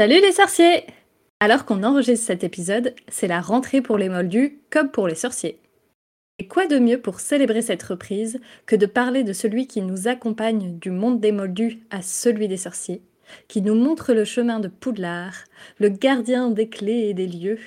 Salut 0.00 0.22
les 0.22 0.32
sorciers 0.32 0.86
Alors 1.40 1.66
qu'on 1.66 1.82
enregistre 1.82 2.24
cet 2.24 2.42
épisode, 2.42 2.94
c'est 3.08 3.26
la 3.26 3.42
rentrée 3.42 3.82
pour 3.82 3.98
les 3.98 4.08
moldus 4.08 4.58
comme 4.70 4.90
pour 4.90 5.06
les 5.06 5.14
sorciers. 5.14 5.60
Et 6.38 6.48
quoi 6.48 6.66
de 6.66 6.78
mieux 6.78 6.98
pour 6.98 7.20
célébrer 7.20 7.60
cette 7.60 7.82
reprise 7.82 8.40
que 8.64 8.76
de 8.76 8.86
parler 8.86 9.24
de 9.24 9.34
celui 9.34 9.66
qui 9.66 9.82
nous 9.82 10.08
accompagne 10.08 10.78
du 10.78 10.90
monde 10.90 11.20
des 11.20 11.32
moldus 11.32 11.80
à 11.90 12.00
celui 12.00 12.48
des 12.48 12.56
sorciers, 12.56 13.02
qui 13.46 13.60
nous 13.60 13.74
montre 13.74 14.14
le 14.14 14.24
chemin 14.24 14.58
de 14.58 14.68
Poudlard, 14.68 15.44
le 15.78 15.90
gardien 15.90 16.48
des 16.48 16.70
clés 16.70 17.10
et 17.10 17.12
des 17.12 17.26
lieux? 17.26 17.58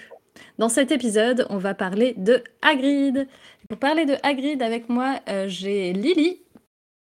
Dans 0.57 0.69
cet 0.69 0.91
épisode, 0.91 1.45
on 1.51 1.59
va 1.59 1.75
parler 1.75 2.15
de 2.17 2.43
Hagrid. 2.63 3.27
Pour 3.69 3.77
parler 3.77 4.07
de 4.07 4.15
Hagrid 4.23 4.63
avec 4.63 4.89
moi, 4.89 5.19
euh, 5.29 5.45
j'ai 5.47 5.93
Lily. 5.93 6.41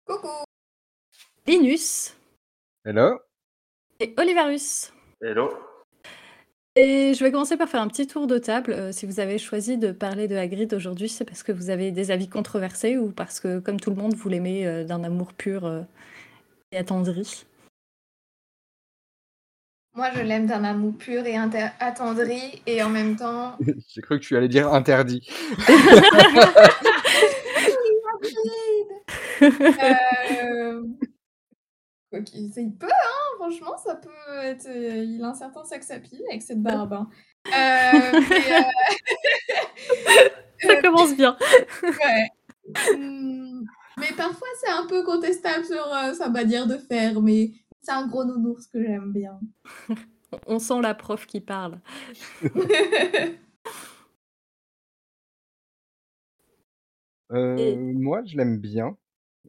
Coucou 0.06 0.46
Linus. 1.48 2.14
Hello. 2.86 3.18
Et 4.00 4.14
Oliverus. 4.20 4.92
Hello. 5.28 5.50
Et 6.76 7.16
je 7.16 7.24
vais 7.24 7.32
commencer 7.32 7.58
par 7.58 7.68
faire 7.68 7.82
un 7.82 7.88
petit 7.88 8.06
tour 8.06 8.28
de 8.28 8.38
table. 8.38 8.74
Euh, 8.74 8.92
si 8.92 9.08
vous 9.08 9.20
avez 9.20 9.40
choisi 9.40 9.80
de 9.80 9.92
parler 9.92 10.28
de 10.28 10.36
Hagrid 10.36 10.72
aujourd'hui, 10.72 11.10
c'est 11.10 11.26
parce 11.26 11.42
que 11.42 11.52
vous 11.52 11.72
avez 11.72 11.90
des 11.90 12.12
avis 12.12 12.30
controversés 12.30 13.00
ou 13.00 13.10
parce 13.10 13.40
que, 13.40 13.58
comme 13.58 13.80
tout 13.80 13.90
le 13.90 13.96
monde, 13.96 14.14
vous 14.14 14.30
l'aimez 14.30 14.68
euh, 14.68 14.84
d'un 14.84 15.04
amour 15.04 15.34
pur 15.34 15.66
euh, 15.66 15.82
et 16.72 16.78
attendri. 16.78 17.48
Moi, 19.96 20.12
je 20.14 20.22
l'aime 20.22 20.46
d'un 20.46 20.64
amour 20.64 20.94
pur 20.96 21.26
et 21.26 21.38
attendri, 21.80 22.62
et 22.68 22.84
en 22.84 22.90
même 22.90 23.16
temps. 23.16 23.58
J'ai 23.88 24.02
cru 24.02 24.20
que 24.20 24.24
tu 24.24 24.38
allais 24.38 24.48
dire 24.48 24.72
interdit. 24.72 25.28
euh... 32.16 32.24
Il 32.34 32.76
peut, 32.78 32.88
hein, 32.88 33.36
franchement, 33.38 33.78
ça 33.78 33.96
peut 33.96 34.10
être. 34.44 34.68
Euh, 34.68 35.04
il 35.04 35.24
a 35.24 35.30
un 35.30 35.34
certain 35.34 35.64
sex 35.64 35.92
appeal 35.92 36.22
avec 36.30 36.42
cette 36.42 36.62
barbe. 36.62 36.94
Hein. 36.94 37.10
Euh, 37.48 38.22
mais, 38.28 38.54
euh, 38.58 40.30
ça 40.62 40.82
commence 40.82 41.16
bien. 41.16 41.38
ouais. 41.84 42.28
Hmm, 42.98 43.64
mais 44.00 44.12
parfois, 44.18 44.48
c'est 44.60 44.72
un 44.72 44.88
peu 44.88 45.04
contestable 45.04 45.64
sur 45.64 45.86
sa 46.16 46.30
manière 46.30 46.66
de 46.66 46.76
faire, 46.80 47.22
mais 47.22 47.52
c'est 47.84 47.92
un 47.92 48.08
gros 48.08 48.26
nounours 48.26 48.66
que 48.66 48.82
j'aime 48.82 49.14
bien. 49.14 49.40
On 50.48 50.58
sent 50.58 50.82
la 50.82 50.96
prof 50.96 51.28
qui 51.28 51.40
parle. 51.40 51.80
Moi, 57.30 58.24
je 58.26 58.38
l'aime 58.38 58.58
bien. 58.58 58.98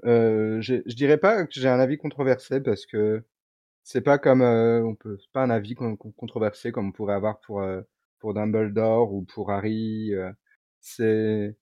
Euh, 0.06 0.60
je 0.60 0.94
dirais 0.94 1.18
pas 1.18 1.44
que 1.46 1.52
j'ai 1.52 1.68
un 1.68 1.80
avis 1.80 1.98
controversé 1.98 2.60
parce 2.60 2.86
que 2.86 3.24
c'est 3.82 4.02
pas 4.02 4.18
comme 4.18 4.42
on 4.42 4.94
peut 4.94 5.18
pas 5.32 5.42
un 5.42 5.50
avis 5.50 5.74
controversé 5.74 6.72
comme 6.72 6.88
on 6.88 6.92
pourrait 6.92 7.14
avoir 7.14 7.40
pour 7.40 7.62
pour 8.20 8.34
Dumbledore 8.34 9.12
ou 9.12 9.22
pour 9.22 9.50
Harry. 9.50 10.12
c'est 10.80 11.56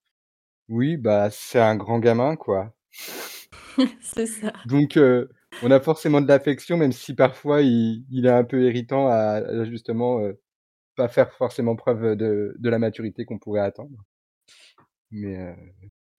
oui, 0.68 0.96
bah 0.96 1.30
c'est 1.30 1.60
un 1.60 1.76
grand 1.76 1.98
gamin 2.00 2.36
quoi. 2.36 2.74
c'est 4.00 4.26
ça. 4.26 4.52
Donc 4.66 4.98
on 5.62 5.70
a 5.70 5.80
forcément 5.80 6.20
de 6.20 6.28
l'affection, 6.28 6.76
même 6.76 6.92
si 6.92 7.14
parfois 7.14 7.62
il, 7.62 8.04
il, 8.10 8.26
est 8.26 8.30
un 8.30 8.44
peu 8.44 8.62
irritant 8.64 9.08
à, 9.08 9.64
justement 9.64 10.20
pas 10.96 11.08
faire 11.08 11.32
forcément 11.32 11.76
preuve 11.76 12.16
de, 12.16 12.54
de 12.58 12.70
la 12.70 12.78
maturité 12.78 13.24
qu'on 13.24 13.38
pourrait 13.38 13.60
attendre. 13.60 14.04
Mais 15.10 15.54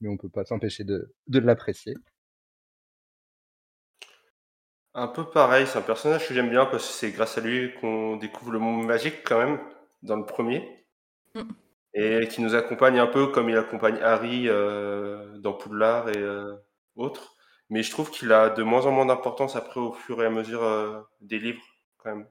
mais 0.01 0.09
on 0.09 0.17
peut 0.17 0.29
pas 0.29 0.45
s'empêcher 0.45 0.83
de, 0.83 1.13
de 1.27 1.39
l'apprécier. 1.39 1.95
Un 4.97 5.09
peu 5.09 5.25
pareil, 5.25 5.67
c'est 5.67 5.77
un 5.77 5.81
personnage 5.81 6.25
que 6.25 6.33
j'aime 6.33 6.49
bien 6.49 6.65
parce 6.65 6.87
que 6.87 6.93
c'est 6.93 7.11
grâce 7.11 7.37
à 7.37 7.41
lui 7.41 7.73
qu'on 7.81 8.15
découvre 8.15 8.53
le 8.53 8.59
monde 8.59 8.85
magique 8.85 9.25
quand 9.25 9.37
même 9.37 9.59
dans 10.03 10.15
le 10.15 10.25
premier. 10.25 10.85
Mm. 11.35 11.41
Et 11.95 12.27
qui 12.29 12.41
nous 12.41 12.55
accompagne 12.55 12.97
un 12.97 13.07
peu 13.07 13.27
comme 13.27 13.49
il 13.49 13.57
accompagne 13.57 13.99
Harry 14.01 14.47
euh, 14.47 15.37
dans 15.39 15.51
Poudlard 15.51 16.07
et 16.09 16.17
euh, 16.17 16.55
autres. 16.95 17.35
Mais 17.69 17.83
je 17.83 17.91
trouve 17.91 18.09
qu'il 18.09 18.31
a 18.31 18.49
de 18.49 18.63
moins 18.63 18.85
en 18.85 18.91
moins 18.91 19.05
d'importance 19.05 19.57
après 19.57 19.81
au 19.81 19.91
fur 19.91 20.23
et 20.23 20.25
à 20.25 20.29
mesure 20.29 20.63
euh, 20.63 21.01
des 21.19 21.39
livres 21.39 21.63
quand 21.97 22.15
même. 22.15 22.27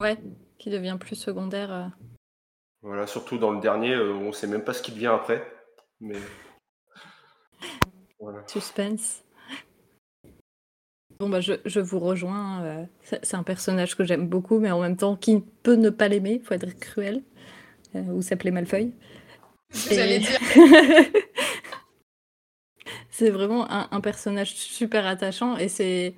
Ouais, 0.00 0.18
qui 0.58 0.68
devient 0.68 0.96
plus 0.98 1.16
secondaire. 1.16 1.92
Voilà, 2.82 3.06
surtout 3.06 3.38
dans 3.38 3.52
le 3.52 3.60
dernier, 3.60 3.96
on 3.96 4.32
sait 4.32 4.48
même 4.48 4.64
pas 4.64 4.74
ce 4.74 4.82
qu'il 4.82 4.94
devient 4.94 5.06
après. 5.06 5.48
Mais. 6.00 6.18
Voilà. 8.20 8.42
Suspense. 8.48 9.22
Bon, 11.18 11.28
bah, 11.28 11.40
je, 11.40 11.54
je 11.64 11.80
vous 11.80 11.98
rejoins. 11.98 12.62
Euh, 12.62 12.84
c'est 13.02 13.34
un 13.34 13.42
personnage 13.42 13.96
que 13.96 14.04
j'aime 14.04 14.28
beaucoup, 14.28 14.58
mais 14.60 14.70
en 14.70 14.80
même 14.80 14.96
temps, 14.96 15.16
qui 15.16 15.42
peut 15.62 15.74
ne 15.74 15.90
pas 15.90 16.08
l'aimer 16.08 16.40
faut 16.44 16.54
être 16.54 16.78
cruel. 16.78 17.22
Euh, 17.96 18.02
ou 18.02 18.22
s'appeler 18.22 18.50
Malfeuille. 18.50 18.92
J'allais 19.70 20.20
dire. 20.20 20.38
c'est 23.10 23.30
vraiment 23.30 23.70
un, 23.70 23.88
un, 23.90 24.00
personnage 24.00 24.54
super 24.54 25.06
attachant 25.06 25.56
et 25.56 25.68
c'est. 25.68 26.14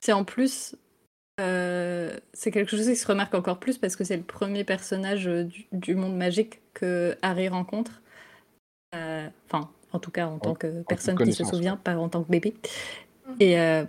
C'est 0.00 0.12
en 0.12 0.24
plus. 0.24 0.76
Euh, 1.40 2.16
c'est 2.32 2.50
quelque 2.50 2.70
chose 2.70 2.86
qui 2.86 2.96
se 2.96 3.06
remarque 3.06 3.34
encore 3.34 3.58
plus 3.58 3.78
parce 3.78 3.96
que 3.96 4.04
c'est 4.04 4.16
le 4.16 4.22
premier 4.22 4.62
personnage 4.62 5.24
du, 5.24 5.66
du, 5.72 5.94
monde 5.94 6.16
magique 6.16 6.60
que 6.74 7.16
Harry 7.22 7.48
rencontre. 7.48 8.02
Enfin, 8.92 9.70
en 9.90 9.98
tout 9.98 10.12
cas 10.12 10.26
en 10.26 10.38
tant 10.38 10.54
que 10.54 10.82
personne 10.82 11.16
qui 11.16 11.32
se 11.32 11.44
souvient, 11.44 11.76
pas 11.76 11.96
en 11.96 12.08
tant 12.08 12.22
que 12.22 12.30
bébé. 12.30 12.54
Et, 13.40 13.58
euh, 13.58 13.84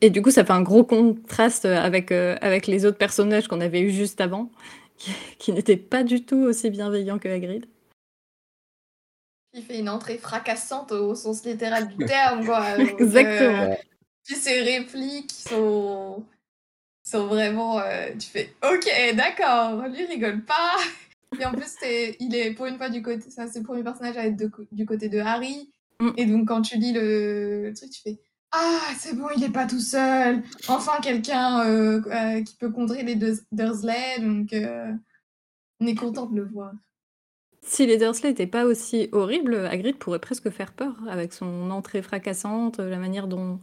et 0.00 0.10
du 0.10 0.22
coup, 0.22 0.30
ça 0.30 0.44
fait 0.44 0.52
un 0.52 0.62
gros 0.62 0.84
contraste 0.84 1.64
avec, 1.64 2.12
euh, 2.12 2.36
avec 2.40 2.66
les 2.66 2.84
autres 2.84 2.98
personnages 2.98 3.48
qu'on 3.48 3.60
avait 3.60 3.80
eu 3.80 3.90
juste 3.90 4.20
avant, 4.20 4.50
qui, 5.38 5.52
n'étaient 5.52 5.76
pas 5.76 6.02
du 6.02 6.24
tout 6.24 6.38
aussi 6.38 6.70
bienveillants 6.70 7.18
que 7.18 7.28
Hagrid. 7.28 7.66
Il 9.54 9.62
fait 9.62 9.78
une 9.78 9.88
entrée 9.88 10.18
fracassante 10.18 10.92
au 10.92 11.14
sens 11.14 11.44
littéral 11.44 11.88
du 11.88 12.04
terme, 12.04 12.44
quoi. 12.44 12.78
Exactement. 12.78 13.76
puis 14.24 14.36
ses 14.36 14.60
répliques 14.60 15.32
sont, 15.32 16.22
sont 17.02 17.26
vraiment. 17.26 17.80
tu 18.18 18.28
fais 18.28 18.54
OK, 18.62 18.86
d'accord, 19.14 19.88
lui 19.88 20.04
rigole 20.04 20.44
pas. 20.44 20.76
Et 21.40 21.44
en 21.44 21.52
plus, 21.52 21.74
il 22.20 22.34
est 22.34 22.52
pour 22.52 22.66
une 22.66 22.76
fois 22.76 22.90
du 22.90 23.02
côté. 23.02 23.30
Ça, 23.30 23.46
c'est 23.46 23.60
le 23.60 23.64
premier 23.64 23.82
personnage 23.82 24.16
à 24.16 24.26
être 24.26 24.36
du 24.70 24.86
côté 24.86 25.08
de 25.08 25.18
Harry. 25.18 25.70
Mm. 26.00 26.10
Et 26.16 26.26
donc, 26.26 26.48
quand 26.48 26.62
tu 26.62 26.78
lis 26.78 26.92
le, 26.92 27.72
truc, 27.74 27.90
tu 27.90 28.02
fais 28.02 28.18
Ah, 28.52 28.92
c'est 28.98 29.16
bon, 29.16 29.28
il 29.36 29.42
est 29.42 29.52
pas 29.52 29.66
tout 29.66 29.80
seul. 29.80 30.42
Enfin, 30.68 31.00
quelqu'un 31.02 31.66
euh, 31.66 32.00
euh, 32.06 32.42
qui 32.42 32.56
peut 32.56 32.70
contrer 32.70 33.02
les 33.02 33.16
deux 33.16 33.34
Dursley. 33.52 34.20
Donc, 34.20 34.52
euh, 34.52 34.92
on 35.80 35.86
est 35.86 35.94
content 35.94 36.26
de 36.26 36.36
le 36.36 36.48
voir. 36.48 36.72
Si 37.62 37.86
les 37.86 37.98
Dursley 37.98 38.30
n'étaient 38.30 38.46
pas 38.46 38.64
aussi 38.64 39.08
horribles, 39.12 39.66
Hagrid 39.66 39.96
pourrait 39.96 40.20
presque 40.20 40.50
faire 40.50 40.72
peur 40.72 40.94
avec 41.08 41.32
son 41.32 41.70
entrée 41.70 42.02
fracassante, 42.02 42.78
la 42.78 42.98
manière 42.98 43.26
dont, 43.26 43.60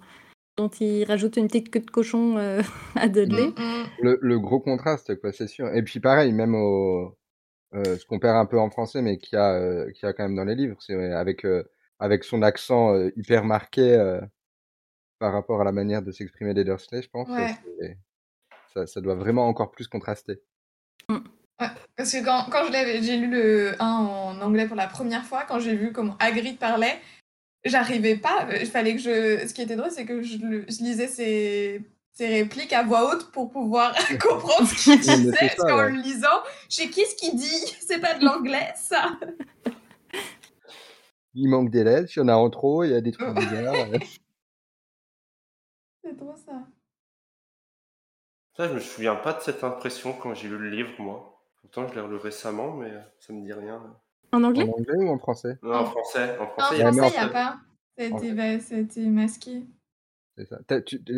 dont 0.57 0.67
il 0.67 1.05
rajoute 1.05 1.37
une 1.37 1.47
petite 1.47 1.71
queue 1.71 1.79
de 1.79 1.89
cochon 1.89 2.37
à 2.95 3.07
Dudley. 3.07 3.47
Mm, 3.47 3.61
mm. 3.61 3.85
le, 4.01 4.19
le, 4.21 4.39
gros 4.39 4.59
contraste, 4.59 5.19
quoi, 5.21 5.31
c'est 5.31 5.47
sûr. 5.47 5.73
Et 5.73 5.81
puis 5.81 6.01
pareil, 6.01 6.33
même 6.33 6.55
au, 6.55 7.17
ce 7.73 8.05
qu'on 8.05 8.19
perd 8.19 8.35
un 8.35 8.45
peu 8.45 8.59
en 8.59 8.69
français, 8.69 9.01
mais 9.01 9.17
qui 9.17 9.37
a, 9.37 9.89
qui 9.93 10.05
a 10.05 10.11
quand 10.11 10.23
même 10.23 10.35
dans 10.35 10.43
les 10.43 10.55
livres, 10.55 10.77
c'est 10.81 11.13
avec 11.13 11.45
avec 11.99 12.23
son 12.23 12.41
accent 12.41 12.95
hyper 13.15 13.43
marqué 13.43 14.19
par 15.19 15.33
rapport 15.33 15.61
à 15.61 15.63
la 15.63 15.71
manière 15.71 16.01
de 16.01 16.11
s'exprimer 16.11 16.53
des 16.53 16.63
Dursley, 16.63 17.01
je 17.01 17.09
pense. 17.09 17.29
Ça, 18.73 18.85
ça, 18.85 18.99
doit 18.99 19.15
vraiment 19.15 19.47
encore 19.47 19.71
plus 19.71 19.87
contraster. 19.87 20.41
Mmh. 21.07 21.15
Ouais, 21.61 21.67
parce 21.95 22.11
que 22.11 22.25
quand, 22.25 22.47
quand 22.51 22.69
j'ai 22.71 23.17
lu 23.17 23.27
le 23.27 23.81
1 23.81 23.85
en 23.85 24.41
anglais 24.41 24.67
pour 24.67 24.75
la 24.75 24.87
première 24.87 25.23
fois, 25.23 25.45
quand 25.47 25.59
j'ai 25.59 25.75
vu 25.75 25.93
comment 25.93 26.17
Hagrid 26.19 26.57
parlait, 26.59 26.99
j'arrivais 27.63 28.17
pas. 28.17 28.47
Il 28.59 28.67
fallait 28.67 28.95
que 28.95 29.01
je. 29.01 29.47
Ce 29.47 29.53
qui 29.53 29.61
était 29.61 29.77
drôle, 29.77 29.91
c'est 29.91 30.05
que 30.05 30.21
je, 30.21 30.37
je 30.37 30.83
lisais 30.83 31.07
ses, 31.07 31.81
ses, 32.11 32.27
répliques 32.27 32.73
à 32.73 32.83
voix 32.83 33.09
haute 33.09 33.31
pour 33.31 33.49
pouvoir 33.49 33.95
comprendre 34.21 34.67
ce 34.67 34.75
qu'il 34.83 34.99
disait. 34.99 35.31
parce 35.39 35.55
qu'en 35.55 35.83
le 35.83 36.01
lisant, 36.01 36.43
je 36.69 36.75
sais 36.75 36.89
qu'est-ce 36.89 37.15
qu'il 37.15 37.37
dit? 37.37 37.75
C'est 37.79 37.99
pas 37.99 38.15
de 38.15 38.25
l'anglais, 38.25 38.73
ça 38.75 39.17
il 41.35 41.49
manque 41.49 41.69
des 41.69 41.83
lettres, 41.83 42.11
il 42.15 42.19
y 42.19 42.21
en 42.23 42.29
a 42.29 42.35
en 42.35 42.49
trop, 42.49 42.83
il 42.83 42.91
y 42.91 42.95
a 42.95 43.01
des 43.01 43.11
trucs 43.11 43.33
bizarres. 43.35 43.75
C'est 46.03 46.17
trop 46.17 46.35
ça. 46.35 46.65
Ça, 48.55 48.69
je 48.69 48.73
me 48.73 48.79
souviens 48.79 49.15
pas 49.15 49.33
de 49.33 49.41
cette 49.41 49.63
impression 49.63 50.13
quand 50.13 50.33
j'ai 50.33 50.47
lu 50.47 50.57
le 50.57 50.69
livre, 50.69 50.93
moi. 50.99 51.41
Pourtant, 51.61 51.87
je 51.87 51.95
l'ai 51.95 52.01
relu 52.01 52.15
récemment, 52.15 52.73
mais 52.73 52.91
ça 53.19 53.33
me 53.33 53.41
dit 53.41 53.51
rien. 53.51 53.81
En 54.31 54.43
anglais 54.43 54.63
En 54.63 54.79
anglais 54.79 54.97
ou 54.97 55.09
en 55.09 55.17
français? 55.17 55.57
Non, 55.61 55.75
en 55.75 55.85
français. 55.85 56.37
En 56.39 56.47
français, 56.47 56.77
il 56.77 56.91
n'y 56.91 57.17
a 57.17 57.27
pas. 57.29 57.59
Ça 57.97 58.03
a 58.03 58.79
été, 58.79 59.05
masqué. 59.07 59.63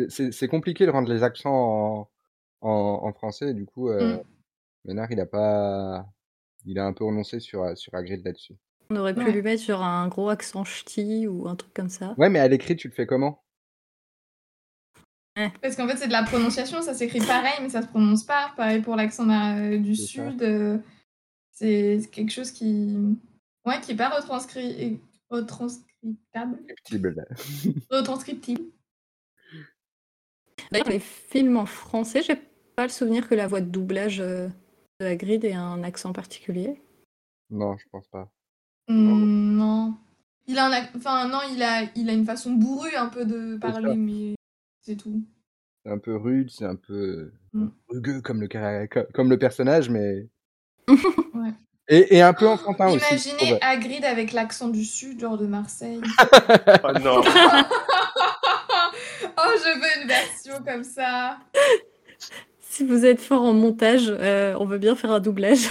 C'est 0.08 0.32
C'est 0.32 0.48
compliqué 0.48 0.84
de 0.86 0.90
rendre 0.90 1.12
les 1.12 1.22
accents 1.22 2.10
en, 2.60 2.70
en, 3.02 3.12
français, 3.12 3.54
du 3.54 3.66
coup, 3.66 3.88
euh, 3.88 4.16
mm. 4.16 4.22
Ménard, 4.86 5.12
il 5.12 5.20
a 5.20 5.26
pas. 5.26 6.06
Il 6.64 6.78
a 6.78 6.86
un 6.86 6.92
peu 6.92 7.04
renoncé 7.04 7.38
sur, 7.38 7.76
sur 7.76 7.94
Hagrid 7.94 8.24
là-dessus. 8.24 8.56
On 8.90 8.96
aurait 8.96 9.14
pu 9.14 9.30
lui 9.30 9.42
mettre 9.42 9.62
sur 9.62 9.82
un 9.82 10.08
gros 10.08 10.30
accent 10.30 10.64
ch'ti 10.64 11.26
ou 11.26 11.46
un 11.46 11.56
truc 11.56 11.74
comme 11.74 11.90
ça. 11.90 12.14
Ouais, 12.16 12.30
mais 12.30 12.38
à 12.38 12.48
l'écrit, 12.48 12.74
tu 12.74 12.88
le 12.88 12.94
fais 12.94 13.06
comment? 13.06 13.42
Parce 15.62 15.76
qu'en 15.76 15.86
fait, 15.86 15.96
c'est 15.96 16.08
de 16.08 16.12
la 16.12 16.24
prononciation, 16.24 16.82
ça 16.82 16.94
s'écrit 16.94 17.20
pareil, 17.20 17.54
mais 17.62 17.68
ça 17.68 17.82
se 17.82 17.86
prononce 17.86 18.24
pas. 18.24 18.52
Pareil 18.56 18.82
pour 18.82 18.96
l'accent 18.96 19.28
euh, 19.28 19.78
du 19.78 19.94
sud. 19.94 20.42
Euh, 20.42 20.78
c'est 21.52 22.00
quelque 22.10 22.32
chose 22.32 22.50
qui. 22.50 22.96
Ouais, 23.64 23.80
qui 23.80 23.92
n'est 23.92 23.96
pas 23.96 24.08
retranscrit... 24.08 25.00
retranscriptable. 25.30 26.58
Retranscriptible. 27.90 28.62
D'ailleurs, 30.72 30.88
les 30.88 31.00
films 31.00 31.56
en 31.56 31.66
français, 31.66 32.22
j'ai 32.22 32.36
pas 32.74 32.84
le 32.84 32.88
souvenir 32.88 33.28
que 33.28 33.34
la 33.34 33.46
voix 33.46 33.60
de 33.60 33.70
doublage 33.70 34.20
euh, 34.20 34.48
de 35.00 35.06
Hagrid 35.06 35.44
ait 35.44 35.52
un 35.52 35.82
accent 35.84 36.12
particulier. 36.12 36.80
Non, 37.50 37.76
je 37.76 37.84
pense 37.90 38.08
pas. 38.08 38.30
Mmh, 38.88 39.56
non. 39.56 39.94
Il 40.46 40.58
a 40.58 40.66
un... 40.66 40.86
Enfin, 40.96 41.28
non, 41.28 41.40
il 41.52 41.62
a... 41.62 41.82
il 41.94 42.08
a 42.08 42.12
une 42.12 42.24
façon 42.24 42.52
bourrue 42.52 42.96
un 42.96 43.08
peu 43.08 43.24
de 43.24 43.56
parler, 43.58 43.96
mais 43.96 44.34
c'est 44.82 44.96
tout. 44.96 45.22
C'est 45.84 45.92
un 45.92 45.98
peu 45.98 46.16
rude, 46.16 46.50
c'est 46.50 46.64
un 46.64 46.76
peu 46.76 47.30
mmh. 47.52 47.66
rugueux 47.90 48.20
comme 48.22 48.40
le, 48.40 48.86
comme 49.12 49.30
le 49.30 49.38
personnage, 49.38 49.90
mais. 49.90 50.26
ouais. 50.88 51.52
et, 51.88 52.16
et, 52.16 52.22
un 52.22 52.32
peu 52.32 52.48
enfantin 52.48 52.88
aussi. 52.88 53.04
Imaginez 53.08 53.58
Hagrid 53.62 54.04
avec 54.04 54.32
l'accent 54.32 54.68
du 54.68 54.84
sud, 54.84 55.20
genre 55.20 55.36
de 55.36 55.46
Marseille. 55.46 56.00
oh 56.84 56.92
non! 57.04 57.20
oh, 59.36 59.52
je 59.56 59.78
veux 59.78 60.02
une 60.02 60.08
version 60.08 60.54
comme 60.66 60.84
ça! 60.84 61.38
Si 62.60 62.84
vous 62.84 63.04
êtes 63.04 63.20
fort 63.20 63.42
en 63.42 63.52
montage, 63.52 64.06
euh, 64.08 64.54
on 64.58 64.64
veut 64.64 64.78
bien 64.78 64.94
faire 64.96 65.10
un 65.10 65.20
doublage. 65.20 65.68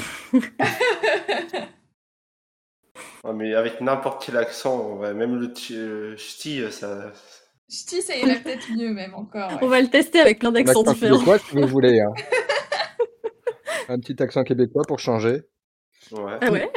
Mais 3.34 3.54
avec 3.54 3.82
n'importe 3.82 4.26
quel 4.26 4.38
accent, 4.38 5.00
même 5.00 5.40
le 5.40 5.54
ch'ti, 6.16 6.62
euh, 6.62 6.70
ça. 6.72 7.12
Ch'ti, 7.70 8.02
ça 8.02 8.16
irait 8.16 8.42
peut-être 8.42 8.72
mieux, 8.72 8.94
même 8.94 9.14
encore. 9.14 9.52
On 9.62 9.68
va 9.68 9.82
le 9.82 9.90
tester 9.90 10.20
avec 10.20 10.40
plein 10.40 10.52
d'accents 10.52 10.84
différents. 10.84 11.18
Québécois, 11.18 11.40
si 11.40 11.56
vous 11.56 11.68
voulez. 11.68 12.00
Hein. 12.00 12.14
Un 13.90 14.00
petit 14.00 14.22
accent 14.22 14.44
québécois 14.44 14.84
pour 14.88 15.00
changer. 15.00 15.42
Ouais. 16.12 16.38
Ah 16.42 16.52
ouais 16.52 16.72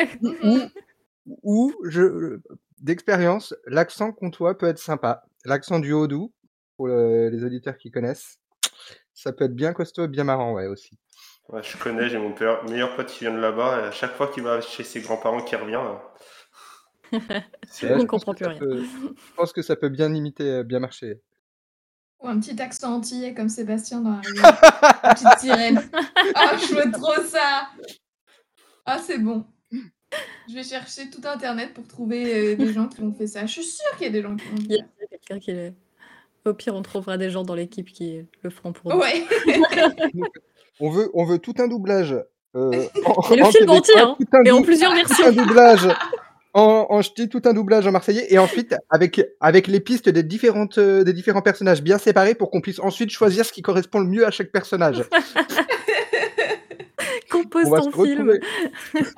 Ou, 1.43 1.73
je, 1.85 2.41
d'expérience, 2.81 3.55
l'accent 3.67 4.13
comtois 4.13 4.57
peut 4.59 4.67
être 4.67 4.79
sympa. 4.79 5.23
L'accent 5.45 5.79
du 5.79 5.93
Haut-Doubs, 5.93 6.33
pour 6.77 6.89
les 6.89 7.45
auditeurs 7.45 7.77
qui 7.77 7.91
connaissent, 7.91 8.41
ça 9.13 9.33
peut 9.33 9.45
être 9.45 9.55
bien 9.55 9.73
costaud 9.73 10.05
et 10.05 10.09
bien 10.09 10.25
marrant, 10.25 10.55
ouais, 10.55 10.67
aussi. 10.67 10.99
Ouais, 11.51 11.63
je 11.63 11.77
connais, 11.77 12.09
j'ai 12.09 12.19
mon 12.19 12.35
meilleur 12.69 12.95
pote 12.95 13.09
qui 13.09 13.25
vient 13.25 13.35
de 13.35 13.41
là-bas, 13.41 13.81
et 13.81 13.89
à 13.89 13.91
chaque 13.91 14.15
fois 14.15 14.29
qu'il 14.29 14.43
va 14.45 14.61
chez 14.61 14.85
ses 14.85 15.01
grands-parents 15.01 15.43
qui 15.43 15.57
revient, 15.57 15.81
on 17.83 17.99
ne 17.99 18.05
comprend 18.05 18.35
plus 18.35 18.47
rien. 18.47 18.59
je 18.61 19.35
pense 19.37 19.53
que 19.53 19.63
ça 19.63 19.77
peut 19.77 19.89
bien 19.89 20.15
imiter, 20.15 20.45
euh, 20.45 20.63
bien 20.63 20.79
marcher. 20.81 21.21
Ou 22.23 22.29
un 22.29 22.39
petit 22.39 22.61
accent 22.61 22.95
antillais 22.97 23.35
comme 23.35 23.49
Sébastien 23.49 24.01
dans 24.01 24.21
la 24.43 25.15
petite 25.15 25.39
sirène. 25.39 25.81
Ah, 26.35 26.57
je 26.59 26.75
veux 26.75 26.93
trop 26.93 27.23
ça 27.25 27.69
Ah, 28.85 28.99
c'est 28.99 29.19
bon. 29.19 29.45
Je 30.49 30.55
vais 30.55 30.65
chercher 30.65 31.09
tout 31.09 31.23
Internet 31.25 31.73
pour 31.73 31.87
trouver 31.87 32.53
euh, 32.53 32.57
des 32.57 32.73
gens 32.73 32.89
qui 32.89 33.01
ont 33.01 33.13
fait 33.13 33.27
ça. 33.27 33.47
Je 33.47 33.53
suis 33.53 33.65
sûre 33.65 33.97
qu'il 33.97 34.07
y 34.07 34.11
a 34.11 34.13
des 34.13 34.23
gens 34.23 34.37
qui 34.37 34.47
ont 34.49 34.57
fait 34.57 34.63
ça. 34.63 34.69
Il 34.69 35.01
y 35.01 35.05
a 35.05 35.09
quelqu'un 35.09 35.39
qui 35.39 35.51
est... 35.53 35.75
Au 36.45 36.55
pire, 36.55 36.75
on 36.75 36.83
trouvera 36.83 37.19
des 37.19 37.31
gens 37.31 37.45
dans 37.45 37.55
l'équipe 37.55 37.91
qui 37.91 38.23
le 38.43 38.51
feront 38.51 38.73
pour 38.73 38.93
nous. 38.93 38.99
Ouais. 38.99 39.25
on, 40.81 40.91
veut, 40.91 41.11
on 41.13 41.25
veut 41.25 41.39
tout 41.39 41.55
un 41.59 41.69
doublage. 41.69 42.17
Euh, 42.57 42.73
et 42.73 43.37
le 43.37 43.45
film 43.45 43.71
entier, 43.71 43.95
hein, 43.99 44.17
et 44.45 44.51
en 44.51 44.63
plusieurs 44.63 44.95
versions. 44.95 45.27
Un 45.27 45.33
doublage 45.33 45.87
en, 46.53 46.87
en 46.89 47.01
tout 47.03 47.43
un 47.45 47.53
doublage 47.53 47.87
en 47.87 47.93
marseillais 47.93 48.33
et 48.33 48.39
ensuite 48.39 48.75
avec 48.89 49.21
avec 49.41 49.67
les 49.67 49.81
pistes 49.81 50.09
des 50.09 50.23
différentes 50.23 50.79
euh, 50.79 51.05
des 51.05 51.13
différents 51.13 51.43
personnages 51.43 51.83
bien 51.83 51.99
séparés 51.99 52.35
pour 52.35 52.51
qu'on 52.51 52.61
puisse 52.61 52.81
ensuite 52.81 53.11
choisir 53.11 53.45
ce 53.45 53.53
qui 53.53 53.63
correspond 53.63 54.01
le 54.01 54.07
mieux 54.07 54.27
à 54.27 54.31
chaque 54.31 54.51
personnage. 54.51 55.05
Compose 57.31 57.71
ton 57.71 58.05
film. 58.05 58.33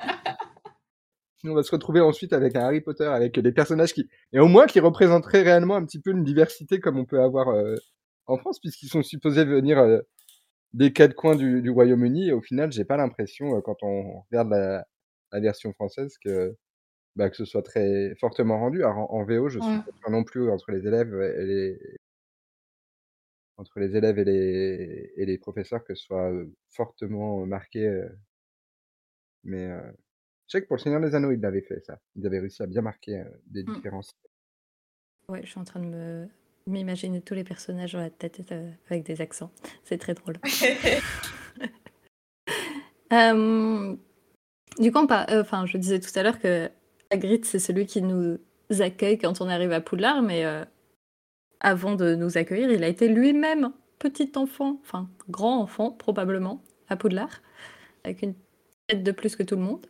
on 1.45 1.55
va 1.55 1.63
se 1.63 1.71
retrouver 1.71 1.99
ensuite 1.99 2.33
avec 2.33 2.55
un 2.55 2.61
Harry 2.61 2.81
Potter 2.81 3.05
avec 3.05 3.37
des 3.37 3.51
personnages 3.51 3.93
qui 3.93 4.07
et 4.31 4.39
au 4.39 4.47
moins 4.47 4.67
qui 4.67 4.79
représenteraient 4.79 5.41
réellement 5.41 5.75
un 5.75 5.85
petit 5.85 5.99
peu 5.99 6.11
une 6.11 6.23
diversité 6.23 6.79
comme 6.79 6.97
on 6.97 7.05
peut 7.05 7.21
avoir 7.21 7.49
euh, 7.49 7.75
en 8.27 8.37
France 8.37 8.59
puisqu'ils 8.59 8.89
sont 8.89 9.01
supposés 9.01 9.43
venir 9.43 9.79
euh, 9.79 9.99
des 10.73 10.93
quatre 10.93 11.15
coins 11.15 11.35
du, 11.35 11.61
du 11.61 11.71
Royaume-Uni 11.71 12.29
et 12.29 12.31
au 12.31 12.41
final 12.41 12.71
j'ai 12.71 12.85
pas 12.85 12.97
l'impression 12.97 13.59
quand 13.61 13.77
on 13.81 14.21
regarde 14.31 14.51
la, 14.51 14.85
la 15.31 15.39
version 15.39 15.73
française 15.73 16.15
que 16.23 16.55
bah, 17.15 17.29
que 17.29 17.35
ce 17.35 17.45
soit 17.45 17.63
très 17.63 18.15
fortement 18.19 18.59
rendu. 18.59 18.83
en, 18.83 19.23
VO, 19.23 19.49
je 19.49 19.59
suis 19.59 19.79
pas 19.79 19.97
sûr 19.99 20.09
non 20.09 20.23
plus 20.23 20.49
entre 20.49 20.71
les 20.71 20.87
élèves 20.87 21.13
et 21.13 21.45
les 21.45 21.97
entre 23.57 23.79
les 23.79 23.95
élèves 23.95 24.17
et 24.17 24.23
les 24.23 25.13
et 25.15 25.25
les 25.25 25.37
professeurs 25.37 25.83
que 25.83 25.93
ce 25.93 26.03
soit 26.03 26.31
fortement 26.69 27.45
marqué. 27.45 28.03
mais 29.43 29.69
je 30.47 30.57
sais 30.57 30.61
que 30.61 30.67
pour 30.67 30.77
le 30.77 30.81
Seigneur 30.81 31.01
des 31.01 31.15
Anneaux, 31.15 31.31
ils 31.31 31.39
l'avaient 31.39 31.61
fait 31.61 31.79
ça. 31.85 31.99
Ils 32.15 32.25
avaient 32.27 32.39
réussi 32.39 32.61
à 32.63 32.67
bien 32.67 32.81
marquer 32.81 33.23
des 33.47 33.63
mmh. 33.63 33.75
différences. 33.75 34.11
Ouais, 35.29 35.41
je 35.43 35.49
suis 35.49 35.59
en 35.59 35.63
train 35.63 35.79
de 35.79 35.85
me 35.85 36.27
m'imaginer 36.65 37.21
tous 37.21 37.33
les 37.33 37.43
personnages 37.43 37.93
dans 37.93 37.99
la 37.99 38.09
tête 38.09 38.41
avec 38.89 39.03
des 39.03 39.21
accents. 39.21 39.51
C'est 39.83 39.97
très 39.97 40.13
drôle. 40.13 40.37
du 44.79 44.91
coup, 44.91 45.07
enfin, 45.09 45.65
je 45.65 45.77
disais 45.77 45.99
tout 45.99 46.11
à 46.15 46.23
l'heure 46.23 46.39
que 46.39 46.69
Hagrid, 47.13 47.45
c'est 47.45 47.59
celui 47.59 47.85
qui 47.85 48.01
nous 48.01 48.39
accueille 48.79 49.19
quand 49.19 49.39
on 49.39 49.47
arrive 49.47 49.71
à 49.71 49.81
Poudlard, 49.81 50.23
mais 50.23 50.45
euh, 50.45 50.65
avant 51.59 51.95
de 51.95 52.15
nous 52.15 52.37
accueillir, 52.37 52.71
il 52.71 52.83
a 52.83 52.87
été 52.87 53.07
lui-même 53.07 53.71
petit 53.99 54.31
enfant, 54.35 54.79
enfin 54.81 55.07
grand 55.29 55.61
enfant 55.61 55.91
probablement, 55.91 56.63
à 56.89 56.97
Poudlard, 56.97 57.41
avec 58.03 58.23
une 58.23 58.33
tête 58.87 59.03
de 59.03 59.11
plus 59.11 59.35
que 59.35 59.43
tout 59.43 59.55
le 59.55 59.61
monde. 59.61 59.85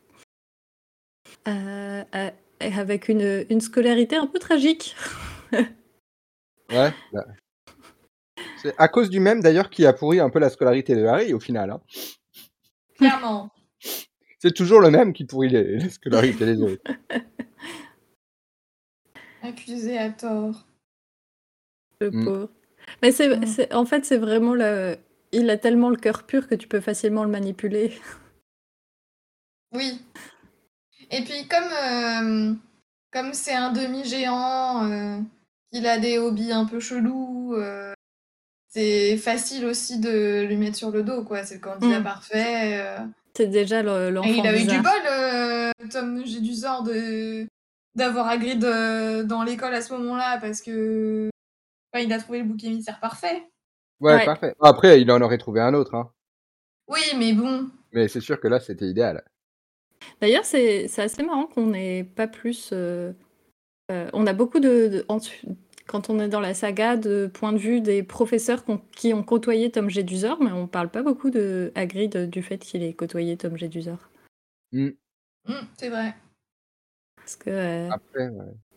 Euh, 1.48 2.04
euh, 2.14 2.30
avec 2.60 3.08
une, 3.08 3.46
une, 3.50 3.62
scolarité 3.62 4.18
un 4.18 4.28
peu 4.28 4.40
tragique. 4.40 4.96
ouais. 5.52 6.94
Bah. 7.14 7.26
C'est 8.62 8.76
à 8.78 8.88
cause 8.90 9.10
du 9.10 9.20
même 9.20 9.42
d'ailleurs 9.42 9.70
qui 9.70 9.86
a 9.86 9.94
pourri 9.94 10.20
un 10.20 10.30
peu 10.30 10.40
la 10.40 10.50
scolarité 10.50 10.96
de 10.96 11.06
Harry 11.06 11.34
au 11.34 11.40
final. 11.40 11.72
Hein. 11.72 11.82
Clairement. 12.98 13.50
C'est 14.44 14.52
toujours 14.52 14.82
le 14.82 14.92
même 14.92 15.14
qui 15.14 15.24
pourrit 15.24 15.48
les, 15.48 15.78
les 15.78 15.90
scolarités 15.90 16.46
des 16.46 16.62
autres. 16.62 16.84
Accusé 19.42 19.98
à 19.98 20.10
tort. 20.10 20.68
Le 22.02 22.12
mm. 22.12 22.26
pauvre. 22.26 22.50
Mais 23.02 23.12
mm. 23.12 23.46
c'est, 23.46 23.74
en 23.74 23.86
fait, 23.86 24.04
c'est 24.04 24.18
vraiment 24.18 24.54
le. 24.54 24.98
Il 25.32 25.50
a 25.50 25.58
tellement 25.58 25.90
le 25.90 25.96
cœur 25.96 26.24
pur 26.24 26.50
que 26.50 26.56
tu 26.56 26.68
peux 26.68 26.82
facilement 26.82 27.24
le 27.24 27.30
manipuler. 27.30 27.94
Oui. 29.76 30.00
Et 31.10 31.24
puis 31.24 31.48
comme 31.48 31.64
euh, 31.64 32.54
comme 33.12 33.34
c'est 33.34 33.56
un 33.56 33.72
demi-géant, 33.72 34.88
euh, 34.88 35.18
il 35.72 35.88
a 35.88 35.98
des 35.98 36.20
hobbies 36.20 36.52
un 36.52 36.66
peu 36.66 36.80
chelous, 36.80 37.56
euh, 37.56 37.92
c'est 38.68 39.18
facile 39.18 39.66
aussi 39.66 40.00
de 40.00 40.44
lui 40.44 40.58
mettre 40.58 40.78
sur 40.78 40.92
le 40.92 41.02
dos, 41.02 41.24
quoi. 41.24 41.44
C'est 41.44 41.56
le 41.56 41.62
candidat 41.62 42.02
mm. 42.02 42.04
parfait. 42.04 42.98
C'est 43.36 43.48
déjà 43.48 43.82
l'enfant. 43.82 44.30
Et 44.30 44.34
il 44.34 44.48
a 44.48 44.60
eu 44.60 44.66
du 44.66 44.80
bol, 44.80 45.90
Tom 45.90 46.26
Gédusor, 46.26 46.84
de 46.84 47.48
d'avoir 47.96 48.28
Hagrid 48.28 48.60
dans 48.60 49.44
l'école 49.44 49.74
à 49.74 49.82
ce 49.82 49.94
moment-là 49.94 50.40
parce 50.40 50.62
que 50.62 51.30
il 52.02 52.12
a 52.12 52.20
trouvé 52.20 52.40
le 52.40 52.46
bouc 52.46 52.64
émissaire 52.64 53.00
parfait. 53.00 53.44
Ouais, 54.00 54.26
parfait. 54.26 54.56
Après, 54.62 55.02
il 55.02 55.12
en 55.12 55.22
aurait 55.22 55.38
trouvé 55.38 55.62
un 55.62 55.74
autre. 55.74 55.96
Hein. 55.96 56.12
Oui, 56.88 57.02
mais 57.18 57.34
bon. 57.34 57.70
Mais 57.92 58.08
c'est 58.08 58.22
sûr 58.22 58.40
que 58.40 58.48
là, 58.48 58.60
c'était 58.60 58.86
idéal. 58.86 59.24
D'ailleurs, 60.20 60.46
c'est 60.46 60.90
assez 60.98 61.24
marrant 61.24 61.46
qu'on 61.46 61.68
n'ait 61.68 62.04
pas 62.04 62.28
plus. 62.28 62.72
Euh, 62.74 63.14
euh, 63.92 64.10
on 64.14 64.28
a 64.28 64.34
beaucoup 64.34 64.60
de, 64.60 65.06
quand 65.88 66.10
on 66.10 66.20
est 66.20 66.30
dans 66.30 66.40
la 66.40 66.54
saga 66.54 66.98
de 66.98 67.30
point 67.34 67.54
de 67.54 67.58
vue 67.58 67.82
des 67.82 68.04
professeurs 68.04 68.64
qui 68.96 69.14
ont 69.14 69.24
côtoyé 69.24 69.72
Tom 69.72 69.90
Jedusor, 69.90 70.42
mais 70.42 70.52
on 70.52 70.68
parle 70.68 70.90
pas 70.90 71.04
beaucoup 71.04 71.30
de 71.30 71.72
Hagrid 71.76 72.30
du 72.30 72.42
fait 72.42 72.58
qu'il 72.58 72.84
ait 72.84 72.94
côtoyé 72.94 73.38
Tom 73.38 73.58
Jedusor. 73.58 74.10
Mmh. 74.72 74.90
Mmh, 75.48 75.54
c'est 75.78 75.90
vrai. 75.90 76.16
Est-ce 77.26 77.38
que 77.38 77.50
euh, 77.50 77.90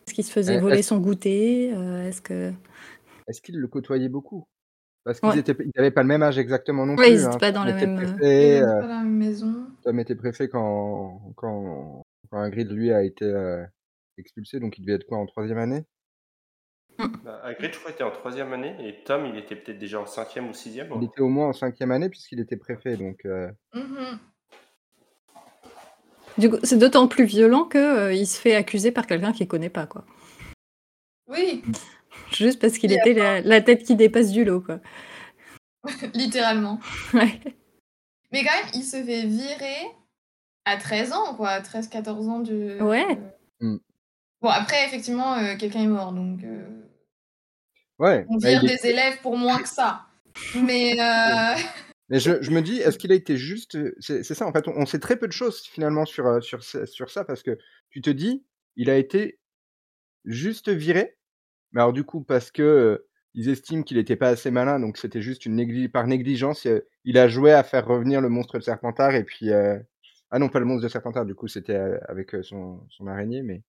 est-ce 0.05 0.13
qu'il 0.13 0.23
se 0.23 0.31
faisait 0.31 0.55
eh, 0.55 0.59
voler 0.59 0.81
son 0.81 0.99
goûter 0.99 1.73
euh, 1.73 2.07
Est-ce 2.07 2.21
que 2.21 2.53
est-ce 3.27 3.41
qu'il 3.41 3.57
le 3.57 3.67
côtoyait 3.67 4.09
beaucoup? 4.09 4.47
Parce 5.03 5.19
qu'ils 5.19 5.43
n'avaient 5.75 5.91
pas 5.91 6.01
le 6.01 6.07
même 6.07 6.23
âge 6.23 6.37
exactement 6.37 6.85
non 6.85 6.95
plus. 6.95 7.05
Oui, 7.05 7.11
ils 7.11 7.17
n'étaient 7.17 7.27
hein. 7.27 7.37
pas 7.37 7.51
dans 7.53 7.63
la 7.63 7.73
même, 7.73 7.95
préfet, 7.95 8.61
euh, 8.61 8.65
pas 8.65 8.81
dans 8.81 8.87
la 8.87 9.03
même 9.03 9.17
maison. 9.17 9.67
Tom 9.83 9.99
était 9.99 10.15
préfet 10.15 10.49
quand 10.49 11.33
quand 11.35 12.03
quand 12.29 12.41
Hagrid 12.41 12.69
lui 12.69 12.91
a 12.91 13.03
été 13.03 13.25
expulsé, 14.17 14.59
donc 14.59 14.77
il 14.77 14.81
devait 14.81 14.95
être 14.95 15.05
quoi 15.05 15.17
en 15.17 15.25
troisième 15.25 15.57
année? 15.57 15.85
Bah, 17.23 17.41
Hagrid, 17.43 17.73
je 17.73 17.79
crois, 17.79 17.91
était 17.91 18.03
en 18.03 18.11
troisième 18.11 18.53
année 18.53 18.75
et 18.79 19.03
Tom, 19.03 19.25
il 19.25 19.37
était 19.37 19.55
peut-être 19.55 19.79
déjà 19.79 19.99
en 19.99 20.05
cinquième 20.05 20.49
ou 20.49 20.53
sixième. 20.53 20.91
Il 20.95 21.05
était 21.05 21.21
au 21.21 21.29
moins 21.29 21.49
en 21.49 21.53
cinquième 21.53 21.91
année 21.91 22.09
puisqu'il 22.09 22.39
était 22.39 22.57
préfet, 22.57 22.97
donc. 22.97 23.25
Du 26.37 26.51
coup, 26.51 26.57
c'est 26.63 26.77
d'autant 26.77 27.07
plus 27.07 27.25
violent 27.25 27.65
qu'il 27.65 27.79
euh, 27.79 28.13
il 28.13 28.27
se 28.27 28.39
fait 28.39 28.55
accuser 28.55 28.91
par 28.91 29.07
quelqu'un 29.07 29.33
qu'il 29.33 29.47
connaît 29.47 29.69
pas, 29.69 29.87
quoi. 29.87 30.05
Oui. 31.27 31.63
Juste 32.31 32.61
parce 32.61 32.77
qu'il 32.77 32.93
était 32.93 33.41
la, 33.43 33.61
tête 33.61 33.83
qui 33.83 33.95
dépasse 33.95 34.31
du 34.31 34.45
lot, 34.45 34.61
quoi. 34.61 34.79
Littéralement. 36.13 36.79
Ouais. 37.13 37.39
Mais 38.31 38.43
quand 38.43 38.53
même, 38.53 38.71
il 38.73 38.83
se 38.83 38.97
fait 39.03 39.25
virer 39.25 39.87
à 40.65 40.77
13 40.77 41.13
ans, 41.13 41.35
quoi. 41.35 41.59
13-14 41.59 42.29
ans 42.29 42.39
de. 42.39 42.81
Ouais. 42.81 43.17
Mm. 43.59 43.77
Bon, 44.41 44.49
après, 44.49 44.85
effectivement, 44.85 45.35
euh, 45.37 45.55
quelqu'un 45.57 45.81
est 45.83 45.87
mort, 45.87 46.11
donc. 46.13 46.43
euh, 46.43 46.67
Ouais. 47.99 48.25
on 48.29 48.37
vire 48.37 48.63
est- 48.63 48.67
des 48.67 48.89
élèves 48.89 49.19
pour 49.21 49.35
moins 49.37 49.57
que 49.61 49.67
ça. 49.67 50.05
Mais. 50.55 50.91
euh, 50.99 51.55
Mais 52.09 52.19
je, 52.19 52.41
je 52.41 52.51
me 52.51 52.61
dis, 52.61 52.77
est-ce 52.77 52.97
qu'il 52.99 53.11
a 53.11 53.15
été 53.15 53.37
juste. 53.37 53.77
C'est 53.99 54.23
ça, 54.23 54.45
en 54.45 54.53
fait, 54.53 54.67
on, 54.67 54.73
on 54.77 54.85
sait 54.85 54.99
très 54.99 55.17
peu 55.17 55.27
de 55.27 55.31
choses 55.33 55.61
finalement 55.61 56.05
sur, 56.05 56.43
sur, 56.43 56.63
sur 56.63 57.09
ça 57.09 57.25
parce 57.25 57.41
que 57.43 57.57
tu 57.89 58.01
te 58.01 58.09
dis, 58.09 58.45
il 58.75 58.89
a 58.89 58.97
été 58.97 59.39
juste 60.25 60.69
viré. 60.69 61.17
Mais 61.71 61.81
alors, 61.81 61.93
du 61.93 62.03
coup, 62.03 62.21
parce 62.21 62.51
que 62.51 63.05
ils 63.33 63.49
estiment 63.49 63.83
qu'il 63.83 63.97
n'était 63.97 64.15
pas 64.15 64.29
assez 64.29 64.49
malin, 64.51 64.79
donc 64.79 64.97
c'était 64.97 65.21
juste 65.21 65.45
une 65.45 65.55
négli- 65.55 65.89
par 65.89 66.07
négligence, 66.07 66.67
il 67.03 67.17
a 67.17 67.27
joué 67.27 67.51
à 67.53 67.63
faire 67.63 67.85
revenir 67.85 68.19
le 68.21 68.29
monstre 68.29 68.57
de 68.57 68.63
Serpentard 68.63 69.15
et 69.15 69.23
puis. 69.23 69.51
euh, 69.51 69.77
Ah 70.29 70.39
non, 70.39 70.49
pas 70.49 70.59
le 70.59 70.65
monstre 70.65 70.83
de 70.83 70.89
Serpentard, 70.89 71.25
du 71.25 71.33
coup, 71.35 71.47
c'était 71.47 71.75
avec 72.07 72.35
son, 72.43 72.81
son 72.89 73.07
araignée, 73.07 73.41
mais. 73.41 73.63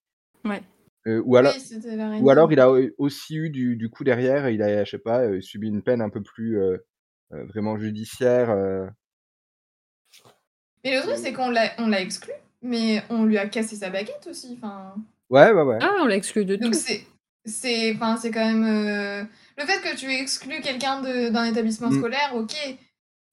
Ouais. 0.44 0.62
Euh, 1.06 1.22
ou 1.24 1.36
alors, 1.36 1.54
Oui, 1.54 2.20
ou 2.20 2.30
alors 2.30 2.52
il 2.52 2.60
a 2.60 2.70
au- 2.70 2.90
aussi 2.98 3.36
eu 3.36 3.50
du, 3.50 3.76
du 3.76 3.88
coup 3.88 4.04
derrière, 4.04 4.48
il 4.50 4.62
a, 4.62 4.84
je 4.84 4.90
sais 4.90 4.98
pas, 4.98 5.20
euh, 5.22 5.40
subi 5.40 5.68
une 5.68 5.82
peine 5.82 6.00
un 6.02 6.10
peu 6.10 6.22
plus 6.22 6.58
euh, 6.60 6.76
euh, 7.32 7.44
vraiment 7.46 7.78
judiciaire. 7.78 8.50
euh. 8.50 8.86
Mais 10.84 10.94
le 10.96 11.02
truc, 11.02 11.16
c'est 11.16 11.32
qu'on 11.32 11.50
l'a 11.50 11.70
on 11.78 11.88
l'a 11.88 12.00
exclu, 12.00 12.32
mais 12.62 13.02
on 13.10 13.24
lui 13.24 13.38
a 13.38 13.48
cassé 13.48 13.76
sa 13.76 13.90
baguette 13.90 14.26
aussi. 14.30 14.58
Enfin. 14.60 14.94
Ouais, 15.30 15.52
ouais, 15.52 15.62
ouais. 15.62 15.78
Ah, 15.80 15.96
on 16.00 16.06
l'a 16.06 16.16
exclu 16.16 16.44
de 16.44 16.56
Donc 16.56 16.72
tout. 16.72 16.78
c'est 16.78 17.02
c'est 17.44 17.94
enfin 17.94 18.16
c'est 18.16 18.30
quand 18.30 18.44
même 18.44 18.64
euh, 18.64 19.24
le 19.56 19.64
fait 19.66 19.80
que 19.80 19.96
tu 19.96 20.10
exclues 20.12 20.60
quelqu'un 20.60 21.00
de- 21.00 21.30
d'un 21.30 21.44
établissement 21.44 21.90
Mm. 21.90 21.98
scolaire, 21.98 22.32
OK, 22.34 22.54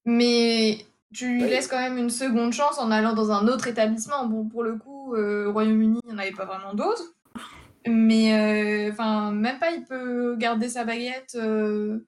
mais 0.06 0.80
tu 1.16 1.28
lui 1.34 1.48
laisses 1.48 1.68
quand 1.68 1.80
même 1.80 1.98
une 1.98 2.10
seconde 2.10 2.54
chance 2.54 2.78
en 2.78 2.92
allant 2.92 3.14
dans 3.14 3.32
un 3.32 3.48
autre 3.48 3.68
établissement. 3.68 4.26
Bon 4.28 4.46
pour 4.48 4.64
le 4.64 4.76
coup 4.78 5.16
euh, 5.16 5.48
au 5.48 5.54
Royaume-Uni, 5.54 6.00
il 6.04 6.10
n'y 6.10 6.16
en 6.16 6.20
avait 6.20 6.32
pas 6.32 6.46
vraiment 6.46 6.74
d'autres. 6.74 7.14
Mais 7.88 8.88
euh, 8.88 8.92
enfin 8.92 9.32
même 9.32 9.60
pas 9.60 9.72
il 9.72 9.84
peut 9.84 10.36
garder 10.38 10.70
sa 10.70 10.84
baguette 10.86 11.36
euh, 11.36 12.00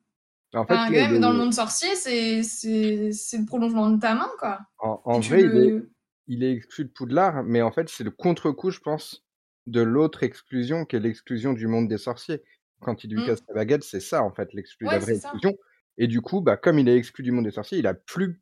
En 0.54 0.66
fait, 0.66 0.74
quand 0.74 0.90
même 0.90 1.20
dans 1.20 1.32
le 1.32 1.38
monde 1.38 1.54
sorcier, 1.54 1.94
c'est 1.96 2.42
c'est 2.44 3.12
c'est 3.12 3.38
le 3.38 3.46
prolongement 3.46 3.90
de 3.90 4.00
ta 4.00 4.16
main 4.16 4.30
quoi. 4.40 4.60
en, 4.80 5.20
vrai, 5.20 5.42
il 5.44 5.46
est, 5.58 5.70
le- 5.70 5.92
il 6.28 6.44
est 6.44 6.52
exclu 6.52 6.86
de 6.86 6.90
Poudlard, 6.90 7.44
mais 7.44 7.62
en 7.62 7.72
fait, 7.72 7.90
c'est 7.90 8.04
le 8.04 8.12
contre-coup, 8.12 8.72
je 8.72 8.80
pense, 8.80 9.24
de 9.66 9.82
l'autre 9.82 10.24
exclusion, 10.24 10.84
qui 10.86 10.96
est 10.96 11.00
l'exclusion 11.00 11.54
du 11.54 11.68
monde 11.68 11.88
des 11.88 11.98
sorciers. 11.98 12.42
Quand 12.82 13.04
il 13.04 13.12
lui 13.12 13.22
Mm. 13.22 13.26
casse 13.26 13.40
la 13.48 13.54
baguette, 13.56 13.84
c'est 13.84 14.00
ça, 14.02 14.24
en 14.24 14.32
fait, 14.32 14.54
l'exclu, 14.54 14.88
Ouais, 14.88 14.94
la 14.94 15.00
vraie 15.00 15.14
c'est 15.16 15.22
ça. 15.22 15.30
exclusion. 15.30 15.58
Et 15.98 16.08
du 16.08 16.22
coup, 16.22 16.42
bah, 16.42 16.58
comme 16.58 16.80
il 16.80 16.90
est 16.90 16.98
exclu 16.98 17.24
du 17.24 17.32
monde 17.32 17.46
des 17.46 17.52
sorciers, 17.52 17.78
il 17.80 17.88
a 17.88 17.94
plus, 17.94 18.42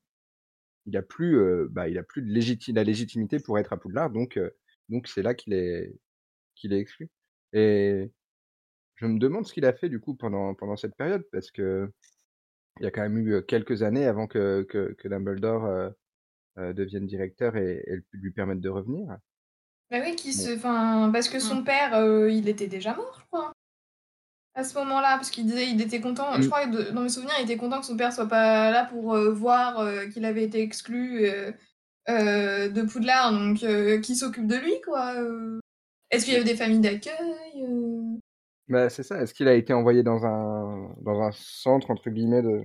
il 0.85 0.97
a 0.97 1.01
plus, 1.01 1.37
euh, 1.37 1.67
bah, 1.71 1.89
il 1.89 1.97
a 1.97 2.03
plus 2.03 2.21
de 2.21 2.31
légiti- 2.31 2.73
la 2.73 2.83
légitimité 2.83 3.39
pour 3.39 3.57
être 3.59 3.73
à 3.73 3.77
Poudlard, 3.77 4.09
donc, 4.11 4.37
euh, 4.37 4.49
donc 4.89 5.07
c'est 5.07 5.21
là 5.23 5.33
qu'il 5.33 5.53
est, 5.53 5.93
qu'il 6.55 6.73
est 6.73 6.79
exclu. 6.79 7.09
Et 7.53 8.11
je 8.95 9.05
me 9.05 9.19
demande 9.19 9.45
ce 9.45 9.53
qu'il 9.53 9.65
a 9.65 9.73
fait 9.73 9.89
du 9.89 9.99
coup 9.99 10.15
pendant, 10.15 10.53
pendant 10.53 10.77
cette 10.77 10.95
période, 10.95 11.23
parce 11.31 11.51
que 11.51 11.91
il 12.79 12.83
y 12.83 12.87
a 12.87 12.91
quand 12.91 13.01
même 13.01 13.17
eu 13.17 13.41
quelques 13.45 13.83
années 13.83 14.05
avant 14.05 14.27
que, 14.27 14.63
que, 14.63 14.93
que 14.93 15.07
Dumbledore 15.07 15.65
euh, 15.65 16.73
devienne 16.73 17.07
directeur 17.07 17.55
et, 17.55 17.83
et 17.87 18.01
lui 18.11 18.31
permette 18.31 18.59
de 18.59 18.69
revenir. 18.69 19.17
Bah 19.89 19.99
oui, 20.01 20.15
qui 20.15 20.29
Bon. 20.29 20.55
se. 20.55 21.11
Parce 21.11 21.29
que 21.29 21.39
son 21.39 21.63
père, 21.63 22.27
il 22.27 22.49
était 22.49 22.67
déjà 22.67 22.95
mort, 22.95 23.17
je 23.19 23.25
crois. 23.27 23.53
À 24.57 24.63
ce 24.63 24.73
moment-là, 24.79 25.15
parce 25.17 25.29
qu'il 25.31 25.45
disait 25.45 25.67
il 25.69 25.81
était 25.81 25.99
content. 25.99 26.37
Mm. 26.37 26.41
Je 26.41 26.47
crois 26.47 26.65
que 26.65 26.71
de- 26.71 26.91
dans 26.91 27.01
mes 27.01 27.09
souvenirs, 27.09 27.33
il 27.39 27.43
était 27.43 27.57
content 27.57 27.81
que 27.81 27.85
son 27.85 27.97
père 27.97 28.13
soit 28.13 28.27
pas 28.27 28.71
là 28.71 28.85
pour 28.85 29.13
euh, 29.13 29.31
voir 29.33 29.79
euh, 29.79 30.07
qu'il 30.07 30.23
avait 30.23 30.45
été 30.45 30.61
exclu 30.61 31.25
euh, 31.27 32.69
de 32.69 32.81
Poudlard, 32.83 33.33
donc 33.33 33.57
qui 34.01 34.15
s'occupe 34.15 34.47
de 34.47 34.55
lui, 34.55 34.73
quoi. 34.85 35.13
Est-ce 36.09 36.23
qu'il 36.23 36.33
y 36.33 36.37
avait 36.37 36.45
des 36.45 36.55
familles 36.55 36.79
d'accueil 36.79 37.65
Bah, 38.69 38.89
c'est 38.89 39.03
ça. 39.03 39.21
Est-ce 39.21 39.33
qu'il 39.33 39.49
a 39.49 39.53
été 39.55 39.73
envoyé 39.73 40.03
dans 40.03 40.25
un, 40.25 40.95
dans 41.01 41.19
un 41.21 41.31
centre, 41.33 41.91
entre 41.91 42.09
guillemets, 42.09 42.41
de... 42.41 42.61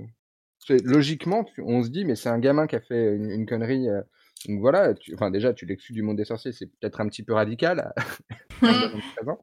Logiquement, 0.84 1.44
on 1.58 1.82
se 1.82 1.88
dit, 1.88 2.04
mais 2.04 2.14
c'est 2.14 2.28
un 2.28 2.38
gamin 2.38 2.68
qui 2.68 2.76
a 2.76 2.80
fait 2.80 3.16
une, 3.16 3.30
une 3.30 3.46
connerie. 3.46 3.88
Donc 4.46 4.60
voilà, 4.60 4.94
tu... 4.94 5.14
enfin 5.14 5.30
déjà, 5.30 5.54
tu 5.54 5.66
l'exclus 5.66 5.94
du 5.94 6.02
monde 6.02 6.18
des 6.18 6.26
sorciers, 6.26 6.52
c'est 6.52 6.66
peut-être 6.66 7.00
un 7.00 7.08
petit 7.08 7.24
peu 7.24 7.32
radical. 7.32 7.92
un 8.62 8.66
gamin 8.72 8.96
de 8.96 9.16
13 9.16 9.28
ans. 9.28 9.40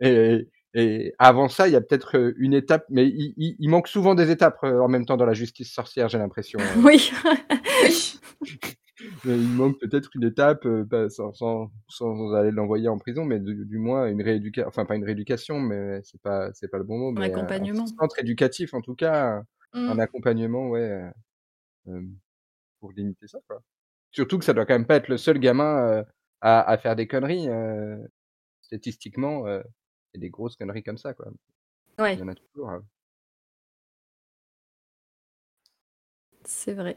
et, 0.00 0.48
et 0.74 1.14
avant 1.18 1.48
ça, 1.48 1.68
il 1.68 1.72
y 1.72 1.76
a 1.76 1.80
peut-être 1.80 2.16
euh, 2.18 2.34
une 2.38 2.52
étape, 2.54 2.84
mais 2.90 3.06
il, 3.06 3.32
il- 3.36 3.56
il 3.58 3.68
manque 3.70 3.88
souvent 3.88 4.14
des 4.14 4.30
étapes 4.30 4.58
euh, 4.64 4.80
en 4.80 4.88
même 4.88 5.06
temps 5.06 5.16
dans 5.16 5.24
la 5.26 5.32
justice 5.32 5.72
sorcière, 5.72 6.08
j'ai 6.08 6.18
l'impression. 6.18 6.58
euh. 6.60 6.82
Oui. 6.84 7.10
Il 9.26 9.36
manque 9.56 9.78
peut-être 9.78 10.08
une 10.14 10.24
étape, 10.24 10.64
euh, 10.64 10.84
pas- 10.84 11.10
sans, 11.10 11.32
sans, 11.34 11.70
sans 11.88 12.32
aller 12.32 12.50
l'envoyer 12.50 12.88
en 12.88 12.96
prison, 12.96 13.24
mais 13.26 13.38
du, 13.38 13.66
du 13.66 13.78
moins 13.78 14.06
une 14.06 14.22
rééducation, 14.22 14.66
enfin 14.68 14.86
pas 14.86 14.96
une 14.96 15.04
rééducation, 15.04 15.60
mais 15.60 16.00
c'est 16.02 16.20
pas 16.22 16.50
c'est 16.54 16.68
pas 16.68 16.78
le 16.78 16.84
bon 16.84 16.96
mot, 16.98 17.10
mais 17.12 17.20
euh, 17.20 17.24
accompagnement. 17.26 17.84
un 17.84 17.86
centre 18.00 18.18
éducatif 18.18 18.72
en 18.72 18.80
tout 18.80 18.94
cas, 18.94 19.42
un, 19.74 19.88
un 19.88 19.98
accompagnement, 19.98 20.70
ouais, 20.70 21.02
euh, 21.88 22.02
pour 22.80 22.92
limiter 22.92 23.26
ça, 23.28 23.38
quoi. 23.46 23.60
Surtout 24.12 24.38
que 24.38 24.46
ça 24.46 24.54
doit 24.54 24.64
quand 24.64 24.74
même 24.74 24.86
pas 24.86 24.96
être 24.96 25.08
le 25.08 25.18
seul 25.18 25.38
gamin 25.38 25.78
euh, 25.88 26.02
à, 26.40 26.62
à 26.62 26.78
faire 26.78 26.96
des 26.96 27.06
conneries. 27.06 27.48
euh, 27.50 27.98
statistiquement, 28.62 29.46
des 30.18 30.30
grosses 30.30 30.56
conneries 30.56 30.82
comme 30.82 30.98
ça, 30.98 31.14
quoi. 31.14 31.26
Ouais, 31.98 32.14
Il 32.14 32.20
y 32.20 32.22
en 32.22 32.28
a 32.28 32.34
toujours. 32.34 32.70
hein. 32.70 32.84
c'est 36.44 36.74
vrai. 36.74 36.96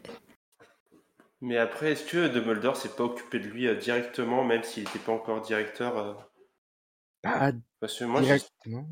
Mais 1.42 1.58
après, 1.58 1.94
est-ce 1.94 2.06
que 2.06 2.28
Dumbledore 2.28 2.76
s'est 2.76 2.90
pas 2.96 3.04
occupé 3.04 3.40
de 3.40 3.48
lui 3.48 3.68
euh, 3.68 3.76
directement, 3.76 4.44
même 4.44 4.64
s'il 4.64 4.84
n'était 4.84 5.00
pas 5.00 5.14
encore 5.14 5.42
directeur 5.42 5.98
euh, 5.98 6.14
Pas 7.22 7.52
Parce 7.80 7.98
que 7.98 8.04
moi, 8.04 8.22
je- 8.22 8.26
directement. 8.28 8.86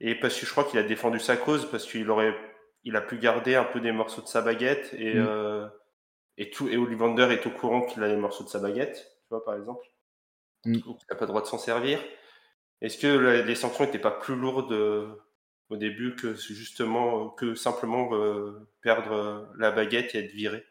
et 0.00 0.14
parce 0.14 0.38
que 0.38 0.44
je 0.46 0.50
crois 0.50 0.64
qu'il 0.64 0.78
a 0.78 0.82
défendu 0.82 1.18
sa 1.18 1.36
cause, 1.36 1.70
parce 1.70 1.86
qu'il 1.86 2.08
aurait, 2.10 2.34
il 2.84 2.96
a 2.96 3.00
pu 3.00 3.16
garder 3.18 3.54
un 3.54 3.64
peu 3.64 3.80
des 3.80 3.92
morceaux 3.92 4.20
de 4.22 4.26
sa 4.28 4.42
baguette, 4.42 4.92
et 4.94 5.14
Mm. 5.14 5.26
euh, 5.26 5.68
et 6.36 6.50
tout, 6.50 6.68
et 6.68 6.76
Ollivander 6.76 7.28
est 7.32 7.46
au 7.46 7.50
courant 7.50 7.82
qu'il 7.82 8.02
a 8.02 8.08
les 8.08 8.16
morceaux 8.16 8.44
de 8.44 8.48
sa 8.48 8.58
baguette, 8.60 8.96
tu 9.22 9.28
vois 9.30 9.44
par 9.44 9.56
exemple, 9.56 9.84
Mm. 10.66 10.78
donc 10.80 11.00
il 11.02 11.06
n'a 11.10 11.16
pas 11.16 11.24
le 11.24 11.28
droit 11.28 11.40
de 11.42 11.46
s'en 11.46 11.58
servir. 11.58 11.98
Est-ce 12.82 12.98
que 12.98 13.06
les 13.42 13.54
sanctions 13.54 13.84
n'étaient 13.84 13.98
pas 13.98 14.10
plus 14.10 14.36
lourdes 14.36 14.72
euh, 14.72 15.06
au 15.68 15.76
début 15.76 16.16
que 16.16 16.34
justement 16.34 17.28
que 17.30 17.54
simplement 17.54 18.08
euh, 18.14 18.66
perdre 18.82 19.12
euh, 19.12 19.44
la 19.58 19.70
baguette 19.70 20.14
et 20.14 20.18
être 20.24 20.32
viré? 20.32 20.64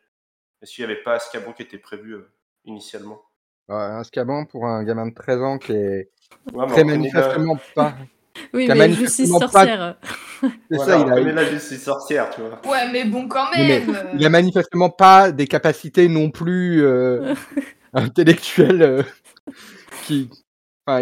Est-ce 0.62 0.74
qu'il 0.74 0.86
n'y 0.86 0.92
avait 0.92 1.02
pas 1.04 1.14
Azkaban 1.16 1.54
qui 1.54 1.62
était 1.62 1.78
prévu 1.78 2.14
euh, 2.16 2.30
initialement? 2.66 3.22
Ouais, 3.70 3.76
un 3.76 4.04
scaban 4.04 4.46
pour 4.46 4.66
un 4.66 4.84
gamin 4.84 5.08
de 5.08 5.14
13 5.14 5.42
ans 5.42 5.58
qui 5.60 5.74
est 5.74 6.10
Ouais, 6.54 6.66
mais 6.66 6.74
très 6.74 6.84
la- 6.84 6.90
manifestement 6.98 7.58
pas. 7.76 7.94
Oui, 8.54 8.66
Qui 8.66 8.72
mais 8.74 8.92
justice 8.94 9.30
pas- 9.32 9.48
sorcière. 9.48 9.98
C'est 10.42 10.50
Voilà, 10.72 10.98
ça, 10.98 10.98
il 11.20 11.28
a, 11.30 11.34
la 11.34 11.46
justice 11.46 11.84
sorcière, 11.84 12.30
tu 12.32 12.42
vois. 12.42 12.60
Ouais, 12.66 12.90
mais 12.92 13.04
bon, 13.06 13.28
quand 13.28 13.46
Oui, 13.56 13.68
mais 13.68 13.80
même. 13.80 13.96
euh. 13.96 14.12
il 14.16 14.26
a 14.26 14.30
manifestement 14.30 14.90
pas 14.90 15.32
des 15.32 15.46
capacités 15.46 16.08
non 16.08 16.32
plus 16.32 16.82
euh, 16.84 17.34
intellectuelles 17.94 18.82
euh, 18.82 19.04
qui. 20.06 20.30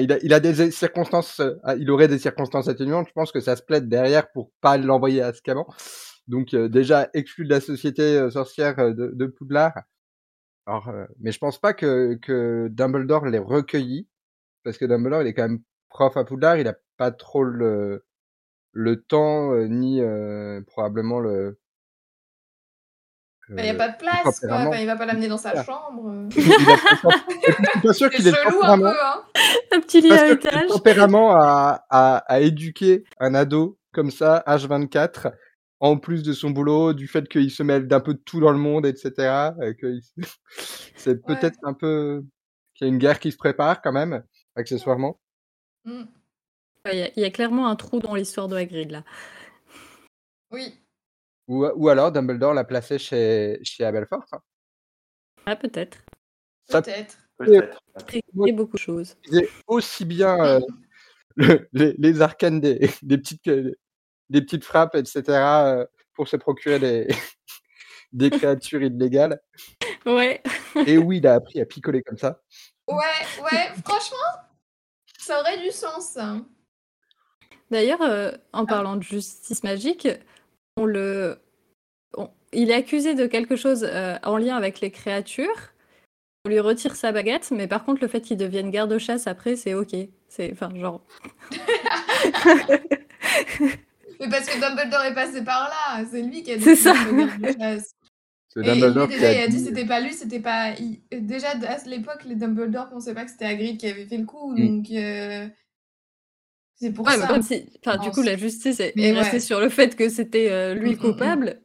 Il 0.02 0.34
a, 0.34 0.40
des 0.40 0.72
circonstances, 0.72 1.40
euh, 1.40 1.56
il 1.80 1.90
aurait 1.92 2.08
des 2.08 2.20
circonstances 2.20 2.68
atténuantes. 2.68 3.08
Je 3.08 3.14
pense 3.14 3.32
que 3.32 3.40
ça 3.40 3.56
se 3.56 3.62
plaide 3.62 3.88
derrière 3.88 4.30
pour 4.32 4.52
pas 4.60 4.78
l'envoyer 4.78 5.22
à 5.22 5.28
Azkaban. 5.28 5.66
Donc 6.28 6.54
euh, 6.54 6.68
déjà 6.68 7.10
exclu 7.14 7.46
de 7.46 7.50
la 7.50 7.62
société 7.62 8.02
euh, 8.02 8.30
sorcière 8.30 8.76
de, 8.94 9.26
Poudlard. 9.26 9.74
Mais 11.20 11.32
je 11.32 11.40
pense 11.40 11.60
pas 11.60 11.74
que, 11.74 12.68
Dumbledore 12.70 13.28
l'ait 13.28 13.38
recueilli 13.38 14.10
parce 14.64 14.78
que 14.78 14.86
Dumbledore 14.86 15.22
il 15.22 15.28
est 15.28 15.34
quand 15.34 15.48
même 15.48 15.62
prof 15.90 16.18
à 16.18 16.26
Poudlard. 16.26 16.58
Il 16.58 16.68
a 16.68 16.76
pas 16.98 17.12
trop 17.12 17.44
le 17.44 18.04
temps 19.08 19.56
ni 19.68 20.02
probablement 20.68 21.20
le. 21.20 21.60
Bah, 23.50 23.64
y 23.66 23.70
a 23.70 23.74
euh, 23.74 23.78
pas 23.78 23.90
de 23.90 23.98
place, 23.98 24.22
quoi. 24.24 24.32
tempérament. 24.34 24.70
Enfin, 24.70 24.80
il 24.80 24.86
va 24.88 24.96
pas 24.98 25.06
l'amener 25.06 25.28
dans 25.28 25.38
sa 25.38 25.64
chambre. 25.64 26.28
il 26.36 26.42
a 26.42 26.46
je 26.46 27.70
suis 27.72 27.82
pas 27.82 27.94
sûr 27.94 28.10
qu'il 28.10 28.28
ait 28.28 28.32
le 28.32 28.36
chelou 28.38 28.60
un 28.64 28.78
peu, 28.78 28.88
hein. 28.88 29.24
Un 29.72 29.80
petit 29.80 30.02
lit 30.02 30.12
à 30.12 30.30
étage. 30.32 30.68
tempérament 30.68 31.32
à, 31.36 31.86
à, 31.90 32.18
à 32.28 32.40
éduquer 32.42 33.04
un 33.20 33.34
ado 33.36 33.78
comme 33.94 34.12
ça, 34.12 34.44
H24, 34.48 35.32
en 35.80 35.98
plus 35.98 36.24
de 36.24 36.34
son 36.34 36.50
boulot, 36.52 36.94
du 36.94 37.08
fait 37.08 37.28
qu'il 37.30 37.50
se 37.52 37.64
mêle 37.64 37.88
d'un 37.88 38.00
peu 38.02 38.14
de 38.16 38.20
tout 38.20 38.40
dans 38.42 38.52
le 38.52 38.58
monde, 38.58 38.86
etc. 38.86 39.52
il- 39.82 40.02
C'est 40.96 41.12
Ouais. 41.12 41.36
peut-être 41.36 41.58
un 41.64 41.74
peu 41.74 42.24
qu'il 42.76 42.86
y 42.88 42.90
a 42.90 42.94
une 42.94 43.00
guerre 43.00 43.20
qui 43.20 43.32
se 43.32 43.38
prépare 43.38 43.82
quand 43.82 43.92
même, 43.94 44.24
accessoirement. 44.56 45.20
Mm. 45.86 46.04
Il 46.92 46.98
y, 47.00 47.02
a- 47.04 47.10
il 47.16 47.22
y 47.22 47.26
a 47.26 47.30
clairement 47.32 47.68
un 47.70 47.76
trou 47.76 48.00
dans 48.00 48.14
l'histoire 48.16 48.48
de 48.48 48.56
Hagrid 48.56 48.92
là. 48.92 49.04
Oui. 50.52 50.74
Ou, 51.48 51.66
ou 51.66 51.90
alors 51.90 52.12
Dumbledore 52.12 52.54
l'a 52.54 52.64
placé 52.64 52.98
chez, 53.00 53.60
chez 53.64 53.86
Abelfort. 53.86 54.26
hein. 54.32 54.40
Ah, 55.46 55.56
peut-être. 55.56 56.00
Peut-être. 56.68 57.18
Peut-être. 57.38 57.82
Et 58.46 58.52
beaucoup 58.52 58.76
de 58.76 58.82
choses. 58.82 59.16
Aussi 59.68 60.04
bien 60.04 60.44
euh, 60.44 60.60
les, 61.72 61.94
les, 61.98 62.22
arcanes 62.22 62.60
des, 62.60 62.90
des, 63.02 63.18
petites, 63.18 63.50
des 64.30 64.42
petites 64.42 64.66
frappes, 64.66 64.96
etc., 64.96 65.86
pour 66.14 66.28
se 66.28 66.36
procurer 66.36 66.80
des, 66.80 67.08
des 68.12 68.30
créatures 68.30 68.82
illégales. 68.82 69.40
Ouais. 70.06 70.42
Et 70.86 70.98
oui, 70.98 71.18
il 71.18 71.28
a 71.28 71.36
appris 71.36 71.62
à 71.62 71.66
picoler 71.66 72.02
comme 72.02 72.18
ça. 72.18 72.42
Ouais, 72.88 72.96
ouais, 73.44 73.68
franchement, 73.86 74.18
ça 75.20 75.40
aurait 75.40 75.62
du 75.62 75.72
sens. 75.72 76.18
D'ailleurs, 77.70 78.02
euh, 78.02 78.32
en 78.54 78.66
parlant 78.66 78.96
de 78.96 79.04
justice 79.04 79.64
magique, 79.64 80.08
on 80.78 80.86
le... 80.86 81.40
il 82.54 82.72
est 82.72 82.76
accusé 82.76 83.16
de 83.16 83.26
quelque 83.26 83.56
chose 83.56 83.84
euh, 83.84 84.18
en 84.24 84.38
lien 84.38 84.56
avec 84.56 84.80
les 84.80 84.92
créatures. 84.92 85.74
On 86.46 86.50
lui 86.50 86.60
retire 86.60 86.96
sa 86.96 87.12
baguette, 87.12 87.52
mais 87.52 87.68
par 87.68 87.84
contre, 87.84 88.02
le 88.02 88.08
fait 88.08 88.22
qu'il 88.22 88.38
devienne 88.38 88.72
garde-chasse 88.72 89.28
après, 89.28 89.58
c'est 89.58 89.74
ok. 89.74 89.96
C'est, 90.30 90.52
enfin, 90.54 90.70
genre. 90.76 91.06
mais 94.20 94.30
parce 94.30 94.48
que 94.48 94.60
Dumbledore 94.60 95.04
est 95.04 95.14
passé 95.14 95.44
par 95.44 95.68
là, 95.68 96.06
c'est 96.10 96.22
lui 96.22 96.44
qui 96.44 96.54
a 96.54 96.58
dit 96.58 96.64
c'est 96.64 96.76
ça. 96.76 96.94
garde-chasse. 96.94 97.92
Et 98.56 98.62
lui, 98.62 99.08
déjà, 99.08 99.34
il 99.34 99.42
a 99.42 99.48
dit 99.48 99.60
c'était 99.60 99.86
pas 99.86 100.00
lui, 100.00 100.14
c'était 100.14 100.40
pas. 100.40 100.74
Déjà, 101.12 101.50
à 101.50 101.78
l'époque, 101.86 102.24
les 102.26 102.36
Dumbledore 102.36 102.90
pensaient 102.90 103.14
pas 103.14 103.26
que 103.26 103.32
c'était 103.32 103.46
Hagrid 103.46 103.78
qui 103.78 103.88
avait 103.88 104.06
fait 104.06 104.18
le 104.18 104.26
coup, 104.26 104.52
mm. 104.52 104.68
donc. 104.68 104.92
Euh, 104.92 105.48
c'est 106.80 106.92
pour 106.92 107.10
ça. 107.10 107.18
enfin, 107.26 107.98
du 107.98 108.12
coup, 108.12 108.22
la 108.22 108.38
justice 108.38 108.80
est, 108.80 108.94
restée 109.12 109.40
sur 109.40 109.60
le 109.60 109.70
fait 109.70 109.96
que 109.96 110.10
c'était 110.10 110.52
euh, 110.52 110.74
lui 110.76 110.92
le 110.92 110.96
mm, 110.96 111.00
mm, 111.00 111.02
coupable. 111.02 111.60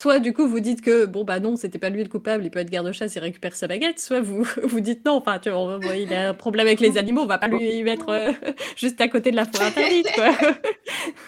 Soit, 0.00 0.18
du 0.18 0.32
coup, 0.32 0.48
vous 0.48 0.60
dites 0.60 0.80
que, 0.80 1.04
bon, 1.04 1.24
bah 1.24 1.40
non, 1.40 1.56
c'était 1.56 1.78
pas 1.78 1.90
lui 1.90 2.02
le 2.02 2.08
coupable, 2.08 2.42
il 2.42 2.50
peut 2.50 2.60
être 2.60 2.70
garde-chasse, 2.70 3.14
il 3.16 3.18
récupère 3.18 3.54
sa 3.54 3.66
baguette. 3.66 4.00
Soit 4.00 4.22
vous 4.22 4.44
vous 4.64 4.80
dites 4.80 5.04
non, 5.04 5.16
enfin, 5.16 5.38
tu 5.38 5.50
vois, 5.50 5.78
il 5.94 6.14
a 6.14 6.30
un 6.30 6.34
problème 6.34 6.66
avec 6.66 6.80
les 6.80 6.96
animaux, 6.96 7.22
on 7.22 7.26
va 7.26 7.36
pas 7.36 7.48
lui 7.48 7.82
mettre 7.82 8.08
euh, 8.08 8.32
juste 8.76 8.98
à 9.02 9.08
côté 9.08 9.30
de 9.30 9.36
la 9.36 9.44
forêt 9.44 9.66
interdite, 9.66 10.10
quoi. 10.14 10.30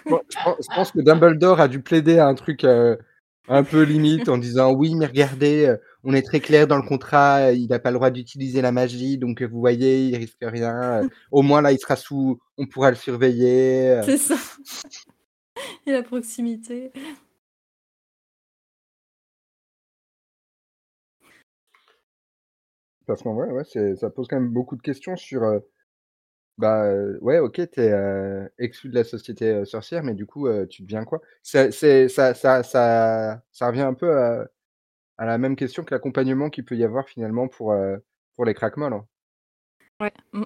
je, 0.31 0.75
pense, 0.75 0.93
que 0.93 1.01
Dumbledore 1.01 1.61
a 1.61 1.69
dû 1.69 1.83
plaider 1.83 2.19
à 2.19 2.27
un 2.27 2.35
truc 2.35 2.65
un 3.49 3.65
peu 3.65 3.83
limite 3.83 4.29
en 4.29 4.39
disant 4.39 4.73
oui, 4.73 4.95
mais 4.95 5.07
regardez, 5.07 5.67
euh, 5.67 5.77
on 6.05 6.15
est 6.15 6.23
très 6.23 6.41
clair 6.41 6.67
dans 6.67 6.77
le 6.77 6.83
contrat, 6.83 7.53
il 7.53 7.69
n'a 7.69 7.79
pas 7.79 7.91
le 7.91 7.97
droit 7.97 8.11
d'utiliser 8.11 8.61
la 8.61 8.73
magie, 8.73 9.19
donc 9.19 9.43
euh, 9.43 9.47
vous 9.47 9.61
voyez, 9.61 10.09
il 10.09 10.17
risque 10.17 10.37
rien. 10.43 11.05
Euh, 11.05 11.09
au 11.31 11.43
moins 11.43 11.63
là, 11.63 11.73
il 11.73 11.79
sera 11.79 11.97
sous, 11.97 12.41
on 12.59 12.67
pourra 12.67 12.91
le 12.91 12.97
surveiller. 12.97 14.01
C'est 14.05 14.19
ça. 14.19 14.37
Et 15.87 15.93
la 15.93 16.03
proximité. 16.03 16.93
Parce 23.07 23.23
qu'en 23.23 23.35
vrai, 23.35 23.51
ouais, 23.51 23.65
ça 23.97 24.11
pose 24.11 24.27
quand 24.29 24.41
même 24.41 24.49
beaucoup 24.53 24.77
de 24.77 24.83
questions 24.83 25.17
sur 25.17 25.61
bah, 26.59 26.85
ouais, 27.21 27.39
OK, 27.39 27.61
tu 27.71 27.81
es, 27.81 28.49
exclu 28.59 28.91
de 28.91 28.95
la 28.95 29.05
société, 29.05 29.65
sorcière, 29.65 30.03
mais 30.03 30.15
du 30.15 30.27
coup, 30.27 30.49
tu 30.67 30.83
deviens 30.83 31.05
quoi? 31.05 31.21
Ça 31.43 31.71
ça 31.73 32.09
ça 32.09 32.63
ça 32.65 33.67
revient 33.69 33.83
un 33.83 33.95
peu 33.95 34.17
à 34.17 34.49
à 35.23 35.27
la 35.27 35.39
même 35.39 35.55
question 35.55 35.85
que 35.85 35.95
l'accompagnement 35.95 36.51
qu'il 36.51 36.65
peut 36.65 36.77
y 36.77 36.83
avoir 36.83 37.09
finalement 37.09 37.47
pour, 37.47 37.73
pour 38.35 38.45
les 38.45 38.55
crackmolls, 38.55 38.93
hein. 38.93 39.07
Ouais, 40.01 40.13
mmh. 40.33 40.43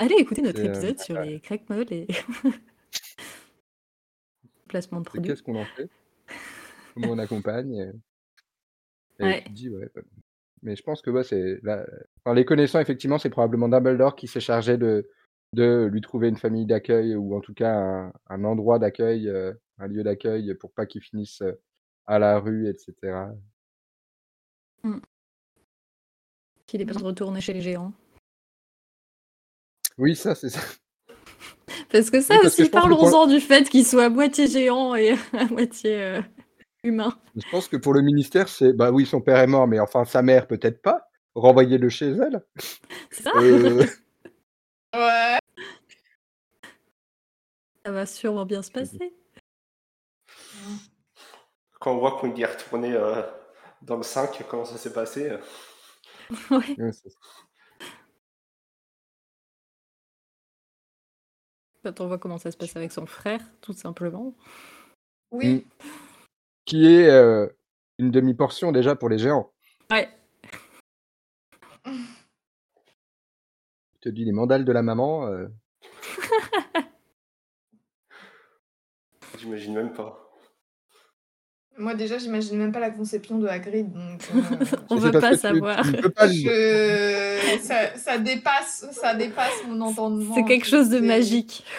Allez 0.00 0.16
écouter 0.16 0.42
notre 0.42 0.64
épisode 0.64 0.98
sur 0.98 1.20
les 1.20 1.38
crackmolls 1.38 1.92
et 1.92 2.08
placement 4.68 4.98
de 4.98 5.04
produits. 5.04 5.30
qu'est-ce 5.30 5.44
qu'on 5.44 5.54
en 5.54 5.64
fait? 5.64 5.88
Comment 6.94 7.12
on 7.12 7.18
accompagne? 7.18 7.92
Et 9.20 9.24
Ouais. 9.24 9.44
tu 9.44 9.52
dis: 9.52 9.70
«Ouais, 9.70 9.88
bah» 9.94 10.02
mais 10.62 10.74
je 10.74 10.82
pense 10.82 11.02
que 11.02 11.10
ouais, 11.10 11.22
c'est 11.22 11.60
là, 11.62 11.86
enfin, 12.24 12.34
les 12.34 12.44
connaissants, 12.44 12.80
effectivement, 12.80 13.18
c'est 13.18 13.30
probablement 13.30 13.68
Dumbledore 13.68 14.16
qui 14.16 14.26
s'est 14.26 14.40
chargé 14.40 14.76
de, 14.76 15.08
de 15.52 15.88
lui 15.92 16.00
trouver 16.00 16.28
une 16.28 16.36
famille 16.36 16.66
d'accueil 16.66 17.14
ou 17.14 17.36
en 17.36 17.40
tout 17.40 17.54
cas 17.54 18.10
un, 18.28 18.44
endroit 18.44 18.80
d'accueil, 18.80 19.28
euh, 19.28 19.52
un 19.78 19.86
lieu 19.86 20.02
d'accueil 20.02 20.52
pour 20.54 20.72
pas 20.72 20.84
qu'il 20.84 21.00
finisse 21.00 21.42
euh, 21.42 21.52
à 22.06 22.18
la 22.18 22.40
rue, 22.40 22.68
etc. 22.68 23.28
Mmh. 24.82 24.98
Qu'il 26.66 26.80
ait 26.82 26.86
pas 26.86 26.94
de 26.94 27.04
retourner 27.04 27.40
chez 27.40 27.52
les 27.52 27.60
géants. 27.60 27.92
Oui, 29.96 30.14
ça, 30.14 30.34
c'est 30.34 30.50
ça. 30.50 30.60
Parce 31.90 32.10
que 32.10 32.20
ça 32.20 32.38
aussi, 32.44 32.68
parlons-en 32.68 33.26
du 33.26 33.40
fait 33.40 33.68
qu'il 33.68 33.86
soit 33.86 34.04
à 34.04 34.08
moitié 34.08 34.46
géant 34.46 34.94
et 34.94 35.12
à 35.32 35.46
moitié. 35.46 36.02
Euh, 36.02 36.22
humain. 36.84 37.16
Je 37.36 37.48
pense 37.50 37.68
que 37.68 37.76
pour 37.76 37.94
le 37.94 38.02
ministère, 38.02 38.48
c'est 38.48 38.72
bah 38.72 38.90
oui, 38.90 39.06
son 39.06 39.20
père 39.20 39.38
est 39.38 39.46
mort, 39.46 39.66
mais 39.66 39.80
enfin 39.80 40.04
sa 40.04 40.22
mère 40.22 40.46
peut-être 40.46 40.82
pas. 40.82 41.08
Renvoyez-le 41.34 41.88
chez 41.88 42.08
elle. 42.08 42.42
C'est 43.10 43.22
ça. 43.22 43.30
Euh, 43.36 43.84
ouais. 44.94 45.38
Ça 47.84 47.92
va 47.92 48.06
sûrement 48.06 48.44
bien 48.44 48.62
se 48.62 48.70
passer. 48.70 49.14
Quand 51.80 51.94
on 51.94 51.98
voit 51.98 52.18
qu'on 52.18 52.34
y 52.34 52.42
est 52.42 52.46
retourné 52.46 52.92
euh, 52.92 53.22
dans 53.82 53.96
le 53.96 54.02
5, 54.02 54.44
comment 54.48 54.64
ça 54.64 54.76
s'est 54.76 54.92
passé 54.92 55.30
euh? 55.30 55.38
Ouais. 56.50 56.92
Quand 61.82 62.00
on 62.00 62.08
voit 62.08 62.18
comment 62.18 62.38
ça 62.38 62.50
se 62.50 62.56
passe 62.56 62.76
avec 62.76 62.92
son 62.92 63.06
frère, 63.06 63.40
tout 63.60 63.72
simplement. 63.72 64.34
Oui. 65.30 65.66
Mm 65.82 65.88
qui 66.68 66.86
est 66.86 67.08
euh, 67.08 67.48
une 67.98 68.10
demi-portion 68.10 68.72
déjà 68.72 68.94
pour 68.94 69.08
les 69.08 69.18
géants. 69.18 69.50
Ouais. 69.90 70.10
Je 71.86 71.92
te 74.02 74.10
dis, 74.10 74.26
les 74.26 74.32
mandales 74.32 74.66
de 74.66 74.72
la 74.72 74.82
maman. 74.82 75.28
Euh. 75.28 75.48
J'imagine 79.38 79.74
même 79.74 79.94
pas. 79.94 80.27
Moi 81.78 81.94
déjà, 81.94 82.18
j'imagine 82.18 82.58
même 82.58 82.72
pas 82.72 82.80
la 82.80 82.90
conception 82.90 83.38
de 83.38 83.46
Hagrid, 83.46 83.92
donc 83.92 84.28
euh, 84.34 84.40
on 84.90 84.96
veut 84.96 85.12
pas 85.12 85.36
savoir. 85.36 85.84
ça, 87.62 88.18
dépasse, 88.18 88.86
ça 88.90 89.14
dépasse 89.14 89.62
mon 89.68 89.80
entendement. 89.82 90.34
C'est 90.34 90.44
quelque 90.44 90.66
chose 90.66 90.88
de 90.90 90.98
magique. 91.00 91.64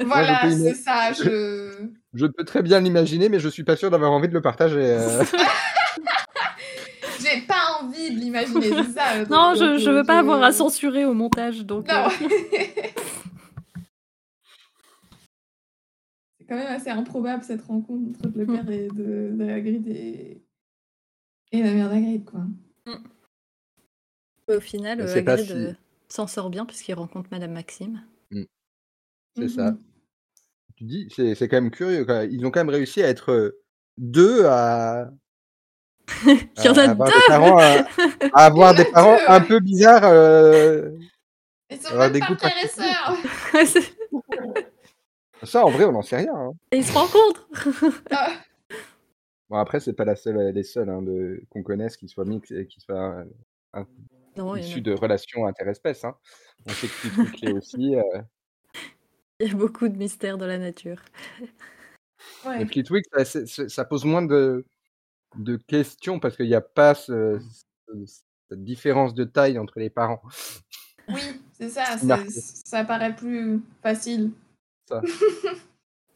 Voilà, 0.00 0.42
c'est 0.48 0.74
ça. 0.74 1.12
Je... 1.12 1.72
je 2.14 2.26
peux 2.26 2.44
très 2.44 2.62
bien 2.62 2.78
l'imaginer, 2.78 3.28
mais 3.28 3.40
je 3.40 3.48
suis 3.48 3.64
pas 3.64 3.74
sûr 3.74 3.90
d'avoir 3.90 4.12
envie 4.12 4.28
de 4.28 4.32
le 4.32 4.40
partager. 4.40 4.76
Euh. 4.78 5.24
J'ai 7.20 7.40
pas 7.40 7.80
envie 7.82 8.14
de 8.14 8.20
l'imaginer, 8.20 8.68
c'est 8.68 8.92
ça. 8.92 9.14
Euh, 9.16 9.26
non, 9.28 9.54
je, 9.56 9.78
je 9.78 9.90
veux 9.90 10.04
pas 10.04 10.20
avoir 10.20 10.40
à 10.44 10.52
censurer 10.52 11.04
au 11.04 11.14
montage, 11.14 11.64
donc. 11.64 11.88
Non. 11.88 12.06
Euh. 12.06 12.26
Quand 16.48 16.56
même 16.56 16.66
assez 16.66 16.90
improbable 16.90 17.44
cette 17.44 17.62
rencontre 17.62 18.18
entre 18.26 18.38
le 18.38 18.46
père 18.46 18.70
et 18.70 18.88
de, 18.88 19.32
de 19.34 19.48
Hagrid 19.48 19.86
et... 19.88 20.42
et 21.52 21.62
la 21.62 21.74
mère 21.74 21.90
d'Hagrid, 21.90 22.24
quoi. 22.24 22.40
Mm. 22.86 24.54
Au 24.56 24.60
final, 24.60 25.02
Hagrid 25.02 25.76
s'en 26.08 26.26
sort 26.26 26.48
bien 26.48 26.64
puisqu'il 26.64 26.94
rencontre 26.94 27.28
Madame 27.30 27.52
Maxime. 27.52 28.02
Mm. 28.30 28.44
C'est 29.36 29.48
ça. 29.48 29.76
Tu 30.76 30.84
dis, 30.84 31.08
c'est, 31.14 31.34
c'est 31.34 31.48
quand 31.48 31.60
même 31.60 31.70
curieux. 31.70 32.06
Ils 32.30 32.46
ont 32.46 32.50
quand 32.50 32.60
même 32.60 32.70
réussi 32.70 33.02
à 33.02 33.08
être 33.08 33.58
deux 33.98 34.46
à. 34.46 35.10
Il 36.26 36.64
y 36.64 36.68
en 36.68 36.74
a 36.74 36.88
avoir 36.88 37.08
deux 37.08 37.14
des 37.14 37.26
parents, 37.26 37.58
à, 37.58 37.84
avoir 38.32 38.74
des 38.74 38.84
parents 38.86 39.18
un 39.26 39.40
peu 39.40 39.60
bizarres. 39.60 40.04
Euh, 40.04 40.90
Ils 41.70 41.78
sont 41.78 41.98
même 41.98 42.12
des 42.12 42.20
pas 42.20 42.36
frères 42.36 42.64
et 42.64 42.68
sœurs. 42.68 43.94
Ça, 45.42 45.64
en 45.64 45.70
vrai, 45.70 45.84
on 45.84 45.92
n'en 45.92 46.02
sait 46.02 46.16
rien. 46.16 46.34
Hein. 46.34 46.52
Et 46.72 46.78
ils 46.78 46.84
se 46.84 46.92
rencontrent. 46.92 47.48
Ah. 48.10 48.32
Bon, 49.48 49.56
après, 49.56 49.80
c'est 49.80 49.94
pas 49.94 50.04
la 50.04 50.16
seule, 50.16 50.52
les 50.52 50.62
seuls 50.62 50.90
hein, 50.90 51.00
de, 51.00 51.42
qu'on 51.48 51.62
connaisse 51.62 51.96
qui 51.96 52.08
soient 52.08 52.26
mix 52.26 52.50
et 52.50 52.66
qui 52.66 52.80
soient 52.80 53.24
euh, 53.76 54.56
issus 54.56 54.82
de 54.82 54.92
relations 54.92 55.46
interespèces. 55.46 56.04
Hein. 56.04 56.14
On 56.66 56.70
sait 56.70 56.86
que 56.86 56.92
Fleetwick 56.92 57.56
aussi. 57.56 57.96
Euh, 57.96 58.02
il 59.40 59.48
y 59.48 59.50
a 59.50 59.54
beaucoup 59.54 59.88
de 59.88 59.96
mystères 59.96 60.36
dans 60.36 60.46
la 60.46 60.58
nature. 60.58 61.00
Ouais. 62.44 62.66
Fleetwick, 62.66 63.06
ça, 63.24 63.46
ça, 63.46 63.84
pose 63.84 64.04
moins 64.04 64.22
de, 64.22 64.66
de 65.36 65.56
questions 65.56 66.20
parce 66.20 66.36
qu'il 66.36 66.46
n'y 66.46 66.54
a 66.54 66.60
pas 66.60 66.94
ce, 66.94 67.40
cette 68.48 68.64
différence 68.64 69.14
de 69.14 69.24
taille 69.24 69.58
entre 69.58 69.78
les 69.78 69.90
parents. 69.90 70.20
Oui, 71.08 71.22
c'est 71.52 71.70
ça, 71.70 71.84
ça 72.36 72.84
paraît 72.84 73.14
plus 73.14 73.62
facile. 73.82 74.32
Ça. 74.88 75.02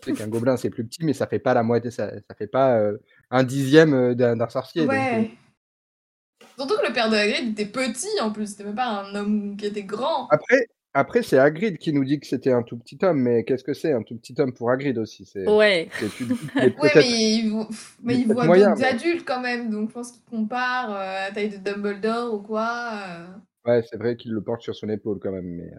c'est 0.05 0.13
qu'un 0.15 0.29
gobelin, 0.29 0.57
c'est 0.57 0.71
plus 0.71 0.85
petit, 0.85 1.05
mais 1.05 1.13
ça 1.13 1.27
fait 1.27 1.39
pas 1.39 1.55
la 1.55 1.63
moitié, 1.63 1.91
ça, 1.91 2.11
ça 2.11 2.35
fait 2.37 2.47
pas 2.47 2.79
euh, 2.79 2.99
un 3.31 3.45
dixième 3.45 3.95
euh, 3.95 4.15
d'un 4.15 4.49
sorcier. 4.49 4.87
Ouais. 4.87 5.31
Euh. 5.31 6.47
Surtout 6.57 6.77
que 6.81 6.87
le 6.87 6.93
père 6.93 7.09
de 7.09 7.17
Hagrid 7.17 7.53
était 7.53 7.71
petit 7.71 8.21
en 8.21 8.31
plus, 8.31 8.47
c'était 8.47 8.65
même 8.65 8.75
pas 8.75 8.87
un 8.87 9.15
homme 9.15 9.57
qui 9.57 9.67
était 9.67 9.85
grand. 9.85 10.27
Après, 10.29 10.67
après, 10.95 11.23
c'est 11.23 11.39
Hagrid 11.39 11.79
qui 11.79 11.93
nous 11.93 12.05
dit 12.05 12.21
que 12.21 12.27
c'était 12.27 12.53
un 12.53 12.63
tout 12.63 12.77
petit 12.77 12.99
homme, 13.03 13.23
mais 13.23 13.45
qu'est-ce 13.45 13.65
que 13.65 13.73
c'est 13.73 13.93
un 13.93 14.03
tout 14.03 14.17
petit 14.17 14.35
homme 14.39 14.53
pour 14.53 14.71
Hagrid 14.71 14.99
aussi 14.99 15.25
c'est, 15.25 15.49
Ouais. 15.49 15.89
ouais, 16.57 16.75
mais 16.95 17.11
il, 17.11 17.67
mais 18.03 18.15
il 18.17 18.27
voit 18.27 18.47
d'autres 18.47 18.85
adultes 18.85 19.25
quand 19.25 19.41
même, 19.41 19.71
donc 19.71 19.89
je 19.89 19.95
pense 19.95 20.13
qu'il 20.13 20.23
compare 20.25 20.91
euh, 20.91 20.95
à 20.97 21.29
la 21.29 21.35
taille 21.35 21.49
de 21.49 21.57
Dumbledore 21.57 22.35
ou 22.35 22.39
quoi. 22.41 22.93
Euh. 23.09 23.27
Ouais, 23.65 23.83
c'est 23.89 23.97
vrai 23.97 24.17
qu'il 24.17 24.33
le 24.33 24.43
porte 24.43 24.61
sur 24.61 24.75
son 24.75 24.89
épaule 24.91 25.19
quand 25.19 25.33
même, 25.33 25.47
mais 25.47 25.71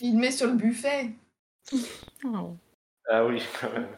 Il 0.00 0.14
le 0.14 0.20
met 0.20 0.30
sur 0.30 0.46
le 0.46 0.54
buffet. 0.54 1.10
Oh. 2.24 2.56
Ah 3.08 3.24
oui, 3.26 3.42
quand 3.60 3.72
même. 3.72 3.88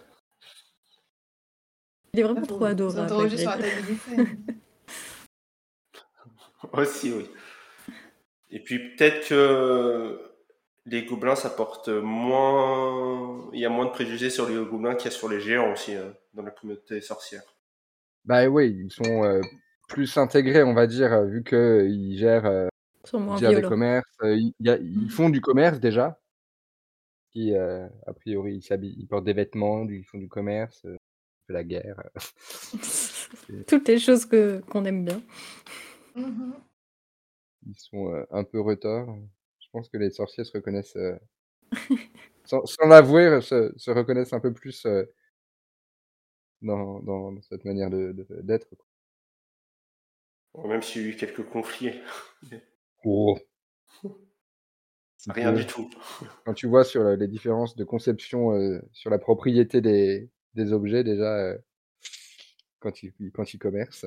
Il 2.12 2.20
est 2.20 2.22
vraiment 2.22 2.46
trop 2.46 2.64
adorable, 2.64 3.38
sur 3.38 3.50
la. 3.50 3.66
Aussi, 6.72 7.12
oui. 7.12 7.30
Et 8.50 8.60
puis 8.60 8.94
peut-être 8.96 9.28
que 9.28 10.20
les 10.86 11.04
gobelins, 11.04 11.36
ça 11.36 11.50
porte 11.50 11.88
moins... 11.88 13.50
Il 13.52 13.60
y 13.60 13.66
a 13.66 13.68
moins 13.68 13.86
de 13.86 13.90
préjugés 13.90 14.30
sur 14.30 14.48
les 14.48 14.54
gobelins 14.54 14.94
qu'il 14.94 15.10
y 15.10 15.14
a 15.14 15.16
sur 15.16 15.28
les 15.28 15.40
géants 15.40 15.72
aussi, 15.72 15.94
euh, 15.94 16.10
dans 16.32 16.42
la 16.42 16.50
communauté 16.50 17.00
sorcière. 17.00 17.42
Bah 18.24 18.46
oui, 18.46 18.76
ils 18.84 18.90
sont, 18.92 19.24
heu, 19.24 19.40
plus 19.88 20.16
intégrés, 20.16 20.62
on 20.62 20.74
va 20.74 20.86
dire, 20.86 21.12
heu, 21.12 21.26
vu 21.26 21.42
qu'ils 21.44 22.16
gèrent, 22.18 22.46
heu, 22.46 22.68
Ils 23.04 23.08
sont 23.10 23.18
ils 23.18 23.24
moins 23.24 23.36
gèrent 23.36 23.54
des 23.54 23.62
commerces, 23.62 24.06
y 24.22 24.70
a 24.70 24.76
ils 24.78 25.10
font 25.10 25.28
du 25.28 25.40
commerce 25.40 25.80
déjà. 25.80 26.18
Qui, 27.36 27.52
heu, 27.52 27.90
a 28.06 28.14
priori, 28.14 28.62
ils 28.70 29.06
portent 29.06 29.26
des 29.26 29.34
vêtements, 29.34 29.86
ils 29.86 30.06
font 30.06 30.16
du 30.16 30.26
commerce, 30.26 30.82
heu, 30.86 30.96
de 31.50 31.52
la 31.52 31.64
guerre. 31.64 32.02
C'est 32.82 33.66
Toutes 33.66 33.86
les 33.88 33.98
choses 33.98 34.24
que 34.24 34.60
qu'on 34.70 34.86
aime 34.86 35.04
bien. 35.04 35.22
Mmh 36.14 36.54
Ils 37.66 37.74
sont, 37.78 38.24
un 38.30 38.42
peu 38.42 38.58
retors. 38.58 39.14
Je 39.60 39.66
pense 39.70 39.90
que 39.90 39.98
les 39.98 40.08
sorciers 40.08 40.44
se 40.44 40.52
reconnaissent, 40.52 40.96
sans 42.46 42.64
sans 42.64 42.86
l'avouer, 42.86 43.42
se 43.42 43.70
se 43.76 43.90
reconnaissent 43.90 44.32
un 44.32 44.40
peu 44.40 44.54
plus, 44.54 44.86
dans 46.62 47.00
dans 47.00 47.32
dans 47.32 47.42
cette 47.42 47.66
manière 47.66 47.90
de 47.90 48.12
de 48.12 48.40
d'être. 48.40 48.68
Même 50.64 50.80
s'il 50.80 51.02
y 51.02 51.04
a 51.04 51.08
eu 51.08 51.16
quelques 51.16 51.44
conflits. 51.44 52.00
Oh! 53.04 53.38
Rien 55.28 55.52
du 55.52 55.66
tout. 55.66 55.88
Quand 56.44 56.54
tu 56.54 56.66
vois 56.66 56.84
sur, 56.84 57.02
heu, 57.02 57.14
les 57.16 57.28
différences 57.28 57.76
de 57.76 57.84
conception, 57.84 58.52
heu, 58.54 58.82
sur 58.92 59.10
la 59.10 59.18
propriété 59.18 59.80
des 59.80 60.28
des 60.54 60.72
objets 60.72 61.04
déjà, 61.04 61.52
heu, 61.52 61.62
quand 62.80 63.02
ils 63.02 63.12
quand 63.32 63.52
ils 63.52 63.58
commercent. 63.58 64.06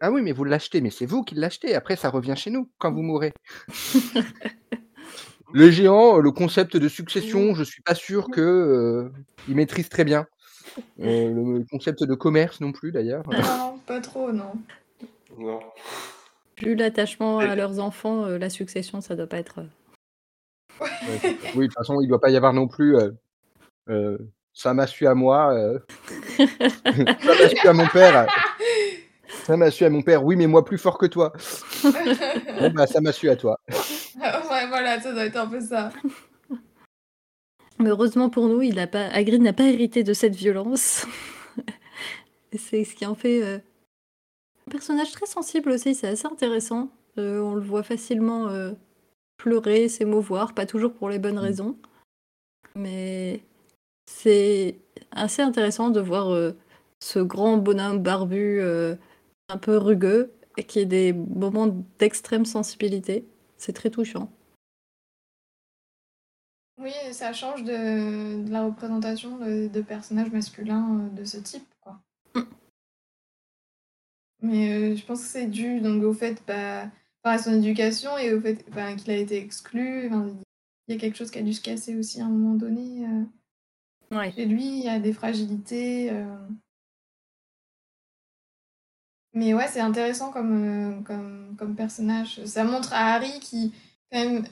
«Ah 0.00 0.10
oui, 0.10 0.22
mais 0.22 0.32
vous 0.32 0.44
l'achetez, 0.44 0.80
mais 0.80 0.90
c'est 0.90 1.04
vous 1.04 1.24
qui 1.24 1.34
l'achetez, 1.34 1.74
après 1.74 1.96
ça 1.96 2.08
revient 2.08 2.34
chez 2.36 2.50
nous 2.50 2.70
quand 2.78 2.92
vous 2.92 3.02
mourrez». 3.02 3.32
Les 5.54 5.70
géants, 5.70 6.18
le 6.18 6.32
concept 6.32 6.76
de 6.76 6.88
succession, 6.88 7.54
je 7.54 7.62
suis 7.62 7.82
pas 7.82 7.94
sûr 7.94 8.28
que, 8.30 8.40
heu, 8.40 9.12
ils 9.48 9.54
maîtrisent 9.54 9.88
très 9.88 10.04
bien. 10.04 10.26
Le 10.98 11.64
concept 11.70 12.02
de 12.02 12.14
commerce 12.14 12.60
non 12.60 12.72
plus 12.72 12.90
d'ailleurs. 12.92 13.22
Non, 13.28 13.78
pas 13.86 14.00
trop, 14.00 14.32
non. 14.32 14.52
Non. 15.38 15.60
Vu 16.60 16.74
l'attachement 16.74 17.40
à 17.40 17.54
leurs 17.54 17.78
enfants, 17.78 18.26
la 18.26 18.50
succession, 18.50 19.00
ça 19.00 19.16
doit 19.16 19.26
pas 19.26 19.38
être, 19.38 19.64
Ouais. 20.80 20.88
Oui, 21.54 21.62
de 21.62 21.66
toute 21.66 21.74
façon, 21.74 22.00
il 22.00 22.08
doit 22.08 22.20
pas 22.20 22.30
y 22.30 22.36
avoir 22.36 22.52
non 22.52 22.68
plus, 22.68 22.96
heu 22.96 23.16
heu, 23.88 24.18
ça 24.52 24.72
m'a 24.74 24.86
su 24.86 25.06
à 25.06 25.14
moi, 25.14 25.54
heu 25.54 25.84
ça 26.38 26.92
m'a 26.92 27.48
su 27.48 27.68
à 27.68 27.72
mon 27.72 27.86
père. 27.88 28.26
Ça 29.44 29.56
m'a 29.56 29.70
su 29.70 29.84
à 29.84 29.90
mon 29.90 30.02
père, 30.02 30.24
oui, 30.24 30.36
mais 30.36 30.46
moi 30.46 30.64
plus 30.64 30.78
fort 30.78 30.96
que 30.96 31.06
toi. 31.06 31.32
Bon 31.82 32.70
bah, 32.70 32.86
ça 32.86 33.00
m'a 33.00 33.12
su 33.12 33.28
à 33.28 33.36
toi. 33.36 33.58
Ouais, 34.50 34.68
voilà, 34.68 35.00
ça 35.00 35.12
doit 35.12 35.24
être 35.26 35.36
un 35.36 35.48
peu 35.48 35.60
ça. 35.60 35.90
Mais 37.80 37.90
heureusement 37.90 38.30
pour 38.30 38.48
nous, 38.48 38.62
il 38.62 38.78
a 38.78 38.86
pas 38.86 39.06
Hagrid 39.06 39.42
n'a 39.42 39.52
pas 39.52 39.64
hérité 39.64 40.04
de 40.04 40.14
cette 40.14 40.36
violence. 40.36 41.06
C'est 42.56 42.84
ce 42.84 42.94
qui 42.94 43.04
en 43.04 43.16
fait, 43.16 43.42
un 43.42 44.70
personnage 44.70 45.10
très 45.10 45.26
sensible 45.26 45.70
aussi, 45.70 45.94
c'est 45.94 46.06
assez 46.06 46.26
intéressant. 46.26 46.88
On 47.16 47.54
le 47.54 47.60
voit 47.60 47.82
facilement, 47.82 48.48
pleurer, 49.44 49.90
s'émouvoir, 49.90 50.54
pas 50.54 50.64
toujours 50.64 50.94
pour 50.94 51.10
les 51.10 51.18
bonnes 51.18 51.34
Mmh. 51.36 51.38
raisons. 51.48 51.76
Mais 52.76 53.42
c'est 54.06 54.78
assez 55.12 55.42
intéressant 55.42 55.90
de 55.90 56.00
voir, 56.00 56.32
heu, 56.34 56.56
ce 57.00 57.20
grand 57.20 57.58
bonhomme 57.58 58.00
barbu, 58.02 58.60
heu, 58.60 58.98
un 59.50 59.58
peu 59.58 59.78
rugueux 59.78 60.32
et 60.58 60.64
qui 60.64 60.80
ait 60.80 60.86
des 60.86 61.12
moments 61.14 61.68
d'extrême 61.98 62.46
sensibilité. 62.46 63.26
C'est 63.58 63.74
très 63.74 63.90
touchant. 63.90 64.30
Oui, 66.78 66.90
ça 67.12 67.32
change 67.32 67.62
de 67.62 68.42
de 68.44 68.50
la 68.50 68.64
représentation 68.64 69.38
de 69.38 69.68
de 69.68 69.80
personnages 69.80 70.32
masculins, 70.32 71.06
heu, 71.06 71.10
de 71.16 71.24
ce 71.24 71.36
type, 71.38 71.66
quoi. 71.80 72.00
Mmh. 72.34 72.40
Mais, 74.42 74.96
je 74.96 75.04
pense 75.06 75.22
que 75.22 75.26
c'est 75.28 75.46
dû 75.46 75.80
donc 75.80 76.02
au 76.02 76.12
fait, 76.12 76.42
bah, 76.46 76.86
enfin 77.24 77.36
à 77.36 77.38
son 77.38 77.54
éducation 77.54 78.16
et 78.18 78.32
au 78.34 78.40
fait, 78.40 78.64
qu'il 78.98 79.10
a 79.10 79.16
été 79.16 79.38
exclu, 79.38 80.06
enfin, 80.08 80.28
il 80.88 80.94
y 80.94 80.98
a 80.98 81.00
quelque 81.00 81.16
chose 81.16 81.30
qui 81.30 81.38
a 81.38 81.42
dû 81.42 81.52
se 81.54 81.62
casser 81.62 81.96
aussi 81.96 82.20
à 82.20 82.26
un 82.26 82.28
moment 82.28 82.54
donné, 82.54 83.06
heu, 83.06 83.26
Ouais. 84.12 84.32
chez 84.32 84.46
lui, 84.46 84.64
il 84.78 84.84
y 84.84 84.88
a 84.88 84.98
des 85.00 85.12
fragilités, 85.12 86.10
heu 86.10 86.26
Mais 89.32 89.52
ouais, 89.54 89.66
c'est 89.68 89.80
intéressant 89.80 90.30
comme, 90.30 90.98
heu, 91.00 91.02
comme 91.04 91.56
comme 91.58 91.74
personnage. 91.76 92.44
Ça 92.44 92.64
montre 92.64 92.92
à 92.92 93.14
Harry 93.14 93.40
qui, 93.40 93.72
quand 94.12 94.18
même 94.18 94.44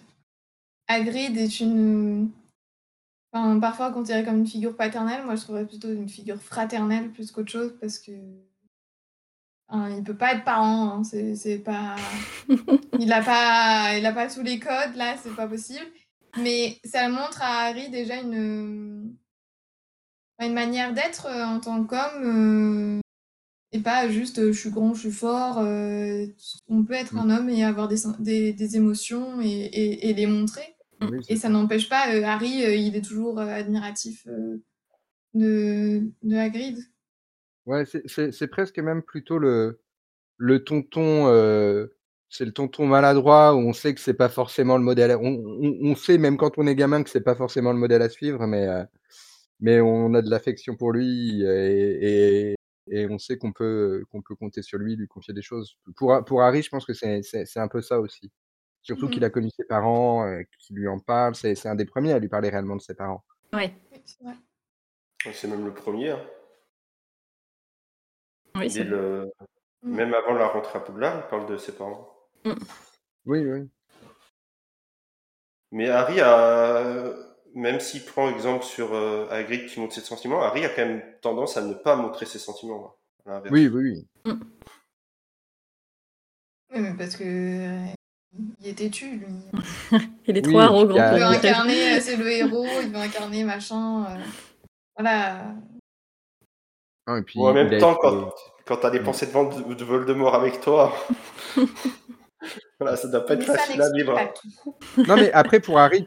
Hagrid 0.89 1.37
est 1.39 1.61
une, 1.61 2.31
enfin, 3.33 3.59
parfois 3.61 3.93
considéré 3.93 4.25
comme 4.25 4.39
une 4.39 4.47
figure 4.47 4.77
paternelle. 4.77 5.25
Moi, 5.25 5.37
je 5.37 5.43
trouverais 5.43 5.67
plutôt 5.67 5.93
une 5.93 6.09
figure 6.09 6.41
fraternelle 6.41 7.11
plus 7.13 7.31
qu'autre 7.33 7.51
chose 7.51 7.75
parce 7.81 7.99
que 7.99 8.13
enfin, 9.73 9.91
il 9.97 10.05
peut 10.05 10.17
pas 10.17 10.35
être 10.35 10.45
parent, 10.45 10.91
hein, 11.01 11.05
c'est 11.05 11.37
c'est 11.37 11.59
pas 11.59 11.97
il 12.99 13.13
a 13.13 13.23
pas 13.23 13.99
il 13.99 14.07
a 14.07 14.13
pas 14.13 14.29
tous 14.29 14.43
les 14.43 14.59
codes 14.59 14.97
là, 14.97 15.17
c'est 15.23 15.35
pas 15.37 15.49
possible. 15.49 15.87
Mais 16.39 16.79
ça 16.85 17.09
montre 17.09 17.43
à 17.43 17.67
Harry 17.69 17.91
déjà 17.91 18.17
une, 18.21 19.17
une 20.41 20.55
manière 20.55 20.93
d'être, 20.95 21.27
heu, 21.29 21.43
en 21.45 21.61
tant 21.61 21.85
qu'homme, 21.85 22.23
heu, 22.25 23.01
et 23.73 23.81
pas 23.81 24.09
juste, 24.09 24.39
heu: 24.39 24.53
«Je 24.53 24.61
suis 24.61 24.71
grand, 24.71 24.95
je 24.95 25.01
suis 25.01 25.11
fort», 25.13 25.61
heu, 25.63 26.35
on 26.69 26.85
peut 26.85 26.95
être 26.95 27.15
Mmh. 27.15 27.19
un 27.21 27.31
homme 27.31 27.51
et 27.51 27.65
avoir 27.65 27.89
des 27.89 27.99
des 28.21 28.53
des 28.55 28.77
émotions 28.77 29.41
et 29.43 29.49
et 29.49 30.11
et 30.11 30.15
les 30.15 30.27
montrer. 30.27 30.77
Oui, 31.03 31.19
Et 31.29 31.37
ça 31.37 31.49
n'empêche 31.51 31.89
pas, 31.89 32.05
Harry, 32.27 32.51
il 32.87 32.97
est 32.97 33.03
toujours, 33.05 33.41
admiratif, 33.41 34.27
de 35.35 36.11
de 36.23 36.37
Hagrid. 36.37 36.79
Ouais, 37.67 37.85
c'est 37.87 38.49
presque 38.49 38.79
même 38.79 39.03
plutôt 39.03 39.39
le 39.39 39.81
le 40.39 40.65
tonton, 40.65 41.29
heu, 41.29 41.97
c'est 42.31 42.45
le 42.47 42.53
tonton 42.53 42.87
maladroit 42.87 43.55
où 43.55 43.59
on 43.61 43.73
sait 43.75 43.95
que 43.95 44.01
c'est 44.01 44.15
pas 44.15 44.29
forcément 44.31 44.79
le 44.79 44.85
modèle 44.85 45.13
à 45.13 45.19
on 45.19 45.25
on 45.63 45.79
on 45.93 45.97
sait 45.97 46.19
même 46.19 46.37
quand 46.39 46.59
on 46.59 46.67
est 46.69 46.75
gamin 46.77 47.03
que 47.05 47.11
c'est 47.11 47.23
pas 47.23 47.35
forcément 47.37 47.73
le 47.73 47.79
modèle 47.79 48.03
à 48.03 48.09
suivre, 48.11 48.47
mais 48.47 48.67
heu, 48.69 48.85
mais 49.61 49.81
on 49.81 50.15
a 50.15 50.23
de 50.23 50.31
l'affection 50.31 50.77
pour 50.77 50.93
lui 50.93 51.43
et 51.45 52.51
et 52.53 52.57
et 52.91 53.07
on 53.11 53.19
sait 53.19 53.39
qu'on 53.39 53.53
peut 53.53 54.05
qu'on 54.11 54.23
peut 54.23 54.37
compter 54.37 54.63
sur 54.63 54.79
lui, 54.79 54.97
lui 54.97 55.09
confier 55.09 55.35
des 55.35 55.43
choses. 55.43 55.77
Pour 55.97 56.25
pour 56.27 56.43
Harry, 56.43 56.63
je 56.63 56.71
pense 56.71 56.87
que 56.87 56.95
c'est 56.95 57.23
un 57.57 57.69
peu 57.69 57.83
ça 57.83 58.01
aussi. 58.01 58.31
Surtout 58.83 59.09
Mmh 59.09 59.11
qu'il 59.11 59.23
mh. 59.23 59.27
a 59.27 59.31
connu 59.31 59.51
ses 59.57 59.65
parents, 59.67 60.27
heu, 60.29 60.45
qui 60.61 60.75
lui 60.75 60.89
en 60.89 61.01
parlent, 61.01 61.35
c'est 61.37 61.55
c'est 61.57 61.69
un 61.71 61.77
des 61.77 61.87
premiers 61.87 62.13
à 62.15 62.19
lui 62.21 62.29
parler 62.29 62.51
réellement 62.51 62.77
de 62.77 62.83
ses 62.83 62.95
parents. 62.95 63.25
Ouais. 63.53 63.73
Oui, 63.93 64.01
c'est 64.05 64.23
vrai. 64.25 64.35
C'est 65.33 65.49
même 65.49 65.65
le 65.65 65.75
premier. 65.75 66.11
hein. 66.11 66.21
Oui, 68.57 68.71
c'est 68.71 68.85
Dès 68.85 68.91
vrai. 68.91 68.99
le... 68.99 69.33
Mmh. 69.83 69.95
Même 69.97 70.15
avant 70.15 70.35
la 70.35 70.47
rentrée 70.47 70.79
à 70.79 70.81
Poudlard, 70.81 71.23
il 71.25 71.29
parle 71.29 71.47
de 71.47 71.57
ses 71.57 71.73
parents. 71.73 72.09
Mmh. 72.45 72.53
Oui, 73.27 73.47
oui. 73.47 73.69
Mais 75.73 75.89
Harry 75.89 76.21
a, 76.21 77.15
même 77.55 77.81
s'il 77.81 78.05
prend 78.05 78.29
exemple 78.29 78.65
sur 78.65 78.95
euh, 78.95 79.27
Hagrid 79.31 79.67
qui 79.67 79.81
montre 79.81 79.95
ses 79.95 80.01
sentiments, 80.03 80.43
Harry 80.43 80.65
a 80.65 80.69
quand 80.69 80.87
même 80.87 81.03
tendance 81.21 81.57
à 81.57 81.63
ne 81.63 81.75
pas 81.75 81.97
montrer 81.97 82.27
ses 82.27 82.39
sentiments. 82.39 82.95
hein, 83.27 83.31
à 83.31 83.35
l'inverse. 83.35 83.53
Oui, 83.53 83.69
oui, 83.69 83.83
oui. 83.91 84.33
Mmh. 84.33 84.41
Oui, 86.75 86.81
mais 86.81 86.95
parce 86.97 87.17
que, 87.17 87.87
il 88.61 88.69
est 88.69 88.75
têtu 88.75 89.17
lui. 89.17 89.99
Il 90.27 90.37
est 90.39 90.43
trop 90.43 90.61
arrogant 90.61 90.95
Il 90.95 91.19
veut 91.19 91.25
incarner, 91.25 92.01
c'est 92.01 92.17
le 92.17 92.31
héros, 92.31 92.67
il 92.83 92.91
veut 92.91 92.97
incarner 92.97 93.45
machin, 93.45 94.05
heu, 94.05 94.21
voilà. 94.97 95.55
Non 97.07 97.17
et 97.17 97.23
puis 97.23 97.39
Bon, 97.41 97.49
en 97.49 97.53
même 97.55 97.77
temps, 97.79 97.95
quand, 97.97 98.31
quand 98.67 98.77
t'as 98.79 98.91
des 98.91 99.01
pensées 99.01 99.27
de, 99.27 99.75
de 99.75 99.85
Voldemort 99.85 100.35
avec 100.35 100.61
toi, 100.61 100.93
voilà, 102.81 102.97
ça 102.97 103.09
doit 103.09 103.25
pas 103.25 103.35
être 103.35 103.45
facile 103.45 103.81
à 103.81 103.91
vivre. 103.91 104.19
hein. 104.19 104.33
Non, 105.07 105.17
mais 105.17 105.33
après 105.33 105.61
pour 105.61 105.79
Harry, 105.79 106.07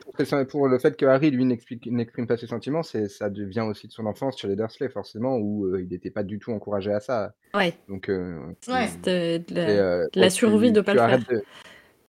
pour 0.49 0.67
le 0.67 0.79
fait 0.79 0.95
que 0.97 1.05
Harry, 1.05 1.31
lui, 1.31 1.45
n'exprime 1.45 2.27
pas 2.27 2.37
ses 2.37 2.47
sentiments, 2.47 2.83
ça 2.83 3.29
devient 3.29 3.61
aussi 3.61 3.87
de 3.87 3.93
son 3.93 4.05
enfance 4.05 4.37
chez 4.39 4.47
les 4.47 4.55
Dursley 4.55 4.89
forcément 4.89 5.37
où, 5.37 5.65
heu, 5.67 5.83
il 5.83 5.93
était 5.93 6.11
pas 6.11 6.23
du 6.23 6.39
tout 6.39 6.51
encouragé 6.53 6.93
à 6.93 6.99
ça. 7.01 7.35
Ouais. 7.53 7.77
Donc 7.87 8.09
heu, 8.09 8.55
Ouais. 8.67 8.89
de 9.03 9.43
la 9.53 9.83
heu, 10.03 10.07
de 10.13 10.19
la 10.19 10.29
bon 10.29 10.31
survie 10.31 10.71
tu 10.71 10.73
de 10.73 10.81
pas 10.81 10.93
tu 10.93 10.97
le 10.97 10.99
faire. 10.99 11.19
de 11.27 11.45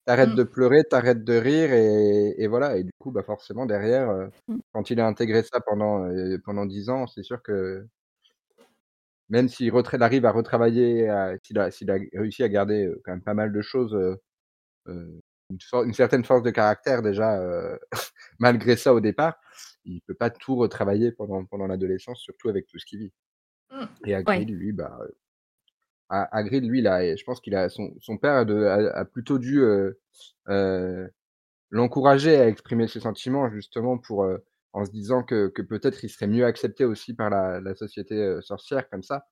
tu 0.07 0.13
arrêtes 0.13 0.33
Mmh. 0.33 0.35
de 0.35 0.43
pleurer, 0.43 0.83
tu 0.89 0.95
arrêtes 0.95 1.23
de 1.23 1.33
rire 1.35 1.73
et 1.73 2.35
et 2.43 2.47
voilà 2.47 2.77
et 2.77 2.83
du 2.85 2.91
coup, 2.99 3.11
bah, 3.11 3.23
forcément 3.23 3.65
derrière, 3.67 4.09
heu, 4.11 4.29
Mmh. 4.47 4.59
quand 4.73 4.89
il 4.91 4.99
a 5.01 5.07
intégré 5.07 5.43
ça 5.43 5.59
pendant, 5.65 6.07
pendant 6.45 6.65
10 6.67 6.89
ans, 6.89 7.07
c'est 7.07 7.23
sûr 7.23 7.41
que 7.43 7.87
même 9.33 9.49
s'il 9.49 9.73
arrive 9.99 10.25
à 10.25 10.31
retravailler, 10.31 11.09
s'il 11.41 11.57
a 11.57 11.97
réussi 12.13 12.43
à 12.43 12.49
garder, 12.49 12.93
quand 13.03 13.13
même 13.13 13.23
pas 13.23 13.33
mal 13.33 13.51
de 13.51 13.61
choses, 13.63 13.97
une, 14.85 15.93
certaine 15.93 16.23
force 16.23 16.43
de 16.43 16.51
caractère 16.51 17.01
déjà, 17.01 17.41
malgré 18.39 18.77
ça 18.77 18.93
au 18.93 18.99
départ. 18.99 19.35
Il 19.85 20.01
peut 20.01 20.13
pas 20.13 20.29
tout 20.29 20.55
retravailler 20.55 21.11
pendant, 21.11 21.45
pendant 21.45 21.65
l'adolescence, 21.65 22.19
surtout 22.19 22.47
avec 22.47 22.67
tout 22.67 22.77
ce 22.77 22.85
qu'il 22.85 22.99
vit. 22.99 23.13
Mmh. 23.71 23.85
Et 24.05 24.13
Hagrid, 24.13 24.49
lui, 24.51 24.71
bah, 24.71 24.99
Hagrid, 26.09 26.63
lui, 26.63 26.83
là, 26.83 27.15
je 27.15 27.23
pense 27.23 27.41
qu'il 27.41 27.55
a 27.55 27.69
son, 27.69 27.91
son 28.01 28.19
père 28.19 28.45
a, 28.45 29.05
plutôt 29.05 29.39
dû 29.39 29.63
l'encourager 31.71 32.37
à 32.37 32.47
exprimer 32.47 32.87
ses 32.87 32.99
sentiments 32.99 33.49
justement 33.49 33.97
pour 33.97 34.27
en 34.73 34.85
se 34.85 34.91
disant 34.91 35.23
que, 35.23 35.47
que 35.47 35.61
peut-être 35.61 36.03
il 36.03 36.09
serait 36.09 36.27
mieux 36.27 36.45
accepté 36.45 36.85
aussi 36.85 37.13
par 37.13 37.29
la, 37.29 37.61
la 37.61 37.75
société 37.75 38.37
sorcière 38.41 38.89
comme 38.89 39.03
ça, 39.03 39.25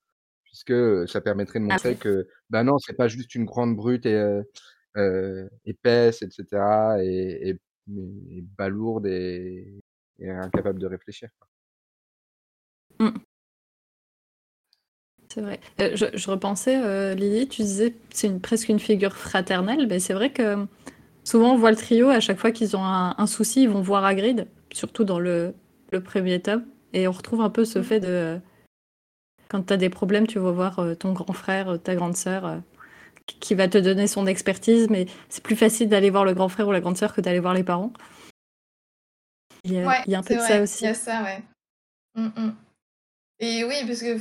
puisque 0.44 1.08
ça 1.08 1.22
permettrait 1.22 1.60
de 1.60 1.66
ah 1.70 1.74
montrer 1.74 1.96
que 1.96 2.28
bah 2.50 2.64
non, 2.64 2.78
c'est 2.80 2.96
pas 2.96 3.08
juste 3.08 3.36
une 3.36 3.46
grande 3.46 3.76
brute 3.76 4.06
et 4.06 4.42
épaisse, 5.66 6.22
etc. 6.22 6.46
et, 7.02 7.50
et, 7.50 7.60
et 8.30 8.42
balourde 8.58 9.08
et, 9.08 9.82
et 10.20 10.30
incapable 10.30 10.80
de 10.80 10.88
réfléchir. 10.88 11.30
Mmh. 13.00 13.10
C'est 15.34 15.42
vrai. 15.42 15.60
Euh, 15.80 15.96
je, 15.96 16.30
repensais, 16.30 16.78
euh, 16.84 17.16
Lily, 17.16 17.48
tu 17.48 17.62
disais 17.62 17.96
c'est 18.14 18.28
une, 18.28 18.42
presque 18.42 18.68
une 18.68 18.80
figure 18.80 19.16
fraternelle. 19.16 19.88
mais 19.88 20.00
c'est 20.00 20.14
vrai 20.14 20.32
que 20.32 20.66
souvent 21.24 21.54
on 21.54 21.58
voit 21.58 21.72
le 21.72 21.78
trio, 21.78 22.10
à 22.10 22.20
chaque 22.20 22.38
fois 22.38 22.52
qu'ils 22.52 22.76
ont 22.76 22.84
un, 22.84 23.28
souci, 23.28 23.64
ils 23.64 23.70
vont 23.70 23.82
voir 23.82 24.04
Hagrid, 24.04 24.48
surtout 24.74 25.04
dans 25.04 25.20
le, 25.20 25.54
le, 25.92 26.02
premier 26.02 26.42
tome. 26.42 26.66
Et 26.94 27.08
on 27.08 27.12
retrouve 27.12 27.42
un 27.42 27.50
peu 27.50 27.66
ce 27.66 27.82
fait 27.84 28.00
de. 28.00 28.40
Quand 29.50 29.64
tu 29.64 29.74
as 29.74 29.78
des 29.78 29.90
problèmes, 29.90 30.28
tu 30.28 30.40
vas 30.40 30.52
voir 30.52 30.80
euh, 30.80 30.96
ton 30.96 31.14
grand 31.14 31.34
frère, 31.34 31.78
ta 31.82 31.96
grande 31.96 32.16
sœur, 32.16 32.62
qui 33.26 33.56
va 33.56 33.68
te 33.68 33.78
donner 33.78 34.08
son 34.08 34.28
expertise, 34.28 34.90
mais 34.90 35.08
c'est 35.30 35.44
plus 35.44 35.56
facile 35.56 35.90
d'aller 35.90 36.10
voir 36.10 36.26
le 36.26 36.34
grand 36.34 36.50
frère 36.50 36.68
ou 36.68 36.72
la 36.72 36.82
grande 36.82 36.98
sœur 36.98 37.14
que 37.14 37.22
d'aller 37.22 37.40
voir 37.40 37.54
les 37.54 37.64
parents. 37.64 37.94
Il 39.64 39.74
y 39.74 39.80
a, 39.80 40.04
il 40.06 40.12
y 40.12 40.16
a 40.16 40.20
un 40.20 40.24
peu 40.24 40.36
de 40.36 40.40
ça 40.40 40.62
aussi. 40.62 40.84
Il 40.84 40.88
y 40.88 40.90
a 40.90 40.94
ça, 40.94 41.24
ouais. 41.24 41.42
Mmh, 42.16 42.28
mmh. 42.36 42.56
Et 43.40 43.64
oui, 43.64 43.76
parce 43.88 44.02
que 44.02 44.18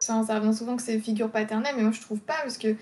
ça, 0.00 0.34
revient 0.34 0.54
souvent 0.54 0.76
que 0.76 0.82
c'est 0.82 0.98
figure 0.98 1.30
paternelle, 1.30 1.74
mais 1.76 1.82
moi 1.82 1.92
je 1.92 2.00
trouve 2.00 2.20
pas 2.20 2.40
parce 2.42 2.58
que 2.58 2.74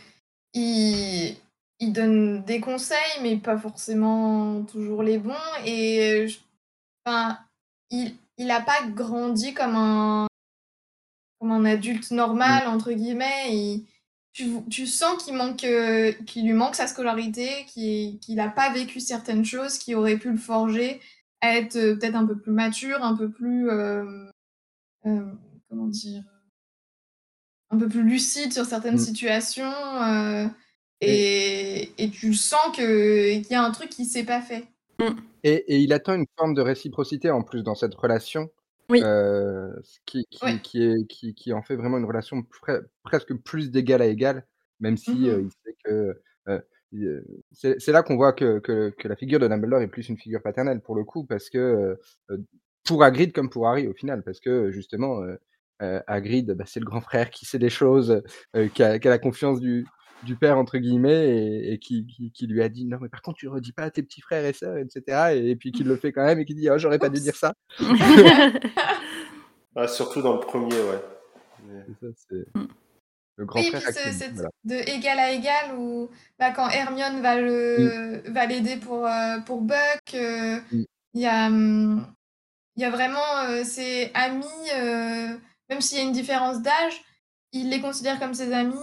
il, 0.55 1.37
il 1.81 1.93
donne 1.93 2.43
des 2.45 2.61
conseils, 2.61 3.21
mais 3.23 3.37
pas 3.37 3.59
forcément 3.59 4.63
toujours 4.65 5.03
les 5.03 5.19
bons. 5.19 5.35
Et 5.67 6.27
enfin, 7.11 7.39
il, 7.91 8.15
il 8.39 8.51
a 8.51 8.61
pas 8.61 8.87
grandi 8.89 9.55
comme 9.55 9.77
un 9.77 10.27
comme 11.41 11.53
un 11.53 11.65
adulte 11.65 12.11
normal 12.11 12.67
mmh. 12.67 12.71
entre 12.71 12.93
guillemets. 12.93 13.55
Il, 13.55 13.87
tu, 14.33 14.49
tu 14.71 14.87
sens 14.87 15.23
qu'il 15.23 15.35
manque 15.35 15.67
qu'il 16.27 16.47
lui 16.47 16.53
manque 16.53 16.77
sa 16.77 16.87
scolarité, 16.87 17.65
qu'il 17.67 18.21
n'a 18.37 18.49
pas 18.49 18.73
vécu 18.73 19.01
certaines 19.01 19.45
choses 19.45 19.79
qui 19.79 19.95
auraient 19.95 20.19
pu 20.19 20.31
le 20.31 20.39
forger 20.39 21.01
à 21.41 21.57
être 21.57 21.73
peut-être 21.73 22.15
un 22.15 22.27
peu 22.27 22.39
plus 22.39 22.53
mature, 22.53 23.03
un 23.03 23.17
peu 23.17 23.31
plus 23.31 23.71
euh, 23.71 24.31
euh, 25.07 25.33
comment 25.69 25.87
dire, 25.87 26.23
un 27.71 27.79
peu 27.79 27.89
plus 27.89 28.03
lucide 28.03 28.53
sur 28.53 28.65
certaines 28.65 28.95
mmh. 28.95 28.99
situations. 28.99 30.03
Euh, 30.03 30.47
et, 31.01 31.93
et, 31.97 32.11
tu 32.11 32.35
sens 32.35 32.75
qu'il 32.75 33.47
y 33.49 33.55
a 33.55 33.63
un 33.63 33.71
truc 33.71 33.89
qui 33.89 34.05
s'est 34.05 34.25
pas 34.25 34.43
fait. 34.43 34.69
Mmh. 35.01 35.17
Et, 35.45 35.75
et, 35.75 35.79
il 35.79 35.93
attend 35.93 36.15
une 36.15 36.27
forme 36.39 36.55
de 36.55 36.63
réciprocité 36.63 37.31
en 37.31 37.43
plus 37.43 37.63
dans 37.63 37.75
cette 37.75 37.95
relation. 37.95 38.51
Oui. 38.91 39.01
Euh, 39.05 39.73
qui, 40.05 40.27
qui, 40.31 40.61
qui, 40.63 40.83
est, 40.83 41.07
qui, 41.07 41.35
qui, 41.35 41.53
en 41.53 41.63
fait 41.63 41.77
vraiment 41.77 41.99
une 41.99 42.05
relation 42.05 42.45
presque 43.05 43.35
plus 43.35 43.71
d'égal 43.71 44.03
à 44.03 44.07
égal, 44.07 44.45
même 44.81 44.97
si 44.97 45.13
mmh 45.13 45.27
euh, 45.27 45.43
il 45.43 45.51
sait 45.51 45.77
que. 45.85 46.21
Euh, 46.49 46.61
c'est 47.53 47.93
là 47.93 48.03
qu'on 48.03 48.17
voit 48.17 48.33
que, 48.33 48.59
que, 48.59 48.91
que, 48.91 49.07
la 49.07 49.15
figure 49.15 49.39
de 49.39 49.47
Dumbledore 49.47 49.81
est 49.81 49.87
plus 49.87 50.09
une 50.09 50.19
figure 50.19 50.43
paternelle 50.43 50.81
pour 50.81 50.97
le 50.97 51.05
coup, 51.05 51.25
parce 51.25 51.49
que 51.49 51.97
pour 52.85 53.05
Hagrid 53.05 53.33
comme 53.33 53.49
pour 53.49 53.69
Harry 53.69 53.87
au 53.87 53.95
final, 53.95 54.25
parce 54.25 54.41
que 54.41 54.73
justement, 54.73 55.23
Hagrid, 55.79 56.51
bah, 56.51 56.65
c'est 56.67 56.81
le 56.81 56.87
grand 56.87 57.01
frère 57.01 57.31
qui 57.31 57.45
sait 57.45 57.61
des 57.61 57.71
choses, 57.71 58.21
qui, 58.75 58.83
a, 58.83 58.99
la 58.99 59.19
confiance 59.21 59.61
du, 59.61 59.87
du 60.23 60.37
père 60.37 60.59
entre 60.59 60.79
guillemets 60.79 61.63
et, 61.65 61.79
qui, 61.79 62.07
qui, 62.35 62.47
lui 62.47 62.63
a 62.63 62.69
dit 62.69 62.85
non 62.85 62.99
mais 63.01 63.09
par 63.09 63.23
contre 63.23 63.39
tu 63.39 63.47
ne 63.47 63.53
redis 63.53 63.73
pas 63.73 63.85
à 63.85 63.91
tes 63.91 64.03
petits 64.03 64.21
frères 64.21 64.45
et 64.45 64.53
sœurs 64.53 64.77
etc 64.77 65.35
et, 65.35 65.57
puis 65.57 65.73
qui 65.73 65.83
le 65.85 65.97
fait 65.97 66.13
quand 66.13 66.25
même 66.25 66.39
et 66.39 66.45
qui 66.45 66.55
dit 66.55 66.69
oh 66.71 66.79
j'aurais 66.79 66.99
pas 66.99 67.09
dû 67.09 67.21
dire 67.21 67.37
ça 67.37 67.55
ah, 69.77 69.89
surtout 69.89 70.23
dans 70.23 70.35
le 70.35 70.41
premier 70.41 70.75
ouais. 70.75 71.03
C'est 72.17 72.47
mm. 72.55 72.69
le 73.37 73.45
grand 73.45 73.63
frère 73.63 73.81
c'est 73.83 74.35
de 74.65 74.91
égal 74.91 75.19
à 75.19 75.33
égal 75.33 75.77
où 75.79 76.11
bah, 76.39 76.51
quand 76.51 76.69
Hermione 76.69 77.21
va 77.21 77.41
le 77.41 78.23
va 78.31 78.47
l'aider 78.47 78.77
pour 78.77 79.07
euh, 79.07 79.39
pour 79.47 79.63
Buck 79.63 80.13
il 80.13 80.87
y 81.15 81.27
a 81.27 81.47
hum, 81.47 82.07
il 82.77 82.83
y 82.83 82.85
a 82.85 82.91
vraiment 82.91 83.65
ces 83.65 84.11
amis 84.15 84.47
même 85.71 85.81
s'il 85.81 85.99
y 85.99 86.01
a 86.01 86.05
une 86.05 86.13
différence 86.13 86.61
d'âge, 86.61 87.01
il 87.53 87.71
les 87.71 87.81
considère 87.81 88.19
comme 88.19 88.35
ses 88.35 88.53
amis 88.53 88.75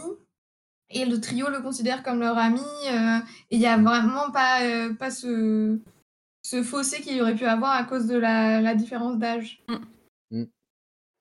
et 0.89 1.06
le 1.06 1.19
trio 1.19 1.50
le 1.50 1.62
considère 1.62 2.04
comme 2.04 2.19
leur 2.19 2.38
ami. 2.38 2.62
Euh, 2.88 3.17
et 3.52 3.56
il 3.56 3.60
n'y 3.60 3.67
a 3.67 3.78
vraiment 3.78 4.32
pas, 4.32 4.63
euh, 4.63 4.93
pas 4.93 5.12
ce, 5.12 5.80
ce 6.41 6.63
fossé 6.63 7.02
qu'il 7.02 7.15
y 7.15 7.21
aurait 7.21 7.36
pu 7.36 7.45
avoir 7.45 7.71
à 7.71 7.84
cause 7.84 8.08
de 8.08 8.17
la, 8.17 8.76
différence 8.76 9.17
d'âge. 9.17 9.63
Mm. 10.32 10.43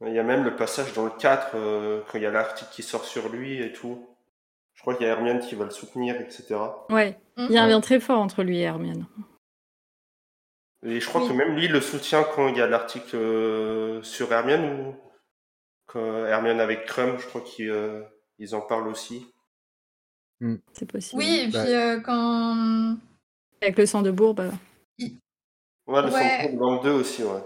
Il 0.07 0.13
y 0.13 0.19
a 0.19 0.23
même 0.23 0.45
le 0.45 0.55
passage 0.57 0.93
dans 0.93 1.05
le 1.05 1.11
4, 1.11 1.53
euh, 1.55 2.03
quand 2.07 2.19
il 2.19 2.23
y 2.23 2.27
a 2.27 2.31
l'article 2.31 2.71
qui 2.71 2.83
sort 2.83 3.05
sur 3.05 3.31
lui 3.31 3.63
et 3.63 3.73
tout. 3.73 4.07
Je 4.75 4.83
crois 4.83 4.95
qu'il 4.95 5.07
y 5.07 5.09
a 5.09 5.13
Hermione 5.13 5.41
qui 5.41 5.55
va 5.55 5.65
le 5.65 5.71
soutenir, 5.71 6.21
etc. 6.21 6.57
Ouais, 6.91 7.19
il 7.39 7.51
y 7.51 7.57
a 7.57 7.63
un 7.63 7.67
lien 7.67 7.81
très 7.81 7.99
fort 7.99 8.21
entre 8.21 8.43
lui 8.43 8.59
et 8.59 8.63
Hermione. 8.63 9.07
Et 10.83 11.01
je 11.01 11.09
crois 11.09 11.27
que 11.27 11.33
même 11.33 11.57
lui 11.57 11.67
le 11.67 11.81
soutient 11.81 12.23
quand 12.23 12.49
il 12.49 12.59
y 12.59 12.61
a 12.61 12.67
l'article 12.67 14.01
sur 14.03 14.31
Hermione 14.31 14.65
ou 14.65 14.95
Hermione 15.99 16.61
avec 16.61 16.85
Crum, 16.87 17.19
je 17.19 17.27
crois 17.27 17.41
qu'ils 17.41 17.71
euh, 17.71 18.03
en 18.53 18.61
parlent 18.61 18.89
aussi. 18.89 19.27
Hmm. 20.41 20.57
C'est 20.73 20.91
possible. 20.91 21.23
Oui, 21.23 21.41
et 21.45 21.49
puis 21.49 21.59
euh, 21.59 22.01
quand. 22.01 22.97
Avec 23.63 23.79
le 23.79 23.87
sang 23.87 24.03
de 24.03 24.11
bourbe. 24.11 24.51
Ouais, 25.87 26.03
le 26.03 26.11
sang 26.11 26.19
de 26.19 26.57
bourbe 26.57 26.61
dans 26.61 26.75
le 26.77 26.83
2 26.83 26.91
aussi, 26.91 27.23
ouais. 27.23 27.43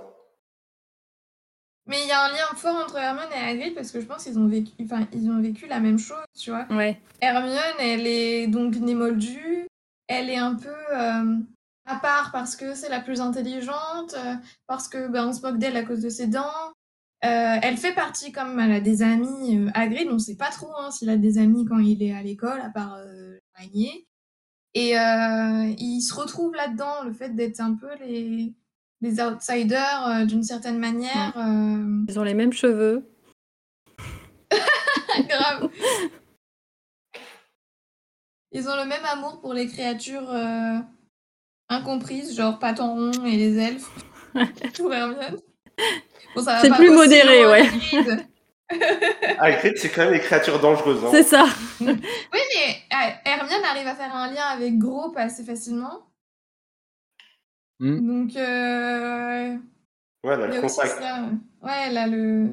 Mais 1.87 2.03
il 2.03 2.09
y 2.09 2.12
a 2.12 2.24
un 2.24 2.29
lien 2.29 2.46
fort 2.57 2.76
entre 2.76 2.96
Hermione 2.96 3.33
et 3.33 3.50
Hagrid 3.50 3.74
parce 3.74 3.90
que 3.90 4.00
je 4.00 4.07
pense 4.07 4.24
qu'ils 4.24 4.38
ont 4.38 4.46
vécu, 4.46 4.70
enfin, 4.83 5.07
ils 5.12 5.29
ont 5.29 5.40
vécu 5.40 5.66
la 5.66 5.81
même 5.81 5.98
chose, 5.98 6.24
tu 6.38 6.50
vois. 6.50 6.66
Ouais. 6.70 7.00
Hermione, 7.20 7.59
elle 7.81 8.07
est 8.07 8.46
donc 8.46 8.76
née 8.76 8.94
moldue. 8.94 9.66
Elle 10.07 10.31
est 10.31 10.38
un 10.38 10.55
peu 10.55 10.68
euh, 10.68 11.37
à 11.87 11.96
part 11.96 12.31
parce 12.33 12.55
que 12.57 12.74
c'est 12.74 12.88
la 12.88 13.00
plus 13.00 13.20
intelligente, 13.20 14.14
parce 14.66 14.88
que 14.88 15.09
ben, 15.09 15.29
on 15.29 15.33
se 15.33 15.40
moque 15.42 15.59
d'elle 15.59 15.76
à 15.76 15.83
cause 15.83 16.00
de 16.00 16.09
ses 16.09 16.26
dents, 16.26 16.72
euh, 17.22 17.56
elle 17.62 17.76
fait 17.76 17.92
partie 17.92 18.33
comme 18.33 18.59
elle 18.59 18.72
a 18.72 18.80
des 18.80 19.02
amis. 19.02 19.59
Euh, 19.59 19.70
Hagrid, 19.74 20.09
on 20.09 20.14
ne 20.14 20.18
sait 20.18 20.37
pas 20.37 20.48
trop 20.50 20.72
hein, 20.78 20.90
s'il 20.90 21.11
a 21.11 21.18
des 21.18 21.37
amis 21.37 21.66
quand 21.66 21.78
il 21.78 22.02
est 22.02 22.14
à 22.14 22.22
l'école, 22.22 22.61
à 22.61 22.70
part 22.70 22.94
euh, 22.94 23.38
Et 24.74 24.98
euh, 24.98 25.74
il 25.78 26.00
se 26.00 26.14
retrouve 26.14 26.54
là-dedans, 26.54 27.04
le 27.04 27.12
fait 27.12 27.30
d'être 27.37 27.61
un 27.61 27.74
peu 27.74 27.94
les, 28.00 28.54
les 29.02 29.20
outsiders 29.20 30.06
euh, 30.06 30.24
d'une 30.24 30.42
certaine 30.42 30.78
manière. 30.78 31.35
Ils 32.09 32.18
ont 32.18 32.22
les 32.22 32.35
mêmes 32.35 32.54
cheveux. 32.54 33.06
Grave. 35.28 35.70
Ils 38.52 38.66
ont 38.66 38.76
le 38.76 38.88
même 38.88 39.04
amour 39.04 39.40
pour 39.42 39.52
les 39.52 39.68
créatures 39.68 40.35
incomprises, 41.68 42.35
genre 42.35 42.59
Paton 42.59 43.12
et 43.24 43.37
les 43.37 43.59
elfes. 43.59 43.90
Tout 44.74 44.88
va 44.88 45.12
bien 45.12 45.37
c'est 46.37 46.71
plus 46.75 46.90
modéré, 46.90 47.47
ouais. 47.47 47.69
Hagrid, 49.38 49.77
c'est 49.77 49.90
quand 49.90 50.05
même 50.05 50.12
des 50.12 50.21
créatures 50.21 50.61
dangereuses. 50.61 51.05
Hein. 51.05 51.09
C'est 51.11 51.23
ça. 51.23 51.45
oui, 51.81 51.88
mais 52.33 52.83
euh, 52.93 53.11
Hermione 53.25 53.64
arrive 53.64 53.87
à 53.87 53.95
faire 53.95 54.14
un 54.14 54.33
lien 54.33 54.45
avec 54.45 54.79
Groupe 54.79 55.16
assez 55.16 55.45
facilement. 55.45 56.07
Hmm. 57.81 58.07
Donc, 58.07 58.37
euh... 58.37 59.57
ouais, 60.25 60.37
là, 60.37 60.47
le 60.47 60.61
contact. 60.61 61.01
Ouais, 61.62 61.90
là, 61.90 62.07
le. 62.07 62.49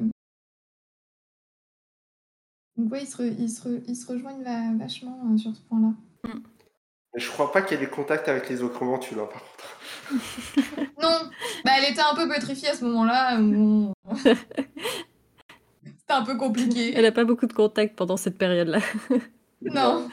Donc, 2.76 2.92
ouais, 2.92 3.02
ils 3.02 3.06
se, 3.06 3.22
ils 3.22 3.50
se, 3.50 3.68
ils 3.86 3.96
se 3.96 4.06
rejoignent 4.06 4.42
vachement 4.78 5.20
euh, 5.32 5.36
sur 5.36 5.54
ce 5.54 5.60
point-là. 5.62 5.92
Mais 7.14 7.20
je 7.20 7.30
crois 7.30 7.52
pas 7.52 7.62
qu'il 7.62 7.78
y 7.78 7.82
ait 7.82 7.84
des 7.84 7.90
contacts 7.90 8.28
avec 8.28 8.48
les 8.48 8.62
autres 8.62 8.84
là, 8.84 9.26
par 9.26 9.42
contre. 9.42 9.76
non, 11.02 11.30
bah, 11.64 11.72
elle 11.78 11.92
était 11.92 12.02
un 12.02 12.14
peu 12.14 12.28
pétrifiée 12.28 12.68
à 12.68 12.74
ce 12.74 12.84
moment-là. 12.84 13.38
C'était 15.84 16.20
un 16.20 16.24
peu 16.24 16.36
compliqué. 16.36 16.92
Elle 16.94 17.06
a 17.06 17.12
pas 17.12 17.24
beaucoup 17.24 17.46
de 17.46 17.52
contacts 17.52 17.94
pendant 17.96 18.16
cette 18.16 18.38
période-là. 18.38 18.80
non. 19.62 20.08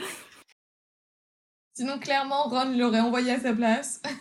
Sinon, 1.73 1.99
clairement, 1.99 2.43
Ron 2.43 2.77
l'aurait 2.77 2.99
envoyé 2.99 3.31
à 3.31 3.39
sa 3.39 3.53
place. 3.53 4.01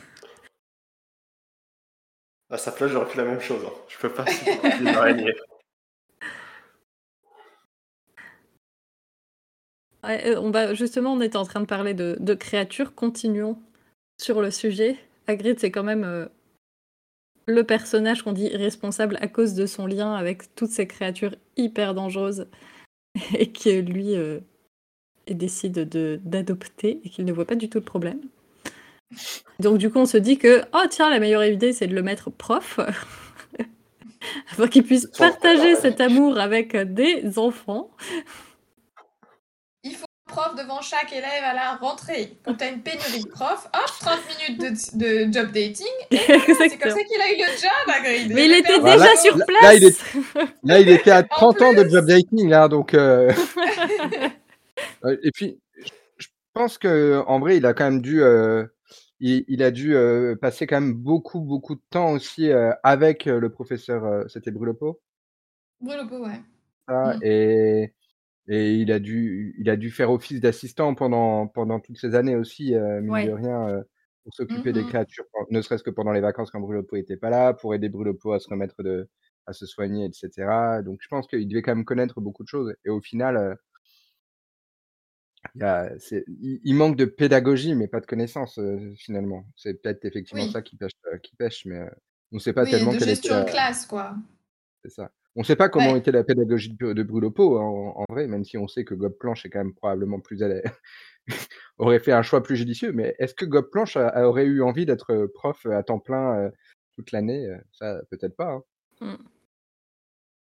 À 2.51 2.59
sa 2.59 2.71
place, 2.71 2.91
j'aurais 2.91 3.07
fait 3.07 3.17
la 3.17 3.25
même 3.25 3.41
chose. 3.41 3.65
Hein. 3.67 3.73
Je 3.89 3.99
peux 3.99 4.11
pas. 4.11 4.27
Euh, 10.05 10.37
on 10.37 10.51
va, 10.51 10.75
justement, 10.75 11.15
on 11.15 11.21
était 11.23 11.39
en 11.39 11.47
train 11.47 11.61
de 11.61 11.67
parler 11.67 11.95
de, 11.95 12.35
créatures. 12.35 12.95
Continuons 12.95 13.59
sur 14.21 14.41
le 14.41 14.53
sujet. 14.53 14.99
Hagrid, 15.27 15.59
c'est 15.59 15.73
quand 15.73 15.83
même 15.83 16.29
le 17.47 17.65
personnage 17.65 18.23
qu'on 18.23 18.33
dit 18.33 18.49
responsable 18.49 19.19
à 19.21 19.29
cause 19.29 19.55
de 19.55 19.67
son 19.67 19.87
lien 19.87 20.15
avec 20.15 20.55
toutes 20.55 20.71
ces 20.71 20.87
créatures 20.87 21.35
hyper 21.57 21.95
dangereuses 21.95 22.47
et 23.39 23.51
que 23.51 23.81
lui 23.81 24.15
décide 25.29 25.89
d'adopter 26.25 27.01
et 27.05 27.09
qu'il 27.09 27.25
ne 27.25 27.33
voit 27.33 27.47
pas 27.47 27.55
du 27.55 27.69
tout 27.69 27.79
le 27.79 27.85
problème. 27.85 28.21
Donc 29.61 29.79
du 29.79 29.91
coup, 29.91 29.99
on 29.99 30.07
se 30.07 30.17
dit 30.17 30.39
que, 30.39 30.63
oh 30.73 30.87
tiens, 30.91 31.11
la 31.11 31.21
meilleure 31.21 31.45
idée, 31.45 31.73
c'est 31.73 31.87
de 31.87 31.95
le 31.95 32.03
mettre 32.03 32.31
prof, 32.31 32.81
afin 34.51 34.69
qu'il 34.69 34.85
puisse 34.85 35.07
partager 35.07 35.77
cet 35.77 36.01
amour 36.01 36.39
avec 36.39 36.77
des 36.77 37.39
enfants. 37.39 37.91
Il 40.35 40.40
prof 40.40 40.55
devant 40.57 40.81
chaque 40.81 41.12
élève 41.12 41.44
à 41.44 41.55
la 41.55 41.77
rentrée. 41.77 42.37
Quand 42.44 42.55
tu 42.55 42.64
as 42.64 42.70
une 42.70 42.83
pénurie 42.83 43.23
de 43.23 43.29
profs, 43.29 43.68
hop, 43.73 43.90
30 44.01 44.18
minutes 44.49 44.97
de, 44.97 45.33
job 45.33 45.53
dating. 45.53 45.87
C'est 46.11 46.79
comme 46.79 46.90
ça 46.90 47.05
qu'il 47.05 47.20
a 47.20 47.33
eu 47.33 47.38
le 47.38 47.57
job, 47.57 47.87
Hagrid. 47.87 48.33
Mais 48.35 48.47
il, 48.47 48.53
était 48.53 48.81
déjà 48.81 49.14
sur 49.16 49.35
place. 49.47 49.62
Là 49.62 49.75
il, 49.75 50.49
là, 50.64 50.81
il, 50.81 50.88
était 50.88 51.12
à 51.12 51.23
30 51.23 51.62
ans 51.62 51.73
de 51.73 51.88
job 51.88 52.07
dating, 52.07 52.49
là, 52.49 52.66
donc... 52.66 52.94
Euh, 52.94 53.33
euh, 55.05 55.16
et 55.23 55.31
puis, 55.31 55.61
je 56.18 56.27
pense 56.53 56.79
que 56.79 57.23
en 57.29 57.38
vrai, 57.38 57.59
il 57.59 57.66
a 57.66 57.73
quand 57.73 57.85
même 57.85 58.03
dû... 58.03 58.23
Euh, 58.23 58.64
il, 59.20 59.62
a 59.62 59.70
dû 59.70 59.97
passer 60.40 60.66
quand 60.66 60.81
même 60.81 60.94
beaucoup, 60.94 61.40
beaucoup 61.40 61.77
de 61.77 61.83
temps 61.90 62.11
aussi 62.11 62.51
avec 62.83 63.27
le 63.27 63.49
professeur. 63.51 64.25
C'était 64.29 64.51
Brulopo 64.51 65.01
Brulopo, 65.81 66.27
ouais. 66.27 66.42
Mmh. 66.88 67.20
et, 67.23 67.94
et 68.49 68.75
il 68.75 68.93
a 68.93 68.99
dû, 68.99 69.55
il 69.59 69.71
a 69.71 69.77
dû 69.77 69.91
faire 69.91 70.11
office 70.11 70.41
d'assistant 70.41 70.95
pendant, 70.95 71.47
pendant 71.47 71.81
toutes 71.81 71.99
ces 71.99 72.15
années 72.15 72.37
aussi, 72.37 72.75
mine 72.75 73.27
de 73.27 73.33
rien, 73.33 73.85
pour 74.23 74.35
s'occuper 74.35 74.73
des 74.73 74.83
mmh 74.83 74.89
créatures, 74.89 75.25
ne 75.51 75.61
serait-ce 75.63 75.83
que 75.83 75.91
pendant 75.91 76.13
les 76.13 76.21
vacances 76.21 76.51
quand 76.51 76.61
Brulopo 76.61 76.97
n'était 76.97 77.17
pas 77.17 77.31
là, 77.31 77.55
pour 77.55 77.75
aider 77.75 77.89
Brulopo 77.89 78.33
à 78.33 78.41
se 78.41 78.49
remettre 78.49 78.83
de, 78.83 79.09
à 79.47 79.53
se 79.53 79.67
soigner, 79.67 80.07
etc. 80.07 80.83
Donc 80.85 80.99
je 81.01 81.09
pense 81.09 81.27
qu'il 81.27 81.47
devait 81.49 81.63
quand 81.63 81.75
même 81.75 81.85
connaître 81.85 82.21
beaucoup 82.21 82.43
de 82.43 82.49
choses. 82.49 82.75
Et 82.85 82.91
au 82.91 83.01
final, 83.01 83.57
il, 85.55 86.75
manque 86.75 86.97
de 86.97 87.05
pédagogie, 87.05 87.75
mais 87.75 87.89
pas 87.89 88.01
de 88.01 88.07
connaissances, 88.07 88.59
finalement. 88.97 89.47
C'est 89.57 89.81
peut-être 89.81 90.05
effectivement 90.05 90.49
ça 90.51 90.63
qui 90.63 90.77
pêche, 90.77 90.93
qui 91.23 91.37
pêche 91.37 91.65
mais 91.67 91.81
on 92.33 92.37
ne 92.37 92.41
sait 92.41 92.53
pas 92.53 92.67
tellement. 92.67 92.93
De 92.93 92.99
gestion 92.99 93.41
de 93.41 93.51
classe, 93.51 93.87
quoi. 93.87 94.17
C'est 94.83 94.91
ça. 94.91 95.11
On 95.37 95.40
ne 95.40 95.44
sait 95.44 95.57
pas 95.57 95.68
comment 95.68 95.97
était 95.97 96.12
la 96.12 96.23
pédagogie 96.23 96.77
de, 96.79 96.92
de 96.92 97.03
Brulopo, 97.03 97.59
hein, 97.59 97.92
en, 97.97 98.05
vrai, 98.09 98.27
même 98.27 98.44
si 98.44 98.57
on 98.57 98.68
sait 98.68 98.85
que 98.85 98.94
Gob 98.94 99.16
Planche 99.18 99.44
est 99.44 99.51
quand 99.51 99.59
même 99.59 99.75
probablement 99.75 100.20
plus 100.20 100.42
aurait 101.79 101.99
fait 101.99 102.12
un 102.12 102.23
choix 102.23 102.42
plus 102.42 102.57
judicieux. 102.57 102.92
Mais 102.92 103.16
est-ce 103.18 103.35
que 103.35 103.44
Gob 103.44 103.70
Planche 103.70 103.97
aurait 103.97 104.44
eu 104.44 104.62
envie 104.62 104.87
d'être 104.87 105.27
prof 105.35 105.66
à 105.66 105.83
temps 105.83 105.99
plein 105.99 106.51
toute 106.94 107.11
l'année 107.11 107.49
Ça, 107.73 108.01
peut-être 108.11 108.37
pas. 108.37 108.62
Hein. 109.01 109.18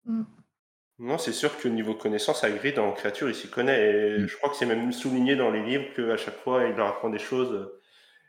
Mmh. 0.04 0.12
Mmh. 0.12 0.24
Non, 0.98 1.18
c'est 1.18 1.32
sûr 1.32 1.58
que 1.58 1.68
niveau 1.68 1.94
connaissance, 1.94 2.42
Hagrid 2.42 2.78
en 2.78 2.92
créature, 2.92 3.28
il 3.28 3.34
s'y 3.34 3.48
connaît. 3.48 3.90
Et 3.90 4.18
mm. 4.18 4.28
je 4.28 4.36
crois 4.36 4.48
que 4.48 4.56
c'est 4.56 4.66
même 4.66 4.92
souligné 4.92 5.36
dans 5.36 5.50
les 5.50 5.62
livres 5.62 5.84
qu'à 5.94 6.16
chaque 6.16 6.38
fois, 6.38 6.64
il 6.64 6.74
leur 6.74 6.88
apprend 6.88 7.10
des 7.10 7.18
choses. 7.18 7.52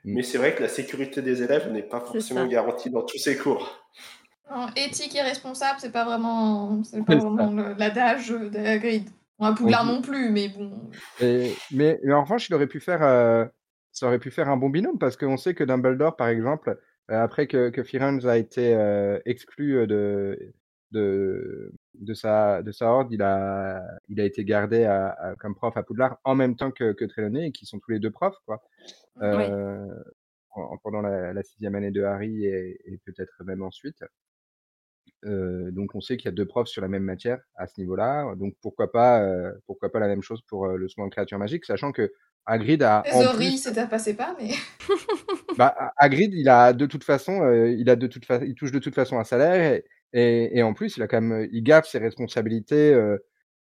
Mm. 0.04 0.15
Mais 0.15 0.24
c'est 0.24 0.38
vrai 0.38 0.54
que 0.54 0.62
la 0.62 0.70
sécurité 0.70 1.22
des 1.22 1.43
élèves 1.43 1.72
n'est 1.72 1.84
pas 1.84 2.02
forcément 2.02 2.46
garantie 2.46 2.89
dans 2.89 3.04
tous 3.04 3.17
ces 3.17 3.38
cours. 3.38 3.88
Éthique 4.76 5.16
et 5.16 5.22
responsable, 5.22 5.80
c'est 5.80 5.92
pas 5.92 6.06
vraiment, 6.06 6.84
c'est 6.84 7.04
pas 7.04 7.16
vraiment 7.16 7.52
l'adage 7.78 8.30
d'Hagrid. 8.30 9.10
Un 9.40 9.54
Poudlard 9.54 9.86
non 9.86 10.02
plus, 10.02 10.32
mais 10.32 10.50
bon. 10.50 10.72
mais, 11.22 12.00
mais, 12.04 12.14
en 12.14 12.24
revanche, 12.24 12.50
il 12.50 12.56
aurait 12.56 12.68
pu 12.68 12.80
faire, 12.80 13.04
euh, 13.04 13.46
ça 13.92 14.08
aurait 14.08 14.20
pu 14.20 14.32
faire 14.32 14.50
un 14.50 14.58
bon 14.58 14.70
binôme 14.70 14.98
parce 14.98 15.16
qu'on 15.16 15.38
sait 15.38 15.54
que 15.54 15.64
Dumbledore, 15.64 16.16
par 16.16 16.30
exemple, 16.30 16.80
euh, 17.12 17.24
après 17.24 17.46
que, 17.46 17.70
que 17.70 17.84
Firenze 17.84 18.26
a 18.26 18.38
été 18.38 18.74
euh, 18.74 19.20
exclu 19.26 19.86
de, 19.86 20.54
de, 20.90 21.72
de, 21.94 22.14
sa, 22.16 22.64
de 22.64 22.72
sa 22.72 22.88
horde, 22.88 23.12
il 23.12 23.22
a, 23.22 23.84
il 24.10 24.20
a 24.20 24.26
été 24.26 24.44
gardé 24.44 24.86
à, 24.86 25.36
comme 25.40 25.54
prof 25.54 25.78
à 25.78 25.84
Poudlard 25.84 26.18
en 26.24 26.34
même 26.34 26.56
temps 26.56 26.72
que, 26.72 26.94
que 26.94 27.06
Trelawney, 27.06 27.50
et 27.50 27.52
qui 27.52 27.68
sont 27.68 27.78
tous 27.78 27.92
les 27.92 28.00
deux 28.00 28.12
profs, 28.12 28.40
quoi. 28.46 28.64
Pendant 30.82 31.02
la, 31.02 31.44
sixième 31.44 31.76
année 31.76 31.92
de 31.92 32.02
Harry 32.02 32.46
et, 32.46 33.00
peut-être 33.06 33.44
même 33.44 33.62
ensuite. 33.62 34.04
Euh, 35.26 35.72
donc 35.72 35.96
on 35.96 36.02
sait 36.02 36.16
qu'il 36.16 36.26
y 36.26 36.30
a 36.30 36.36
deux 36.36 36.46
profs 36.46 36.68
sur 36.68 36.82
la 36.82 36.88
même 36.88 37.04
matière 37.04 37.40
à 37.56 37.68
ce 37.68 37.80
niveau-là. 37.80 38.36
Donc 38.36 38.56
pourquoi 38.62 38.92
pas, 38.92 39.22
euh, 39.22 39.52
pourquoi 39.66 39.92
pas 39.92 40.00
la 40.00 40.08
même 40.08 40.22
chose 40.22 40.42
pour 40.48 40.68
le 40.68 40.88
soin 40.88 41.06
de 41.06 41.12
créature 41.12 41.40
magique, 41.40 41.66
sachant 41.66 41.92
que 41.92 42.12
Hagrid 42.46 42.84
a. 42.84 43.04
Désolé, 43.04 43.58
ça 43.58 43.88
passé 43.88 44.16
pas, 44.16 44.36
mais. 44.40 44.52
bah, 45.58 45.76
Hagrid, 45.98 46.34
il 46.34 46.48
a 46.50 46.74
de 46.74 46.86
toute 46.86 47.04
façon, 47.04 47.52
il 47.52 47.90
a 47.90 47.96
de 47.96 48.08
toute 48.08 48.26
façon, 48.26 48.46
il 48.46 48.56
touche 48.56 48.72
de 48.72 48.80
toute 48.80 48.96
façon 48.96 49.20
un 49.20 49.24
salaire 49.24 49.74
et, 49.74 49.86
et, 50.14 50.60
et, 50.60 50.64
en 50.64 50.74
plus, 50.74 50.96
il 50.96 51.04
a 51.04 51.08
quand 51.08 51.22
même, 51.22 51.48
il 51.52 51.64
garde 51.64 51.86
ses 51.86 51.98
responsabilités 51.98 52.94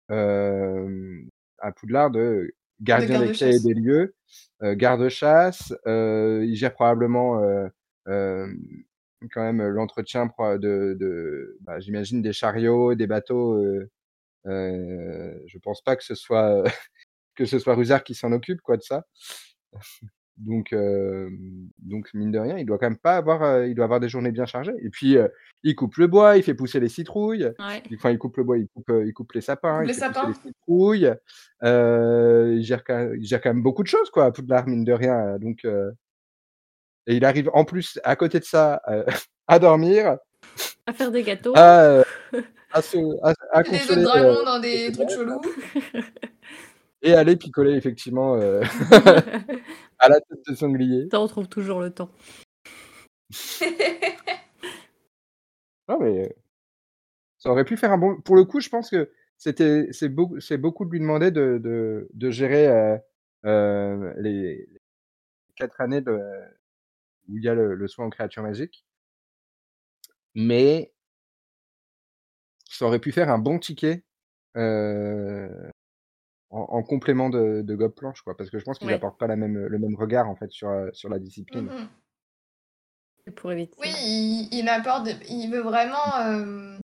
à 0.08 1.72
Poudlard 1.72 2.10
de 2.10 2.54
gardien 2.80 3.20
des 3.20 3.32
clés 3.32 3.56
et 3.56 3.60
des 3.60 3.74
lieux, 3.74 4.14
garde-chasse. 4.62 5.74
Euh, 5.86 6.44
il 6.46 6.54
gère 6.54 6.74
probablement 6.74 7.40
quand 9.32 9.42
même 9.42 9.66
l'entretien 9.68 10.26
de, 10.26 10.96
de 10.98 11.56
bah, 11.60 11.80
j'imagine, 11.80 12.22
des 12.22 12.32
chariots, 12.32 12.94
des 12.94 13.06
bateaux. 13.06 13.62
je 14.44 15.58
pense 15.62 15.82
pas 15.82 15.96
que 15.96 16.04
ce 16.04 16.14
soit 16.14 16.64
que 17.36 17.44
ce 17.44 17.58
soit 17.58 17.74
Rusard 17.74 18.02
qui 18.02 18.14
s'en 18.14 18.32
occupe, 18.32 18.60
quoi, 18.62 18.76
de 18.76 18.82
ça. 18.82 19.06
Donc, 20.38 20.74
donc 21.78 22.12
mine 22.12 22.30
de 22.30 22.38
rien, 22.38 22.58
il 22.58 22.66
doit 22.66 22.76
quand 22.76 22.90
même 22.90 22.98
pas 22.98 23.16
avoir, 23.16 23.64
il 23.64 23.74
doit 23.74 23.86
avoir 23.86 24.00
des 24.00 24.10
journées 24.10 24.32
bien 24.32 24.44
chargées. 24.44 24.74
Et 24.82 24.90
puis, 24.90 25.16
il 25.62 25.74
coupe 25.74 25.96
le 25.96 26.08
bois, 26.08 26.36
il 26.36 26.42
fait 26.42 26.52
pousser 26.52 26.78
les 26.78 26.90
citrouilles. 26.90 27.50
Enfin, 27.58 28.10
il 28.10 28.18
coupe 28.18 28.36
le 28.36 28.44
bois, 28.44 28.58
il 28.58 28.68
coupe, 28.68 28.92
il 29.02 29.14
coupe 29.14 29.32
les 29.32 29.40
sapins, 29.40 29.82
il, 29.82 29.86
les 29.86 29.94
sapins. 29.94 30.28
les 30.28 30.34
citrouilles. 30.34 31.10
il, 31.62 32.62
gère, 32.62 32.82
il 33.14 33.24
gère 33.24 33.40
quand 33.40 33.48
même 33.48 33.62
beaucoup 33.62 33.82
de 33.82 33.88
choses, 33.88 34.10
quoi, 34.10 34.26
à 34.26 34.30
Poudlard, 34.30 34.66
mine 34.66 34.84
de 34.84 34.92
rien. 34.92 35.38
Donc, 35.38 35.66
et 37.06 37.16
il 37.16 37.24
arrive 37.24 37.50
en 37.54 37.64
plus, 37.64 37.98
à 38.04 38.16
côté 38.16 38.38
de 38.38 38.44
ça, 38.44 38.82
à 39.48 39.58
dormir. 39.58 40.18
À 40.86 40.92
faire 40.92 41.10
des 41.10 41.22
gâteaux. 41.22 41.52
À, 41.56 42.02
à, 42.72 42.82
se, 42.82 42.96
à, 43.52 43.62
les 43.62 43.90
autres 43.90 44.02
dragons 44.02 44.44
dans 44.44 44.60
des 44.60 44.92
trucs 44.92 45.10
chelous. 45.10 45.40
Et 47.02 47.14
aller 47.14 47.36
picoler, 47.36 47.74
effectivement. 47.74 48.34
à 48.34 50.08
la 50.08 50.20
tête 50.20 50.40
de 50.48 50.54
sanglier. 50.54 51.08
Ça, 51.10 51.20
on 51.20 51.28
trouve 51.28 51.48
toujours 51.48 51.80
le 51.80 51.90
temps. 51.90 52.10
non, 55.88 55.98
mais 56.00 56.34
ça 57.38 57.50
aurait 57.50 57.64
pu 57.64 57.76
faire 57.76 57.92
un 57.92 57.98
bon. 57.98 58.20
Pour 58.20 58.34
le 58.34 58.44
coup, 58.44 58.60
je 58.60 58.68
pense 58.68 58.90
que 58.90 59.10
c'était 59.38 59.88
c'est 59.92 60.08
beaucoup, 60.08 60.40
c'est 60.40 60.56
beaucoup 60.56 60.84
de 60.84 60.90
lui 60.90 61.00
demander 61.00 61.30
de, 61.30 61.58
de, 61.62 62.08
de 62.12 62.30
gérer 62.30 62.66
euh, 62.66 62.96
euh, 63.44 64.12
les 64.18 64.68
quatre 65.54 65.80
années 65.80 66.00
de, 66.00 66.18
où 67.28 67.38
il 67.38 67.44
y 67.44 67.48
a 67.48 67.54
le, 67.54 67.88
soin 67.88 68.06
en 68.06 68.10
créature 68.10 68.42
magique. 68.42 68.84
Mais 70.34 70.92
ça 72.68 72.86
aurait 72.86 72.98
pu 72.98 73.12
faire 73.12 73.30
un 73.30 73.38
bon 73.38 73.58
ticket 73.58 74.04
euh, 74.56 75.70
en, 76.50 76.82
complément 76.82 77.28
de, 77.30 77.62
de 77.62 77.74
Gob 77.74 77.94
Planche, 77.94 78.22
quoi, 78.22 78.36
parce 78.36 78.50
que 78.50 78.58
je 78.58 78.64
pense 78.64 78.78
qu'il 78.78 78.88
n'apporte 78.88 79.18
pas 79.18 79.26
la 79.26 79.36
même, 79.36 79.66
le 79.66 79.78
même 79.78 79.96
regard 79.96 80.28
en 80.28 80.36
fait 80.36 80.50
sur, 80.50 80.68
euh, 80.68 80.88
sur 80.92 81.08
la 81.08 81.18
discipline. 81.18 81.70
Pour 83.34 83.52
éviter. 83.52 83.74
Oui, 83.80 84.48
il, 84.52 84.68
apporte, 84.68 85.08
il 85.28 85.50
veut 85.50 85.60
vraiment 85.60 86.16
euh, 86.20 86.78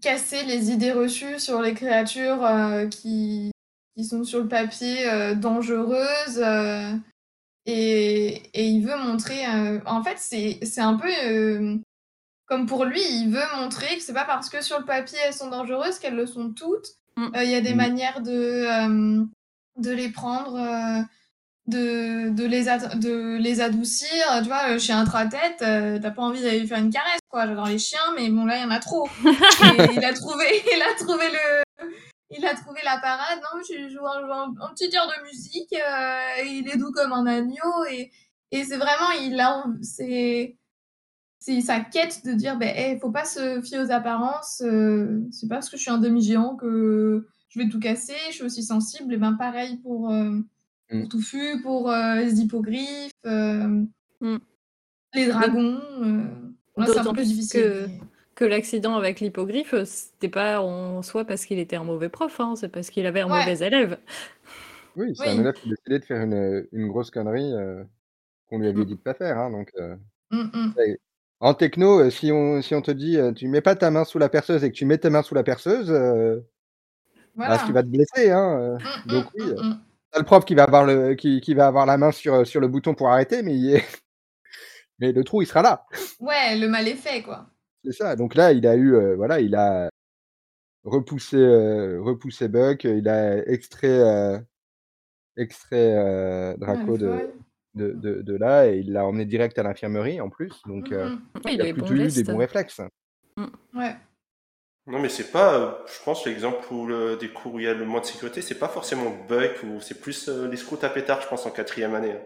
casser 0.00 0.44
les 0.44 0.70
idées 0.70 0.92
reçues 0.92 1.40
sur 1.40 1.60
les 1.60 1.74
créatures 1.74 2.44
euh, 2.44 2.86
qui, 2.86 3.50
qui 3.96 4.04
sont 4.04 4.22
sur 4.22 4.40
le 4.40 4.48
papier 4.48 5.34
dangereuses. 5.34 6.44
Et, 7.66 8.42
et, 8.52 8.66
il 8.66 8.84
veut 8.84 8.96
montrer. 8.96 9.46
en 9.86 10.02
fait, 10.02 10.18
c'est 10.18 10.80
un 10.80 10.94
peu 10.94 11.80
comme 12.46 12.66
pour 12.66 12.84
lui, 12.84 13.00
il 13.00 13.30
veut 13.30 13.56
montrer 13.56 13.96
que 13.96 14.02
c'est 14.02 14.12
pas 14.12 14.26
parce 14.26 14.50
que 14.50 14.62
sur 14.62 14.78
le 14.78 14.84
papier 14.84 15.18
elles 15.26 15.32
sont 15.32 15.48
dangereuses 15.48 15.98
qu'elles 15.98 16.14
le 16.14 16.26
sont 16.26 16.52
toutes 16.52 16.98
Mm. 17.16 17.28
Euh, 17.36 17.44
il 17.44 17.50
y 17.50 17.54
a 17.54 17.60
des 17.60 17.74
mm. 17.74 17.76
manières 17.76 18.20
de, 18.20 18.30
euh, 18.32 19.24
de 19.78 19.90
les 19.90 20.08
prendre, 20.08 20.56
euh, 20.56 21.02
de, 21.66 22.30
de, 22.30 22.44
les 22.44 22.64
de 22.64 23.36
les 23.38 23.60
adoucir. 23.60 24.24
Tu 24.42 24.48
vois, 24.48 24.76
à 24.76 25.04
trois 25.04 25.26
têtes, 25.26 25.58
t'as 25.58 26.10
pas 26.10 26.22
envie 26.22 26.42
d'aller 26.42 26.66
faire 26.66 26.78
une 26.78 26.90
caresse, 26.90 27.20
quoi. 27.28 27.46
J'adore 27.46 27.66
les 27.66 27.78
chiens, 27.78 28.14
mais 28.16 28.28
bon, 28.28 28.44
là, 28.44 28.58
il 28.58 28.62
y 28.62 28.64
en 28.64 28.70
a 28.70 28.80
trop. 28.80 29.08
il 29.24 30.04
a 30.04 30.12
trouvé, 30.12 30.46
il 30.74 30.82
a 30.82 30.94
trouvé 30.98 31.24
le, 31.30 31.63
il 32.30 32.44
a 32.44 32.54
trouvé 32.54 32.80
la 32.84 32.98
parade. 32.98 33.40
Non, 33.40 33.60
je 33.62 33.88
joue 33.88 34.06
un, 34.06 34.54
un, 34.60 34.74
petit 34.74 34.94
air 34.94 35.06
de 35.06 35.26
musique. 35.26 35.74
il 36.44 36.68
est 36.68 36.76
doux 36.76 36.92
comme 36.92 37.12
un 37.12 37.26
agneau 37.26 37.84
et, 37.90 38.10
et 38.50 38.64
c'est 38.64 38.76
vraiment, 38.76 39.10
il 39.20 39.38
a, 39.40 39.64
c'est, 39.82 40.56
c'est 41.44 41.60
sa 41.60 41.80
quête 41.80 42.24
de 42.24 42.32
dire 42.32 42.56
ben 42.56 42.74
hey, 42.74 42.98
faut 42.98 43.10
pas 43.10 43.26
se 43.26 43.60
fier 43.60 43.78
aux 43.78 43.90
apparences 43.90 44.62
euh, 44.64 45.20
c'est 45.30 45.46
pas 45.46 45.56
parce 45.56 45.68
que 45.68 45.76
je 45.76 45.82
suis 45.82 45.90
un 45.90 45.98
demi 45.98 46.22
géant 46.22 46.56
que 46.56 47.26
je 47.48 47.58
vais 47.58 47.68
tout 47.68 47.78
casser 47.78 48.14
je 48.28 48.34
suis 48.36 48.44
aussi 48.44 48.62
sensible 48.62 49.12
et 49.12 49.18
ben 49.18 49.34
pareil 49.34 49.76
pour 49.78 50.10
euh, 50.10 50.40
pour 50.88 50.98
mmh. 50.98 51.08
Touffu, 51.08 51.60
pour 51.62 51.90
les 51.90 52.40
hippogriffes, 52.40 53.10
mmh. 53.24 54.36
les 55.14 55.26
dragons. 55.26 55.80
c'est 56.86 56.98
un 56.98 57.04
peu 57.04 57.12
plus 57.12 57.28
difficile. 57.28 57.60
Que 57.60 57.88
que 58.34 58.44
l'accident 58.44 58.96
avec 58.96 59.20
l'hippogriffe, 59.20 59.74
c'était 59.84 60.28
pas 60.28 60.60
en 60.60 61.02
soi 61.02 61.24
parce 61.24 61.44
qu'il 61.44 61.58
était 61.58 61.76
un 61.76 61.84
mauvais 61.84 62.08
prof, 62.08 62.40
hein, 62.40 62.54
c'est 62.56 62.68
parce 62.68 62.90
qu'il 62.90 63.06
avait 63.06 63.20
un 63.20 63.28
mauvais 63.28 63.58
élève. 63.66 63.98
Oui, 64.96 65.14
c'est 65.16 65.28
un 65.28 65.40
élève 65.40 65.54
qui 65.54 65.68
a 65.68 65.70
décidé 65.70 65.98
de 65.98 66.04
faire 66.04 66.22
une, 66.22 66.66
une 66.72 66.88
grosse 66.88 67.10
connerie 67.10 67.52
qu'on 68.48 68.58
lui 68.58 68.68
avait 68.68 68.84
dit 68.84 68.94
de 68.94 69.00
pas 69.00 69.14
faire. 69.14 69.38
Hein, 69.38 69.50
donc, 69.50 69.72
mmh, 70.30 70.70
En 71.40 71.54
techno, 71.54 72.10
si 72.10 72.30
on, 72.32 72.62
si 72.62 72.74
on 72.74 72.82
te 72.82 72.90
dit 72.90 73.18
tu 73.34 73.48
mets 73.48 73.60
pas 73.60 73.74
ta 73.74 73.90
main 73.90 74.04
sous 74.04 74.18
la 74.18 74.28
perceuse 74.28 74.62
et 74.64 74.70
que 74.70 74.76
tu 74.76 74.86
mets 74.86 74.98
tes 74.98 75.10
mains 75.10 75.22
sous 75.22 75.34
la 75.34 75.42
perceuse, 75.42 75.90
bah, 77.36 77.58
tu 77.66 77.72
vas 77.72 77.82
te 77.82 77.88
blesser. 77.88 78.30
Hein, 78.30 78.78
donc 79.06 79.26
oui, 79.34 79.52
c'est 80.14 80.20
le 80.20 80.26
prof 80.26 80.44
qui 80.44 80.54
va 80.54 80.62
avoir 80.62 80.84
le, 80.84 81.14
qui, 81.14 81.40
qui, 81.40 81.54
va 81.54 81.66
avoir 81.66 81.86
la 81.86 81.98
main 81.98 82.12
sur, 82.12 82.46
sur 82.46 82.60
le 82.60 82.68
bouton 82.68 82.94
pour 82.94 83.10
arrêter, 83.10 83.42
mais, 83.42 83.56
il 83.56 83.74
est... 83.74 83.84
mais 85.00 85.10
le 85.10 85.24
trou 85.24 85.42
il 85.42 85.46
sera 85.46 85.60
là. 85.60 85.86
Ouais, 86.20 86.56
le 86.56 86.68
mal 86.68 86.86
est 86.86 86.94
fait 86.94 87.22
quoi. 87.22 87.46
C'est 87.84 87.92
ça. 87.92 88.16
Donc 88.16 88.34
là, 88.34 88.52
il 88.52 88.66
a 88.66 88.76
eu, 88.76 89.14
voilà, 89.14 89.40
il 89.40 89.54
a 89.54 89.90
repoussé, 90.84 91.36
repoussé 91.98 92.48
Buck, 92.48 92.84
il 92.84 93.08
a 93.08 93.46
extrait, 93.48 94.42
extrait 95.36 96.56
Draco 96.58 96.96
de, 96.96 97.30
de, 97.74 98.22
de, 98.22 98.36
là 98.36 98.68
et 98.68 98.78
il 98.78 98.92
l'a 98.92 99.06
emmené 99.06 99.26
direct 99.26 99.58
à 99.58 99.62
l'infirmerie 99.62 100.20
en 100.20 100.30
plus. 100.30 100.62
Donc, 100.66 100.90
mmh 100.90 101.18
il, 101.50 101.60
a 101.60 101.72
plutôt 101.72 101.94
eu 101.94 102.08
des 102.08 102.24
bons 102.24 102.38
réflexes. 102.38 102.80
Mmh. 103.36 103.46
Ouais. 103.74 103.96
Non, 104.86 104.98
mais 104.98 105.08
c'est 105.08 105.30
pas, 105.30 105.82
je 105.86 106.04
pense, 106.04 106.26
l'exemple 106.26 107.18
des 107.18 107.30
cours 107.30 107.54
où 107.54 107.58
il 107.58 107.64
y 107.64 107.68
a 107.68 107.74
le 107.74 107.86
moins 107.86 108.00
de 108.00 108.06
sécurité, 108.06 108.42
c'est 108.42 108.58
pas 108.58 108.68
forcément 108.68 109.10
Buck 109.28 109.62
ou 109.64 109.80
c'est 109.80 109.98
plus 109.98 110.28
les 110.28 110.56
scouts 110.56 110.78
à 110.82 110.90
pétard, 110.90 111.22
je 111.22 111.28
pense, 111.28 111.46
en 111.46 111.50
quatrième 111.50 111.94
année. 111.94 112.12
Hein. 112.12 112.20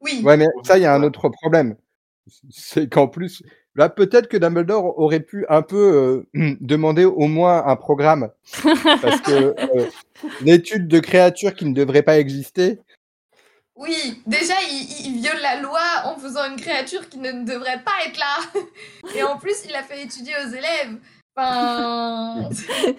Oui. 0.00 0.22
Ouais, 0.24 0.36
mais 0.36 0.46
ça, 0.64 0.78
il 0.78 0.82
y 0.82 0.86
a 0.86 0.94
un 0.94 1.02
autre 1.02 1.28
problème. 1.28 1.76
C'est 2.50 2.88
qu'en 2.88 3.08
plus, 3.08 3.42
Là, 3.76 3.90
peut-être 3.90 4.28
que 4.28 4.38
Dumbledore 4.38 4.98
aurait 4.98 5.20
pu 5.20 5.44
un 5.50 5.60
peu 5.60 6.26
euh, 6.34 6.56
demander 6.60 7.04
au 7.04 7.26
moins 7.26 7.66
un 7.66 7.76
programme. 7.76 8.30
Parce 9.02 9.20
que 9.20 9.54
euh, 9.58 9.86
l'étude 10.40 10.88
de 10.88 10.98
créatures 10.98 11.54
qui 11.54 11.66
ne 11.66 11.74
devraient 11.74 12.02
pas 12.02 12.18
exister. 12.18 12.80
Oui, 13.76 14.22
déjà, 14.26 14.54
il, 14.70 15.20
viole 15.20 15.40
la 15.42 15.60
loi 15.60 15.80
en 16.04 16.16
faisant 16.16 16.50
une 16.50 16.56
créature 16.56 17.10
qui 17.10 17.18
ne 17.18 17.44
devrait 17.44 17.82
pas 17.84 17.92
être 18.06 18.18
là. 18.18 18.60
Et 19.14 19.22
en 19.22 19.36
plus, 19.36 19.66
il 19.68 19.74
a 19.74 19.82
fait 19.82 20.02
étudier 20.02 20.32
aux 20.44 20.48
élèves. 20.48 20.96
Enfin... 21.36 22.48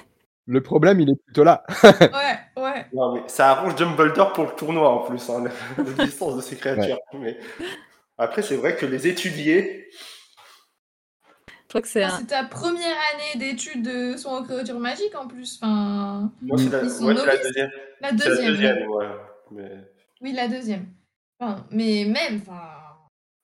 Le 0.49 0.61
problème, 0.61 1.01
il 1.01 1.09
est 1.09 1.21
plutôt 1.25 1.43
là. 1.43 1.63
ouais, 1.84 2.63
ouais. 2.63 2.86
Non, 2.93 3.15
mais 3.15 3.23
ça 3.28 3.49
arrange 3.49 3.75
Dumbledore 3.75 4.32
pour 4.32 4.45
le 4.45 4.51
tournoi 4.51 4.89
en 4.89 4.99
plus, 4.99 5.30
hein, 5.30 5.43
l'existence 5.78 6.38
de 6.38 6.41
ces 6.41 6.55
créatures. 6.55 6.99
Mais 7.15 7.38
après, 8.17 8.41
c'est 8.41 8.55
vrai 8.55 8.78
que 8.78 8.86
les 8.86 9.07
étudier, 9.07 9.89
je 11.68 11.70
crois 11.70 11.82
que 11.82 11.88
c'est 11.89 12.07
C'est 12.18 12.28
ta 12.28 12.45
première 12.45 12.95
année 13.13 13.45
d'études 13.45 13.84
de 13.84 14.15
son 14.15 14.30
en 14.30 14.43
créature 14.43 14.80
magique 14.80 15.13
en 15.15 15.28
plus. 15.28 15.59
Enfin, 15.61 16.32
Moi, 16.41 16.57
c'est 16.57 16.70
la... 16.70 16.82
Ouais, 16.82 17.13
la 17.13 17.38
deuxième. 17.38 17.70
La 17.99 18.11
deuxième. 18.13 18.45
La 18.45 18.51
deuxième 18.51 18.89
ouais. 18.89 19.05
mais... 19.51 19.72
Oui, 20.22 20.32
la 20.32 20.47
deuxième. 20.47 20.86
Enfin, 21.38 21.65
mais 21.70 22.05
même. 22.05 22.41
Enfin... 22.41 22.61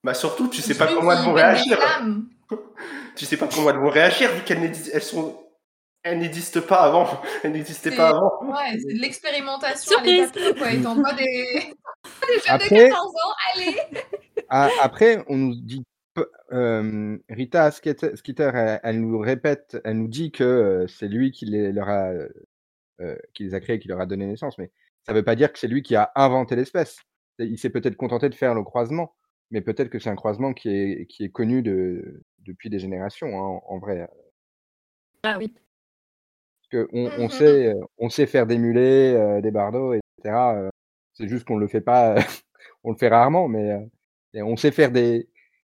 Bah 0.05 0.13
surtout, 0.13 0.47
tu 0.47 0.61
sais 0.61 0.75
pas 0.75 0.87
comment 0.87 1.11
elles 1.11 1.25
vont 1.25 1.33
réagir. 1.33 1.77
tu 3.17 3.25
sais 3.25 3.35
pas 3.35 3.49
comment 3.53 3.69
elles 3.71 3.77
vont 3.77 3.89
réagir 3.89 4.31
vu 4.31 4.43
qu'elles 4.43 4.71
elles 4.93 5.03
sont 5.03 5.37
elles 6.03 6.19
n'existent 6.19 6.61
pas 6.61 6.81
avant. 6.81 7.21
Elles 7.43 7.53
n'existaient 7.53 7.95
pas 7.95 8.09
avant. 8.09 8.31
Ouais, 8.43 8.77
c'est 8.77 8.93
de 8.93 8.99
l'expérimentation 8.99 10.01
l'état 10.01 10.53
quoi. 10.57 10.71
Étant 10.71 11.01
pas 11.01 11.13
des... 11.13 11.23
des 11.23 12.39
jeunes 12.45 12.55
après... 12.55 12.69
de 12.69 12.89
14 12.89 13.07
ans, 13.07 13.33
allez 13.55 13.77
Après, 14.81 15.23
on 15.29 15.37
nous 15.37 15.55
dit 15.55 15.81
Rita 17.29 17.71
Skeeter, 17.71 18.79
elle, 18.83 19.01
nous 19.01 19.17
répète, 19.19 19.79
elle 19.83 19.97
nous 19.97 20.07
dit 20.07 20.31
que 20.31 20.85
c'est 20.87 21.07
lui 21.07 21.31
qui 21.31 21.45
les, 21.45 21.71
leur 21.71 21.89
a, 21.89 22.11
qui 23.33 23.43
les 23.43 23.53
a 23.53 23.59
créés, 23.59 23.79
qui 23.79 23.87
leur 23.87 23.99
a 23.99 24.05
donné 24.05 24.25
naissance, 24.25 24.57
mais 24.57 24.71
ça 25.03 25.13
ne 25.13 25.17
veut 25.17 25.23
pas 25.23 25.35
dire 25.35 25.51
que 25.51 25.59
c'est 25.59 25.67
lui 25.67 25.81
qui 25.81 25.95
a 25.95 26.11
inventé 26.15 26.55
l'espèce. 26.55 26.97
Il 27.39 27.57
s'est 27.57 27.69
peut-être 27.69 27.97
contenté 27.97 28.29
de 28.29 28.35
faire 28.35 28.53
le 28.53 28.63
croisement, 28.63 29.15
mais 29.51 29.61
peut-être 29.61 29.89
que 29.89 29.99
c'est 29.99 30.09
un 30.09 30.15
croisement 30.15 30.53
qui 30.53 30.69
est, 30.69 31.05
qui 31.07 31.23
est 31.23 31.29
connu 31.29 31.61
de, 31.61 32.21
depuis 32.39 32.69
des 32.69 32.79
générations, 32.79 33.27
hein, 33.27 33.59
en, 33.65 33.79
vrai. 33.79 34.07
Ah 35.23 35.37
oui. 35.37 35.53
Parce 36.71 36.87
qu'on 36.87 37.09
on 37.19 37.29
sait, 37.29 37.73
on 37.97 38.09
sait 38.09 38.27
faire 38.27 38.45
des 38.45 38.57
mulets, 38.57 39.41
des 39.41 39.51
bardeaux, 39.51 39.93
etc. 39.93 40.69
c'est 41.13 41.27
juste 41.27 41.45
qu'on 41.45 41.57
le 41.57 41.67
fait 41.67 41.81
pas, 41.81 42.15
on 42.83 42.91
le 42.91 42.97
fait 42.97 43.09
rarement, 43.09 43.47
mais 43.47 43.89
on 44.35 44.55
sait 44.55 44.71
faire 44.71 44.91
des, 44.91 45.27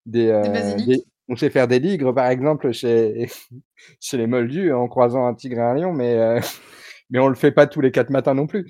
euh, 0.08 0.76
des, 0.86 1.04
on 1.30 1.36
sait 1.36 1.50
faire 1.50 1.68
des 1.68 1.80
ligres, 1.80 2.14
par 2.14 2.28
exemple, 2.28 2.72
chez, 2.72 3.28
chez 4.00 4.18
les 4.18 4.28
Moldus, 4.28 4.74
en 4.74 4.88
croisant 4.88 5.26
un 5.26 5.34
tigre 5.34 5.60
et 5.60 5.62
un 5.62 5.74
lion, 5.76 5.94
mais, 5.94 6.16
euh, 6.16 6.40
mais 7.10 7.20
on 7.20 7.28
le 7.28 7.36
fait 7.36 7.52
pas 7.52 7.68
tous 7.68 7.82
les 7.82 7.92
quatre 7.92 8.10
matins 8.10 8.34
non 8.34 8.48
plus. 8.48 8.70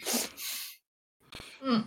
Mmh. 1.63 1.79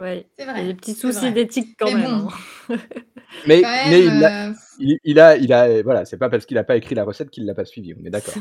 Ouais, 0.00 0.26
c'est 0.38 0.44
vrai. 0.44 0.60
Il 0.60 0.66
y 0.66 0.70
a 0.70 0.72
des 0.72 0.78
petits 0.78 0.94
soucis 0.94 1.32
d'éthique 1.32 1.76
quand 1.78 1.86
mais 1.86 1.94
même. 1.94 2.22
Bon. 2.22 2.28
Hein. 2.70 2.76
mais, 3.48 3.62
mais 3.88 4.04
il, 4.04 4.24
a, 4.24 4.48
euh, 4.48 4.52
il, 4.78 4.98
il, 5.02 5.18
a, 5.20 5.36
il 5.36 5.52
a, 5.52 5.82
voilà, 5.82 6.04
c'est 6.04 6.18
pas 6.18 6.28
parce 6.28 6.46
qu'il 6.46 6.56
a 6.56 6.64
pas 6.64 6.76
écrit 6.76 6.94
la 6.94 7.04
recette 7.04 7.30
qu'il 7.30 7.46
l'a 7.46 7.54
pas 7.54 7.64
suivi, 7.64 7.94
on 8.00 8.04
est 8.04 8.10
d'accord. 8.10 8.34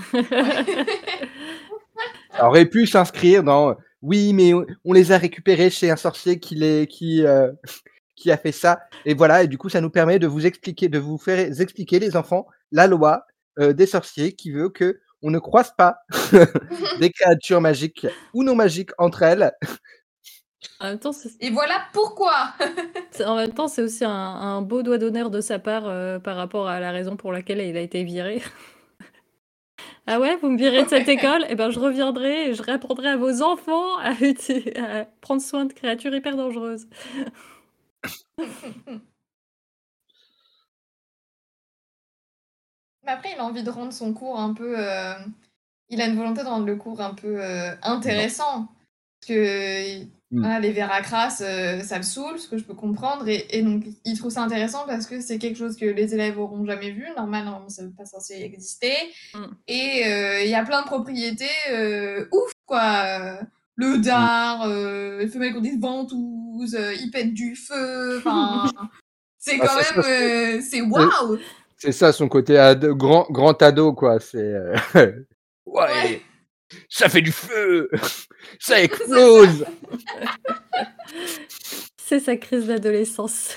Ça 2.35 2.47
aurait 2.47 2.67
pu 2.67 2.85
s'inscrire 2.85 3.43
dans 3.43 3.75
oui, 4.03 4.33
mais 4.33 4.53
on 4.85 4.93
les 4.93 5.11
a 5.11 5.17
récupérés 5.17 5.71
chez 5.71 5.89
un 5.89 5.95
sorcier 5.95 6.39
qui 6.39 6.55
les, 6.55 6.85
qui, 6.87 7.25
euh, 7.25 7.51
qui 8.17 8.31
a 8.31 8.37
fait 8.37 8.51
ça. 8.51 8.81
Et 9.05 9.13
voilà, 9.13 9.43
et 9.43 9.47
du 9.47 9.57
coup, 9.57 9.69
ça 9.69 9.79
nous 9.79 9.89
permet 9.89 10.19
de 10.19 10.27
vous 10.27 10.45
expliquer, 10.45 10.89
de 10.89 10.99
vous 10.99 11.17
faire 11.17 11.39
expliquer, 11.61 11.99
les 11.99 12.17
enfants, 12.17 12.47
la 12.71 12.87
loi 12.87 13.25
euh, 13.59 13.71
des 13.71 13.85
sorciers 13.85 14.33
qui 14.33 14.51
veut 14.51 14.69
que 14.69 14.99
on 15.21 15.31
ne 15.31 15.39
croise 15.39 15.73
pas 15.75 15.99
des 16.99 17.11
créatures 17.11 17.61
magiques 17.61 18.05
ou 18.33 18.43
non 18.43 18.55
magiques 18.55 18.91
entre 18.97 19.23
elles. 19.23 19.51
En 20.79 20.85
même 20.85 20.99
temps, 20.99 21.11
et 21.39 21.49
voilà 21.49 21.81
pourquoi. 21.93 22.53
en 23.25 23.35
même 23.35 23.53
temps, 23.53 23.67
c'est 23.67 23.81
aussi 23.81 24.03
un, 24.05 24.61
beau 24.61 24.83
doigt 24.83 24.97
d'honneur 24.97 25.31
de 25.31 25.41
sa 25.41 25.57
part 25.59 25.87
euh, 25.87 26.19
par 26.19 26.35
rapport 26.35 26.67
à 26.67 26.79
la 26.79 26.91
raison 26.91 27.15
pour 27.15 27.31
laquelle 27.31 27.61
il 27.61 27.77
a 27.77 27.81
été 27.81 28.03
viré. 28.03 28.43
ah 30.07 30.19
ouais, 30.19 30.35
vous 30.37 30.49
me 30.49 30.57
virez 30.57 30.83
de 30.83 30.89
cette 30.89 31.07
école? 31.07 31.43
Et 31.43 31.51
eh 31.51 31.55
ben, 31.55 31.71
je 31.71 31.79
reviendrai 31.79 32.49
et 32.49 32.53
je 32.53 32.61
répondrai 32.61 33.09
à 33.09 33.17
vos 33.17 33.41
enfants 33.41 33.97
à 33.97 34.13
prendre 35.21 35.41
soin 35.41 35.65
de 35.65 35.73
créatures 35.73 36.13
hyper 36.13 36.35
dangereuses. 36.35 36.87
Mais 43.07 43.13
après, 43.13 43.31
il 43.33 43.39
a 43.39 43.45
envie 43.45 43.63
de 43.63 43.69
rendre 43.69 43.93
son 43.93 44.13
cours 44.13 44.37
un 44.37 44.53
peu. 44.53 44.75
Euh, 44.77 45.13
il 45.89 46.01
a 46.01 46.07
une 46.07 46.17
volonté 46.17 46.43
de 46.43 46.47
rendre 46.47 46.65
le 46.65 46.75
cours 46.75 46.99
un 46.99 47.13
peu 47.13 47.41
euh, 47.41 47.71
intéressant. 47.81 48.67
Parce 49.21 49.29
que 49.29 50.03
mmh. 50.31 50.57
les 50.59 50.71
Veracras, 50.73 51.41
euh, 51.41 51.81
ça 51.81 51.97
le 51.97 52.03
saoule, 52.03 52.37
ce 52.37 52.49
que 52.49 52.57
je 52.57 52.65
peux 52.65 52.73
comprendre. 52.73 53.25
Et, 53.29 53.61
donc, 53.63 53.85
il 54.03 54.19
trouve 54.19 54.31
ça 54.31 54.43
intéressant 54.43 54.85
parce 54.85 55.07
que 55.07 55.21
c'est 55.21 55.39
quelque 55.39 55.57
chose 55.57 55.77
que 55.77 55.85
les 55.85 56.13
élèves 56.13 56.37
auront 56.37 56.65
jamais 56.65 56.91
vu. 56.91 57.07
Normalement, 57.15 57.69
ça 57.69 57.83
n'est 57.83 57.95
pas 57.95 58.05
censé 58.05 58.41
exister. 58.41 58.93
Mmh. 59.33 59.45
Et 59.69 60.01
il 60.43 60.49
y 60.49 60.55
a 60.55 60.65
plein 60.65 60.81
de 60.81 60.87
propriétés 60.87 62.27
ouf, 62.33 62.51
quoi 62.65 63.39
le 63.77 63.99
dard, 63.99 64.63
euh, 64.63 65.19
les 65.19 65.27
femelles 65.27 65.53
qu'on 65.53 65.61
dit 65.61 65.77
ventouses, 65.79 66.75
euh, 66.75 66.93
ils 66.95 67.11
pètent 67.11 67.33
du 67.33 67.55
feu, 67.55 68.17
enfin, 68.17 68.69
c'est 69.37 69.57
ah, 69.61 69.67
quand 69.67 69.75
même, 69.75 70.05
euh, 70.05 70.61
c'est 70.67 70.81
waouh! 70.81 71.37
C'est 71.77 71.91
ça 71.91 72.11
son 72.11 72.27
côté 72.27 72.57
ado, 72.57 72.95
grand, 72.95 73.27
grand 73.29 73.61
ado, 73.61 73.93
quoi, 73.93 74.19
c'est... 74.19 74.37
Euh, 74.37 74.75
ouais, 75.67 76.23
ça 76.89 77.07
fait 77.07 77.21
du 77.21 77.31
feu! 77.31 77.89
ça 78.59 78.81
explose! 78.81 79.63
c'est 81.97 82.19
sa 82.19 82.35
crise 82.35 82.65
d'adolescence. 82.65 83.55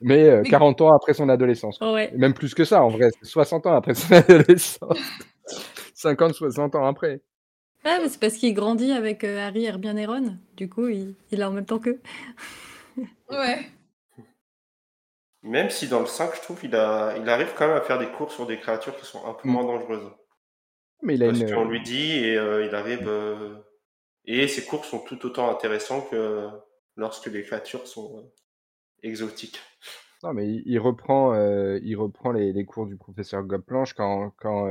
Mais, 0.00 0.42
40 0.48 0.80
ans 0.80 0.94
après 0.94 1.12
son 1.12 1.28
adolescence. 1.28 1.78
Ouais. 1.80 2.10
Même 2.16 2.32
plus 2.32 2.54
que 2.54 2.64
ça, 2.64 2.82
en 2.82 2.88
vrai. 2.88 3.10
60 3.22 3.66
ans 3.66 3.74
après 3.74 3.94
son 3.94 4.14
adolescence. 4.14 4.98
50, 5.94 6.32
60 6.32 6.74
ans 6.74 6.86
après. 6.86 7.20
Ah, 7.84 7.98
mais 8.02 8.08
c'est 8.08 8.20
parce 8.20 8.34
qu'il 8.34 8.52
grandit 8.52 8.92
avec 8.92 9.24
euh, 9.24 9.38
Harry, 9.38 9.64
Hermione 9.64 9.98
et 9.98 10.06
Ron. 10.06 10.36
Du 10.56 10.68
coup, 10.68 10.88
il, 10.88 11.14
il 11.30 11.42
a 11.42 11.48
en 11.48 11.52
même 11.52 11.66
temps 11.66 11.78
qu'eux. 11.78 12.00
Ouais. 13.30 13.64
Même 15.42 15.70
si 15.70 15.86
dans 15.88 16.00
le 16.00 16.06
5, 16.06 16.34
je 16.34 16.40
trouve, 16.42 16.58
il, 16.64 16.74
a, 16.74 17.16
il 17.16 17.28
arrive 17.28 17.54
quand 17.56 17.68
même 17.68 17.76
à 17.76 17.80
faire 17.80 17.98
des 17.98 18.08
cours 18.08 18.32
sur 18.32 18.44
des 18.44 18.58
créatures 18.58 18.96
qui 18.96 19.06
sont 19.06 19.24
un 19.24 19.32
peu 19.32 19.48
mm. 19.48 19.52
moins 19.52 19.64
dangereuses. 19.64 20.10
Mais 21.02 21.14
il 21.14 21.22
a 21.22 21.28
Parce 21.28 21.44
qu'on 21.44 21.68
lui 21.68 21.80
dit 21.80 22.18
et 22.18 22.36
euh, 22.36 22.66
il 22.66 22.74
arrive. 22.74 23.08
Euh, 23.08 23.54
et 24.24 24.48
ses 24.48 24.64
cours 24.66 24.84
sont 24.84 24.98
tout 24.98 25.24
autant 25.24 25.48
intéressants 25.48 26.02
que 26.02 26.48
lorsque 26.96 27.26
les 27.26 27.42
créatures 27.42 27.86
sont 27.86 28.30
exotiques. 29.02 29.60
Non, 30.24 30.34
mais 30.34 30.46
il, 30.46 30.78
reprend, 30.78 31.34
il 31.78 31.94
reprend 31.96 32.32
les, 32.32 32.52
les 32.52 32.64
cours 32.66 32.86
du 32.86 32.96
professeur 32.96 33.44
Gobplanche 33.44 33.94
quand, 33.94 34.34
quand, 34.36 34.70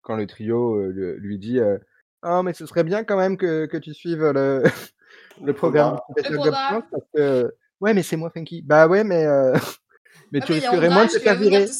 quand 0.00 0.16
le 0.16 0.26
trio 0.26 0.82
lui 0.90 1.38
dit 1.38 1.60
oh, 2.22 2.42
mais 2.42 2.52
ce 2.54 2.66
serait 2.66 2.84
bien 2.84 3.04
quand 3.04 3.16
même 3.16 3.36
que, 3.36 3.66
que 3.66 3.76
tu 3.76 3.94
suives 3.94 4.24
le, 4.24 4.62
le 5.44 5.52
programme 5.54 5.96
professeur 6.08 6.32
programme. 6.32 6.74
Gobsworth 6.74 6.86
parce 6.90 7.04
que 7.14 7.54
ouais, 7.80 7.94
mais 7.94 8.02
c'est 8.02 8.16
moi 8.16 8.30
Funky. 8.30 8.62
Bah 8.62 8.86
ouais, 8.88 9.04
mais 9.04 9.24
euh, 9.26 9.52
mais 10.32 10.40
Ah, 10.42 10.46
tu 10.46 10.52
mais 10.52 10.58
risquerais 10.60 10.88
moins 10.90 11.06
de 11.06 11.10
te 11.10 11.18
faire 11.18 11.36
virer. 11.38 11.66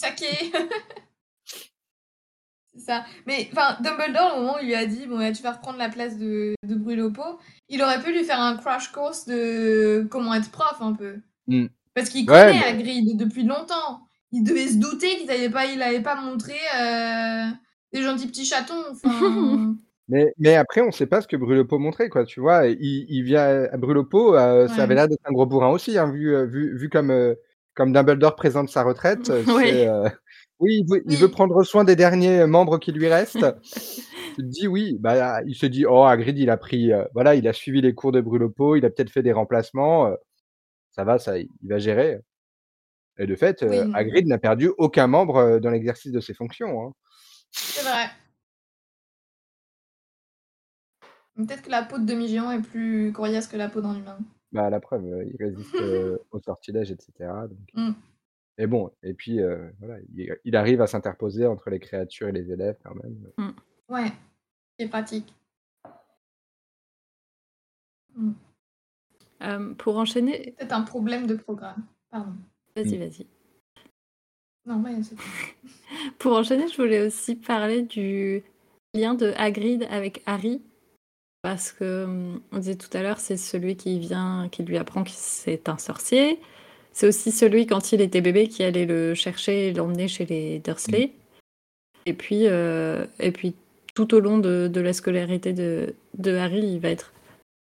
ça. 2.79 3.05
Mais 3.27 3.49
enfin, 3.53 3.77
Dumbledore, 3.83 4.37
au 4.37 4.41
moment 4.41 4.55
où 4.55 4.59
il 4.63 4.67
lui 4.69 4.75
a 4.75 4.87
dit 4.87 5.07
bon, 5.07 5.19
ouais, 5.19 5.33
tu 5.33 5.43
vas 5.43 5.53
reprendre 5.53 5.79
la 5.79 5.89
place 5.89 6.17
de, 6.17 6.55
de 6.65 6.75
Brûle-au-Pot, 6.75 7.39
il 7.69 7.83
aurait 7.83 8.01
pu 8.01 8.13
lui 8.13 8.25
faire 8.25 8.41
un 8.41 8.57
crash 8.57 8.93
course 8.93 9.27
de 9.27 10.07
comment 10.11 10.33
être 10.35 10.51
prof 10.51 10.77
un 10.81 10.93
peu. 10.93 11.17
Mm. 11.49 11.67
Parce 11.95 12.09
qu'il 12.11 12.31
Ouais, 12.31 12.39
connaît 12.47 12.61
mais- 12.61 12.65
Hagrid 12.67 13.17
depuis 13.17 13.43
longtemps. 13.43 14.03
Il 14.31 14.45
devait 14.45 14.69
se 14.69 14.77
douter 14.77 15.17
qu'il 15.17 15.27
n'avait 15.27 15.49
pas, 15.51 15.67
il 15.67 15.81
avait 15.83 16.03
pas 16.03 16.15
montré 16.15 16.55
euh, 16.79 17.47
des 17.93 18.03
gentils 18.03 18.27
petits 18.29 18.45
chatons. 18.45 18.85
Enfin, 18.93 19.75
Mais, 20.09 20.33
mais 20.39 20.55
après, 20.55 20.81
on 20.81 20.91
sait 20.91 21.07
pas 21.07 21.21
ce 21.21 21.29
que 21.29 21.37
Brûle-Pot 21.37 21.79
montrait, 21.79 22.09
quoi, 22.09 22.25
tu 22.25 22.41
vois. 22.41 22.67
Il, 22.67 23.07
il 23.09 23.23
vient 23.25 23.43
à 23.71 23.77
euh, 24.37 24.67
ça 24.69 24.85
avait 24.85 24.95
l'air 24.95 25.07
d'être 25.09 25.21
un 25.27 25.33
gros 25.33 25.45
bourrin 25.47 25.69
aussi, 25.69 25.99
hein, 25.99 26.11
vu, 26.11 26.35
euh, 26.35 26.47
vu, 26.47 26.77
vu 26.79 26.89
comme, 26.89 27.11
euh, 27.11 27.35
comme 27.75 27.93
Dumbledore 27.93 28.35
présente 28.35 28.71
sa 28.71 28.83
retraite. 28.83 29.31
Oui. 29.49 29.87
euh, 29.87 30.09
il 30.61 30.85
veut, 30.91 31.03
il 31.07 31.17
prendre 31.31 31.63
soin 31.63 31.85
des 31.85 31.95
derniers 31.95 32.47
membres 32.47 32.79
qui 32.79 32.91
lui 32.93 33.07
restent. 33.09 33.47
te 34.37 34.43
dis 34.43 34.67
oui, 34.67 34.97
bah, 34.99 35.43
il 35.47 35.55
se 35.55 35.67
dit, 35.67 35.85
oh, 35.87 36.05
Hagrid, 36.05 36.39
il 36.39 36.49
a 36.51 36.57
pris, 36.57 36.91
voilà, 37.13 37.35
il 37.35 37.47
a 37.47 37.53
suivi 37.53 37.81
les 37.83 37.95
cours 37.95 38.13
de 38.13 38.21
Brûle-Pot, 38.21 38.77
il 38.77 38.85
a 38.85 38.91
peut-être 38.91 39.11
fait 39.11 39.23
des 39.23 39.33
remplacements, 39.33 40.11
ça 40.93 41.05
va, 41.05 41.19
ça, 41.19 41.39
il 41.39 41.49
va 41.63 41.79
gérer. 41.79 42.19
Et 43.19 43.27
de 43.27 43.35
fait, 43.37 43.65
Oui. 43.69 43.79
Hagrid 43.95 44.27
n'a 44.27 44.39
perdu 44.39 44.71
aucun 44.79 45.07
membre 45.07 45.59
dans 45.59 45.71
l'exercice 45.71 46.13
de 46.13 46.21
ses 46.21 46.35
fonctions. 46.35 46.83
Hein. 46.83 46.93
c'est 47.53 47.83
vrai. 47.83 48.07
Peut-être 51.39 51.63
que 51.63 51.71
la 51.71 51.83
peau 51.85 51.99
de 51.99 52.05
demi-géant 52.05 52.51
est 52.51 52.61
plus 52.63 53.13
coriace 53.13 53.47
que 53.47 53.57
la 53.57 53.69
peau 53.69 53.81
d'un 53.81 53.95
humain. 53.97 54.19
Bah, 54.53 54.69
la 54.71 54.81
preuve, 54.81 55.05
euh, 55.07 55.25
il 55.25 55.37
résiste 55.37 55.75
euh, 55.81 56.19
au 56.33 56.39
sortilège, 56.41 56.91
etc. 56.91 57.13
donc. 57.49 57.59
Mm. 57.75 57.93
Et 58.61 58.67
bon, 58.67 58.91
et 59.05 59.15
puis 59.15 59.41
euh, 59.41 59.71
voilà, 59.79 59.99
il, 60.17 60.37
il 60.45 60.57
arrive 60.57 60.81
à 60.81 60.89
s'interposer 60.89 61.47
entre 61.47 61.71
les 61.71 61.79
créatures 61.79 62.27
et 62.29 62.33
les 62.33 62.51
élèves 62.51 62.77
quand 62.83 62.95
même. 62.97 63.31
Ouais, 63.89 64.11
c'est 64.79 64.89
pratique. 64.89 65.33
Mm. 68.17 68.33
Euh, 69.43 69.75
pour 69.75 69.97
enchaîner, 69.97 70.43
C'est 70.45 70.51
peut-être 70.57 70.73
un 70.73 70.83
problème 70.83 71.27
de 71.29 71.37
programme. 71.37 71.85
Pardon. 72.11 72.33
vas-y, 72.75 72.97
Mm. 72.97 73.01
vas-y. 73.01 73.27
Non, 74.67 74.83
ouais, 74.83 75.03
c'est 75.05 75.17
Pour 76.19 76.33
enchaîner, 76.37 76.67
je 76.67 76.77
voulais 76.77 77.07
aussi 77.07 77.37
parler 77.37 77.83
du 77.83 78.43
lien 78.93 79.15
de 79.15 79.33
Hagrid 79.37 79.87
avec 79.89 80.21
Harry. 80.27 80.61
Parce 81.43 81.73
que, 81.73 82.05
hum, 82.05 82.41
on 82.53 82.59
disait 82.59 82.77
tout 82.77 82.95
à 82.97 83.03
l'heure, 83.03 83.19
c'est 83.19 83.37
celui 83.37 83.77
qui 83.77 83.99
vient, 83.99 84.49
qui 84.51 84.63
lui 84.63 84.77
apprend 84.77 85.05
que 85.05 85.11
c'est 85.13 85.69
un 85.69 85.79
sorcier. 85.79 86.41
C'est 86.93 87.07
aussi 87.07 87.31
celui, 87.31 87.67
quand 87.67 87.93
il 87.93 88.01
était 88.01 88.21
bébé, 88.21 88.49
qui 88.49 88.65
allait 88.65 88.87
le 88.87 89.15
chercher 89.15 89.69
et 89.69 89.73
l'emmener 89.73 90.09
chez 90.09 90.27
les 90.27 90.59
Dursley. 90.59 91.13
Et 92.07 92.13
puis, 92.13 92.47
euh, 92.47 93.07
et 93.21 93.31
puis, 93.31 93.55
tout 93.95 94.15
au 94.15 94.21
long 94.21 94.39
de, 94.39 94.69
de 94.73 94.81
la 94.81 94.93
scolarité 94.93 95.53
de, 95.53 95.95
de 96.17 96.37
Harry, 96.37 96.75
il 96.75 96.81
va 96.81 96.89
être 96.91 97.13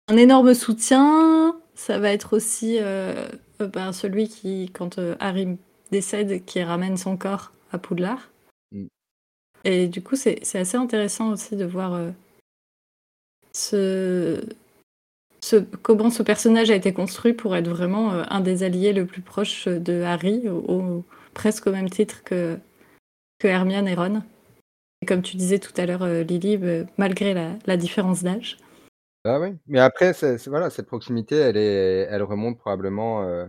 un 0.09 0.17
énorme 0.17 0.55
soutien. 0.55 1.57
Ça 1.75 1.99
va 1.99 2.13
être 2.13 2.35
aussi 2.35 2.79
euh, 2.79 3.29
euh, 3.61 3.69
ben, 3.69 3.93
celui 3.93 4.29
qui, 4.29 4.71
quand 4.73 4.99
euh, 4.99 5.17
Harry 5.21 5.49
décède, 5.91 6.45
qui 6.45 6.63
ramène 6.63 6.97
son 6.97 7.17
corps 7.17 7.53
à 7.73 7.79
Poudlard. 7.79 8.31
Mm. 8.73 8.87
Et 9.65 9.89
du 9.89 10.03
coup, 10.03 10.17
c'est 10.17 10.41
assez 10.55 10.77
intéressant 10.77 11.31
aussi 11.31 11.57
de 11.57 11.65
voir 11.65 12.13
comment 15.83 16.11
ce 16.11 16.23
personnage 16.23 16.71
a 16.71 16.75
été 16.75 16.93
construit 16.93 17.33
pour 17.33 17.57
être 17.57 17.69
vraiment 17.69 18.13
euh, 18.13 18.25
un 18.29 18.41
des 18.41 18.63
alliés 18.63 18.93
le 18.93 19.07
plus 19.07 19.23
proche 19.23 19.69
de 19.69 20.03
Harry, 20.03 20.49
au, 20.49 21.05
presque 21.35 21.67
au 21.67 21.73
même 21.73 21.91
titre 21.91 22.23
que, 22.25 22.59
que 23.39 23.49
Hermione 23.49 23.89
et 23.89 23.95
Ron. 23.95 24.23
Et 25.03 25.07
comme 25.07 25.23
tu 25.23 25.37
disais 25.37 25.59
tout 25.59 25.73
à 25.77 25.87
l'heure, 25.87 26.03
euh, 26.03 26.23
Lily, 26.23 26.59
euh, 26.63 26.85
malgré 26.97 27.35
la, 27.35 27.77
différence 27.77 28.23
d'âge. 28.23 28.59
Ah 29.25 29.41
oui, 29.41 29.57
mais 29.67 29.81
après, 29.81 30.13
voilà, 30.47 30.71
cette 30.71 30.87
proximité, 30.87 31.37
elle 31.37 31.57
est, 31.57 32.17
remonte 32.19 32.59
probablement 32.59 33.25
euh, 33.25 33.47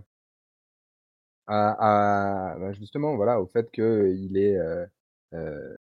à, 1.47 2.55
bah, 2.59 2.73
justement, 2.73 3.15
voilà, 3.15 3.39
au 3.39 3.47
fait 3.47 3.69
qu'il 3.71 4.37
euh, 5.33 5.75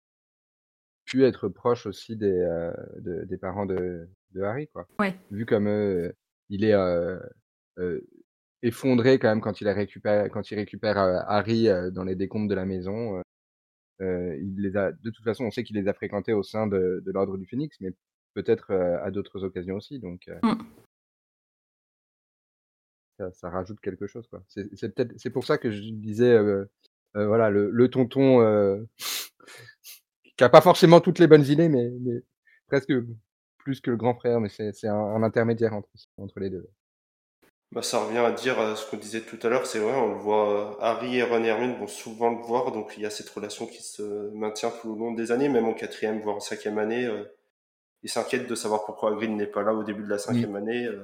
pu 1.14 1.24
être 1.26 1.47
proche 1.47 1.86
aussi 1.86 2.16
des, 2.16 2.32
euh, 2.32 2.74
de- 2.97 3.24
des 3.26 3.38
parents 3.38 3.68
de, 3.68 4.07
de 4.32 4.41
Harry, 4.41 4.68
quoi. 4.70 4.88
Ouais. 4.97 5.14
Vu 5.30 5.45
comme 5.45 5.68
euh, 5.68 6.11
il 6.49 6.64
est 6.64 6.74
euh, 6.74 7.20
effondré 8.64 9.20
quand 9.20 9.28
même 9.30 9.39
quand 9.41 9.61
il, 9.61 9.68
a 9.68 9.74
récupéré, 9.74 10.28
quand 10.32 10.49
il 10.49 10.55
récupère 10.55 10.97
Harry 10.97 11.68
dans 11.91 12.03
les 12.03 12.16
décombres 12.16 12.49
de 12.49 12.55
la 12.55 12.66
maison. 12.66 13.22
il 13.99 14.55
les 14.57 14.76
a, 14.76 14.91
de 14.91 15.09
toute 15.11 15.24
façon, 15.24 15.45
on 15.45 15.51
sait 15.51 15.64
qu'il 15.64 15.76
les 15.76 15.88
a 15.88 15.93
fréquentés 15.93 16.34
au 16.34 16.41
sein 16.41 16.66
de, 16.66 17.03
de 17.05 17.11
l'ordre 17.11 17.38
du 17.38 17.45
Phénix, 17.45 17.78
mais 17.80 17.93
peut-être 18.34 18.74
à 18.74 19.11
d'autres 19.11 19.43
occasions 19.43 19.76
aussi. 19.76 19.99
Donc, 19.99 20.28
Mm. 20.41 20.64
ça, 23.20 23.32
ça 23.34 23.49
rajoute 23.51 23.80
quelque 23.82 24.07
chose, 24.07 24.26
quoi. 24.28 24.43
C'est, 24.47 24.68
c'est 24.76 24.89
peut-être, 24.95 25.14
c'est 25.18 25.30
pour 25.30 25.45
ça 25.45 25.57
que 25.59 25.70
je 25.70 25.80
disais, 25.91 26.32
euh, 26.34 26.66
euh, 27.16 27.28
voilà, 27.28 27.51
le, 27.51 27.70
le 27.70 27.88
tonton 27.89 28.41
euh, 28.41 28.82
qui 30.38 30.44
a 30.44 30.50
pas 30.50 30.62
forcément 30.62 31.00
toutes 31.02 31.20
les 31.20 31.28
bonnes 31.28 31.46
idées, 31.46 31.70
mais, 31.70 31.90
mais 32.02 32.22
presque 32.68 32.94
plus 33.58 33.82
que 33.82 33.92
le 33.92 33.98
grand 33.98 34.16
frère, 34.16 34.40
mais 34.40 34.50
c'est, 34.50 34.74
c'est 34.74 34.88
un, 34.88 34.96
un 34.96 35.24
intermédiaire 35.24 35.74
entre, 35.74 35.90
entre 36.18 36.40
les 36.40 36.50
deux. 36.50 36.68
Bah, 37.72 37.82
ça 37.82 38.06
revient 38.06 38.20
à 38.20 38.32
dire 38.32 38.60
euh, 38.60 38.76
ce 38.76 38.88
qu'on 38.90 38.98
disait 38.98 39.22
tout 39.22 39.40
à 39.42 39.50
l'heure, 39.50 39.66
c'est 39.66 39.80
vrai, 39.80 39.96
on 39.96 40.10
le 40.10 40.20
voit, 40.20 40.74
euh, 40.74 40.76
Harry 40.80 41.18
et 41.18 41.24
Ron 41.24 41.44
et 41.44 41.48
Hermione 41.48 41.80
vont 41.80 41.88
souvent 41.88 42.30
le 42.30 42.38
voir, 42.44 42.72
donc 42.72 42.94
il 42.98 43.02
y 43.04 43.06
a 43.06 43.10
cette 43.10 43.30
relation 43.30 43.66
qui 43.66 43.82
se 43.82 44.30
maintient 44.36 44.70
tout 44.70 44.92
au 44.92 44.96
long 44.96 45.14
des 45.14 45.32
années, 45.32 45.50
même 45.50 45.66
en 45.66 45.74
quatrième, 45.74 46.22
voire 46.22 46.36
en 46.36 46.40
cinquième 46.40 46.78
année. 46.78 47.06
euh, 47.06 47.24
ils 48.04 48.10
s'inquiètent 48.10 48.48
de 48.48 48.56
savoir 48.56 48.86
pourquoi 48.86 49.12
Hagrid 49.12 49.32
n'est 49.32 49.48
pas 49.48 49.64
là 49.64 49.74
au 49.74 49.84
début 49.84 50.04
de 50.04 50.10
la 50.10 50.18
cinquième 50.18 50.56
année. 50.56 50.86
euh. 50.86 51.04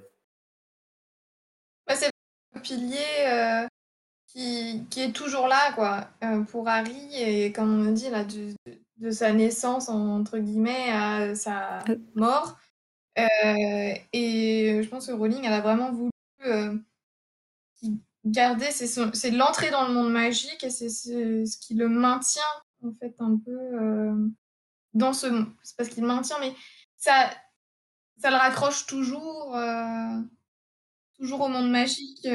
Ouais, 1.88 1.96
c'est 1.96 2.12
un 2.54 2.60
pilier 2.60 2.98
euh, 3.26 3.66
qui, 4.28 4.86
qui 4.92 5.02
est 5.02 5.12
toujours 5.14 5.48
là, 5.48 5.72
quoi, 5.74 6.08
euh, 6.24 6.44
pour 6.44 6.68
Harry, 6.68 7.16
et 7.16 7.52
comme 7.52 7.88
on 7.88 7.92
dit, 7.94 8.10
là, 8.10 8.26
de, 8.26 8.54
de 9.00 9.12
sa 9.12 9.34
naissance, 9.34 9.90
entre 9.90 10.38
guillemets, 10.40 10.92
à 10.92 11.36
sa 11.36 11.80
Euh. 11.90 11.98
mort. 12.16 12.58
Euh, 13.18 13.94
et 14.14 14.82
je 14.84 14.88
pense 14.90 15.08
que 15.08 15.12
Rowling, 15.14 15.44
elle 15.46 15.54
a 15.54 15.62
vraiment 15.62 15.92
voulu 15.92 16.12
euh, 16.46 16.78
garder, 18.26 18.68
c'est 18.72 19.32
l'entrée 19.32 19.72
dans 19.72 19.88
le 19.88 19.94
monde 19.94 20.12
magique, 20.12 20.64
et 20.64 20.70
c'est 20.70 20.90
ce, 20.90 21.46
ce 21.46 21.58
qui 21.58 21.74
le 21.74 21.90
maintient, 21.90 22.42
en 22.84 22.92
fait, 22.94 23.16
un 23.20 23.38
peu 23.38 23.52
euh, 23.52 24.28
dans 24.94 25.14
ce... 25.14 25.28
C'est 25.64 25.76
parce 25.78 25.90
qu'il 25.90 26.02
le 26.04 26.08
maintient, 26.08 26.38
mais 26.40 26.54
ça, 26.98 27.32
ça 28.18 28.30
le 28.32 28.38
raccroche 28.38 28.86
toujours... 28.86 29.56
euh, 29.56 30.20
toujours 31.18 31.42
au 31.42 31.48
monde 31.50 31.70
magique. 31.70 32.26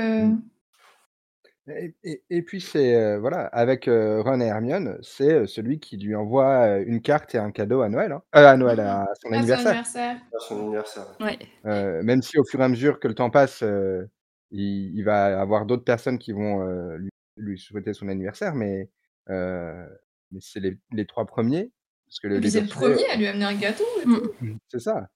Et, 1.66 1.94
et- 2.04 2.22
et 2.28 2.42
puis 2.42 2.60
c'est 2.60 2.94
euh, 2.94 3.18
voilà, 3.18 3.46
avec 3.46 3.88
euh, 3.88 4.20
Ron 4.22 4.40
et 4.40 4.44
Hermione, 4.46 4.98
c'est 5.02 5.32
euh, 5.32 5.46
celui 5.46 5.80
qui 5.80 5.96
lui 5.96 6.14
envoie 6.14 6.66
euh, 6.66 6.84
une 6.86 7.00
carte 7.00 7.34
et 7.34 7.38
un 7.38 7.50
cadeau 7.50 7.80
à 7.80 7.88
Noël, 7.88 8.12
hein. 8.12 8.22
Euh, 8.36 8.46
à 8.46 8.56
Noël, 8.58 8.78
Mhm. 8.78 8.84
à 8.86 9.04
son 9.06 9.28
À 9.28 9.30
son 9.30 9.32
anniversaire. 9.38 9.80
à 9.80 10.38
son 10.40 10.60
anniversaire. 10.60 11.06
Ouais. 11.20 11.38
Euh, 11.64 12.02
même 12.02 12.20
si 12.20 12.38
au 12.38 12.44
fur 12.44 12.60
et 12.60 12.64
à 12.64 12.68
mesure 12.68 13.00
que 13.00 13.08
le 13.08 13.14
temps 13.14 13.30
passe, 13.30 13.62
euh, 13.62 14.04
il, 14.50 14.94
il 14.94 15.02
va 15.04 15.40
avoir 15.40 15.64
d'autres 15.64 15.84
personnes 15.84 16.18
qui 16.18 16.32
vont 16.32 16.68
euh, 16.68 16.98
lui, 16.98 17.10
lui 17.38 17.58
souhaiter 17.58 17.94
son 17.94 18.08
anniversaire, 18.08 18.54
mais, 18.54 18.90
euh, 19.30 19.86
mais 20.32 20.40
c'est 20.42 20.60
les, 20.60 20.76
les 20.92 21.06
trois 21.06 21.24
premiers. 21.24 21.70
Parce 22.06 22.20
que 22.20 22.26
Et 22.26 22.30
les 22.34 22.40
puis 22.40 22.50
c'est 22.50 22.60
le 22.60 22.66
Dursley, 22.66 22.90
premier 22.92 23.06
à 23.10 23.16
lui 23.16 23.26
amener 23.26 23.44
un 23.46 23.54
gâteau. 23.54 23.84
Mm. 24.04 24.16
tout. 24.18 24.30
c'est 24.68 24.80
ça. 24.80 25.08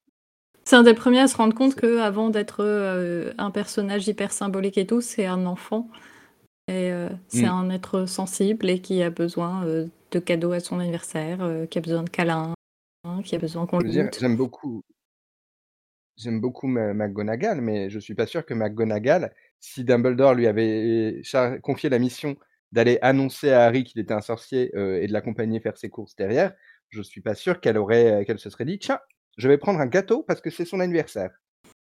C'est 0.65 0.77
un 0.77 0.83
des 0.83 0.95
premiers 0.95 1.21
à 1.21 1.29
se 1.29 1.37
rendre 1.37 1.55
compte 1.55 1.75
que 1.75 1.99
avant 2.01 2.31
d'être 2.31 2.65
euh, 2.65 3.33
un 3.39 3.51
personnage 3.51 4.09
hyper 4.09 4.33
symbolique 4.33 4.79
et 4.79 4.87
tout, 4.87 5.03
c'est 5.03 5.27
un 5.27 5.45
enfant. 5.47 5.89
Et 6.69 6.93
euh, 6.93 7.09
c'est 7.29 7.47
Mm. 7.47 7.51
un 7.51 7.71
être 7.71 8.05
sensible 8.07 8.69
et 8.69 8.81
qui 8.81 9.03
a 9.03 9.09
besoin 9.11 9.65
euh, 9.67 9.87
de 10.11 10.19
cadeaux 10.19 10.53
à 10.53 10.61
son 10.61 10.79
anniversaire, 10.81 11.43
euh, 11.43 11.65
qui 11.67 11.79
a 11.79 11.81
besoin 11.81 12.03
de 12.03 12.11
câlins, 12.11 12.53
hein, 13.05 13.23
qui 13.25 13.35
a 13.35 13.39
besoin 13.39 13.67
qu'on 13.67 13.79
Je 13.81 13.85
le 13.85 13.89
veux 13.89 13.95
dire, 13.95 14.05
goûte. 14.05 14.19
j'aime 14.21 14.37
beaucoup, 14.37 14.83
j'aime 16.19 16.41
beaucoup 16.41 16.67
Ma- 16.67 16.93
McGonagall, 16.93 17.61
mais 17.63 17.89
je 17.91 17.99
suis 17.99 18.15
pas 18.15 18.27
sûr 18.27 18.45
que 18.45 18.53
McGonagall, 18.53 19.33
si 19.61 19.83
Dumbledore 19.85 20.35
lui 20.35 20.47
avait 20.47 21.21
char- 21.23 21.59
confié 21.63 21.89
la 21.89 21.99
mission 21.99 22.37
d'aller 22.71 22.99
annoncer 23.01 23.51
à 23.51 23.65
Harry 23.65 23.83
qu'il 23.85 24.01
était 24.01 24.13
un 24.13 24.21
sorcier 24.21 24.71
euh, 24.77 25.01
et 25.01 25.07
de 25.07 25.13
l'accompagner 25.15 25.61
faire 25.61 25.79
ses 25.79 25.89
courses 25.89 26.15
derrière, 26.17 26.53
je 26.91 27.01
suis 27.01 27.23
pas 27.23 27.35
sûr 27.35 27.61
qu'elle 27.61 27.79
aurait, 27.79 28.25
qu'elle 28.27 28.39
se 28.39 28.51
serait 28.51 28.67
dit, 28.67 28.79
tiens, 28.79 29.01
je 29.39 29.49
vais 29.49 29.57
prendre 29.57 29.81
un 29.81 29.87
gâteau 29.87 30.23
parce 30.23 30.43
que 30.43 30.51
c'est 30.51 30.65
son 30.67 30.81
anniversaire. 30.81 31.31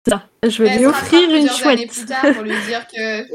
Ça, 0.07 0.27
je 0.43 0.61
vais 0.63 0.69
Elle 0.69 0.77
lui 0.77 0.83
se 0.83 0.89
rattrape 0.89 1.03
offrir 1.13 1.23
une 1.23 1.29
plusieurs 1.47 1.67
années 1.67 1.87
chouette. 1.87 1.89
plus 1.91 2.05
tard 2.05 2.33
pour 2.35 2.43
lui 2.43 2.61
dire 2.67 2.87
que. 2.87 3.25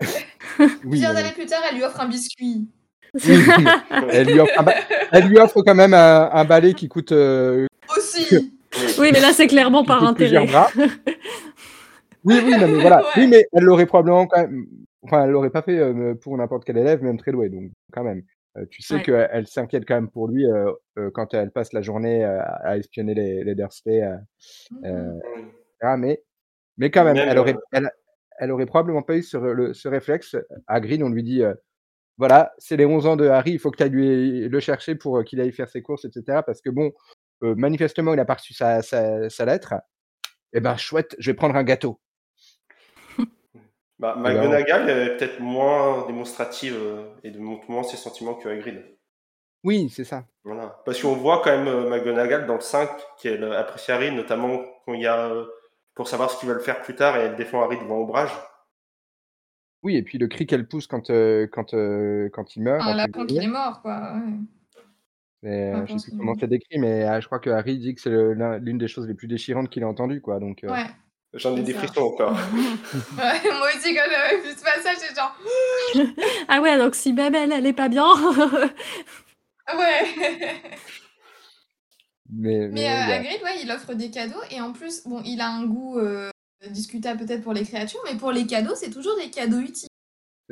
Oui, 0.58 0.68
plusieurs 0.90 1.12
mais- 1.14 1.20
années 1.20 1.32
plus 1.32 1.46
tard, 1.46 1.60
elle 1.70 1.76
lui 1.76 1.84
offre 1.84 2.00
un 2.00 2.08
biscuit. 2.08 2.68
elle, 4.10 4.26
lui 4.26 4.40
offre 4.40 4.52
un 4.58 4.62
ba- 4.62 4.74
elle 5.12 5.24
lui 5.28 5.38
offre 5.38 5.62
quand 5.62 5.74
même 5.74 5.94
un, 5.94 6.30
un 6.32 6.44
balai 6.44 6.74
qui 6.74 6.88
coûte 6.88 7.12
euh, 7.12 7.66
Aussi 7.96 8.52
Oui, 8.98 9.10
mais 9.12 9.20
là, 9.20 9.32
c'est 9.32 9.46
clairement 9.46 9.84
par 9.84 10.04
intérêt. 10.04 10.46
oui, 12.24 12.40
oui, 12.44 12.50
non, 12.58 12.68
mais 12.68 12.80
voilà. 12.80 13.02
Oui, 13.16 13.26
mais 13.26 13.46
elle 13.52 13.64
l'aurait 13.64 13.86
probablement 13.86 14.26
quand 14.26 14.40
même. 14.42 14.66
Enfin, 15.02 15.24
elle 15.24 15.30
l'aurait 15.30 15.50
pas 15.50 15.62
fait 15.62 15.78
euh, 15.78 16.14
pour 16.14 16.36
n'importe 16.36 16.64
quel 16.64 16.76
élève, 16.76 17.02
même 17.02 17.18
très 17.18 17.32
doué. 17.32 17.48
Donc, 17.48 17.70
quand 17.92 18.04
même. 18.04 18.22
Euh, 18.56 18.64
tu 18.70 18.82
sais 18.82 19.00
qu'elle 19.02 19.46
s'inquiète 19.46 19.84
quand 19.86 19.94
même 19.94 20.10
pour 20.10 20.28
lui 20.28 20.44
euh, 20.46 20.72
quand 21.14 21.32
elle 21.34 21.50
passe 21.50 21.72
la 21.72 21.80
journée 21.82 22.24
à 22.24 22.76
espionner 22.76 23.14
les, 23.14 23.44
les 23.44 23.54
Dursley. 23.54 24.02
Mmh 24.82 25.20
mais, 25.96 26.20
mais 26.76 26.90
quand 26.90 27.04
même, 27.04 27.16
elle, 27.16 27.38
aurait, 27.38 27.56
elle, 27.72 27.88
elle, 28.38 28.50
aurait 28.50 28.66
probablement 28.66 29.02
pas 29.02 29.16
eu 29.16 29.22
ce, 29.22 29.36
le, 29.36 29.74
ce 29.74 29.88
réflexe. 29.88 30.36
À 30.66 30.80
Green, 30.80 31.02
on 31.02 31.08
lui 31.08 31.22
dit 31.22 31.42
voilà, 32.18 32.52
c'est 32.58 32.76
les 32.76 32.84
11 32.84 33.06
ans 33.06 33.16
de 33.16 33.28
Harry, 33.28 33.52
il 33.52 33.58
faut 33.60 33.70
que 33.70 33.76
tu 33.76 33.84
ailles 33.84 34.48
le 34.48 34.60
chercher 34.60 34.96
pour 34.96 35.22
qu'il 35.24 35.40
aille 35.40 35.52
faire 35.52 35.68
ses 35.68 35.82
courses, 35.82 36.04
etc. 36.04 36.40
Parce 36.44 36.60
que 36.60 36.68
bon, 36.68 36.92
manifestement, 37.40 38.12
il 38.12 38.20
a 38.20 38.24
pas 38.24 38.34
reçu 38.34 38.54
sa, 38.54 38.82
sa, 38.82 39.44
lettre. 39.44 39.74
Eh 40.52 40.60
ben, 40.60 40.76
chouette, 40.76 41.14
je 41.18 41.30
vais 41.30 41.36
prendre 41.36 41.54
un 41.54 41.62
gâteau. 41.62 42.00
Bah, 44.00 44.14
McGonagall 44.16 44.88
est 44.90 45.16
peut-être 45.16 45.40
moins 45.40 46.06
démonstrative 46.06 46.76
et 47.24 47.32
de 47.32 47.38
montre 47.40 47.68
moins 47.68 47.82
ses 47.82 47.96
sentiments 47.96 48.34
que 48.34 48.48
Hagrid. 48.48 48.84
Oui, 49.64 49.88
c'est 49.88 50.04
ça. 50.04 50.24
Voilà. 50.44 50.80
Parce 50.84 51.02
qu'on 51.02 51.14
voit 51.14 51.42
quand 51.42 51.50
même 51.50 51.88
McGonagall 51.88 52.46
dans 52.46 52.54
le 52.54 52.60
5 52.60 52.90
qu'elle 53.20 53.42
apprécie 53.52 53.90
Harry, 53.90 54.12
notamment 54.12 54.60
quand 54.84 54.94
il 54.94 55.02
y 55.02 55.06
a 55.08 55.32
pour 55.98 56.06
savoir 56.06 56.30
ce 56.30 56.38
qu'il 56.38 56.48
va 56.48 56.54
le 56.54 56.60
faire 56.60 56.80
plus 56.80 56.94
tard 56.94 57.16
et 57.16 57.22
elle 57.22 57.34
défend 57.34 57.60
Harry 57.60 57.76
devant 57.76 57.96
Ombrage. 57.96 58.30
Oui, 59.82 59.96
et 59.96 60.02
puis 60.04 60.16
le 60.16 60.28
cri 60.28 60.46
qu'elle 60.46 60.68
pousse 60.68 60.86
quand, 60.86 61.08
quand, 61.08 61.74
quand 62.32 62.56
il 62.56 62.62
meurt. 62.62 62.84
On 62.86 62.98
apprend 62.98 63.26
qu'il 63.26 63.42
est 63.42 63.48
mort, 63.48 63.82
quoi. 63.82 64.14
Ouais. 65.42 65.74
je 65.88 65.98
sais 65.98 66.10
plus 66.12 66.18
comment 66.18 66.34
c'est 66.38 66.46
décrit, 66.46 66.78
mais 66.78 67.20
je 67.20 67.26
crois 67.26 67.40
que 67.40 67.50
Harry 67.50 67.78
dit 67.78 67.96
que 67.96 68.00
c'est 68.00 68.10
l'une 68.10 68.78
des 68.78 68.86
choses 68.86 69.08
les 69.08 69.14
plus 69.14 69.26
déchirantes 69.26 69.70
qu'il 69.70 69.82
a 69.82 69.88
entendues, 69.88 70.20
quoi. 70.20 70.38
Donc, 70.38 70.60
ouais. 70.62 70.86
J'en 71.34 71.56
ai 71.56 71.62
des 71.62 71.74
frissons 71.74 72.02
encore. 72.02 72.30
ouais, 72.52 73.52
moi 73.58 73.68
aussi, 73.74 73.92
quand 73.92 74.08
j'avais 74.08 74.40
vu 74.40 74.50
ce 74.56 74.62
passage, 74.62 74.98
j'ai 75.00 75.14
genre. 75.16 75.36
ah 76.48 76.60
ouais, 76.60 76.78
donc 76.78 76.94
si 76.94 77.12
Babel, 77.12 77.50
elle 77.50 77.66
est 77.66 77.72
pas 77.72 77.88
bien. 77.88 78.06
ouais. 79.76 80.62
Mais, 82.30 82.68
mais, 82.68 82.86
Hagrid, 82.86 83.42
ouais, 83.42 83.62
il 83.62 83.70
offre 83.70 83.94
des 83.94 84.10
cadeaux 84.10 84.42
et 84.50 84.60
en 84.60 84.72
plus, 84.72 85.02
bon, 85.06 85.22
il 85.24 85.40
a 85.40 85.48
un 85.48 85.64
goût 85.64 85.98
discutable 86.70 87.24
peut-être 87.24 87.42
pour 87.42 87.52
les 87.52 87.64
créatures, 87.64 88.00
mais 88.10 88.18
pour 88.18 88.32
les 88.32 88.46
cadeaux, 88.46 88.74
c'est 88.74 88.90
toujours 88.90 89.16
des 89.16 89.30
cadeaux 89.30 89.60
utiles. 89.60 89.88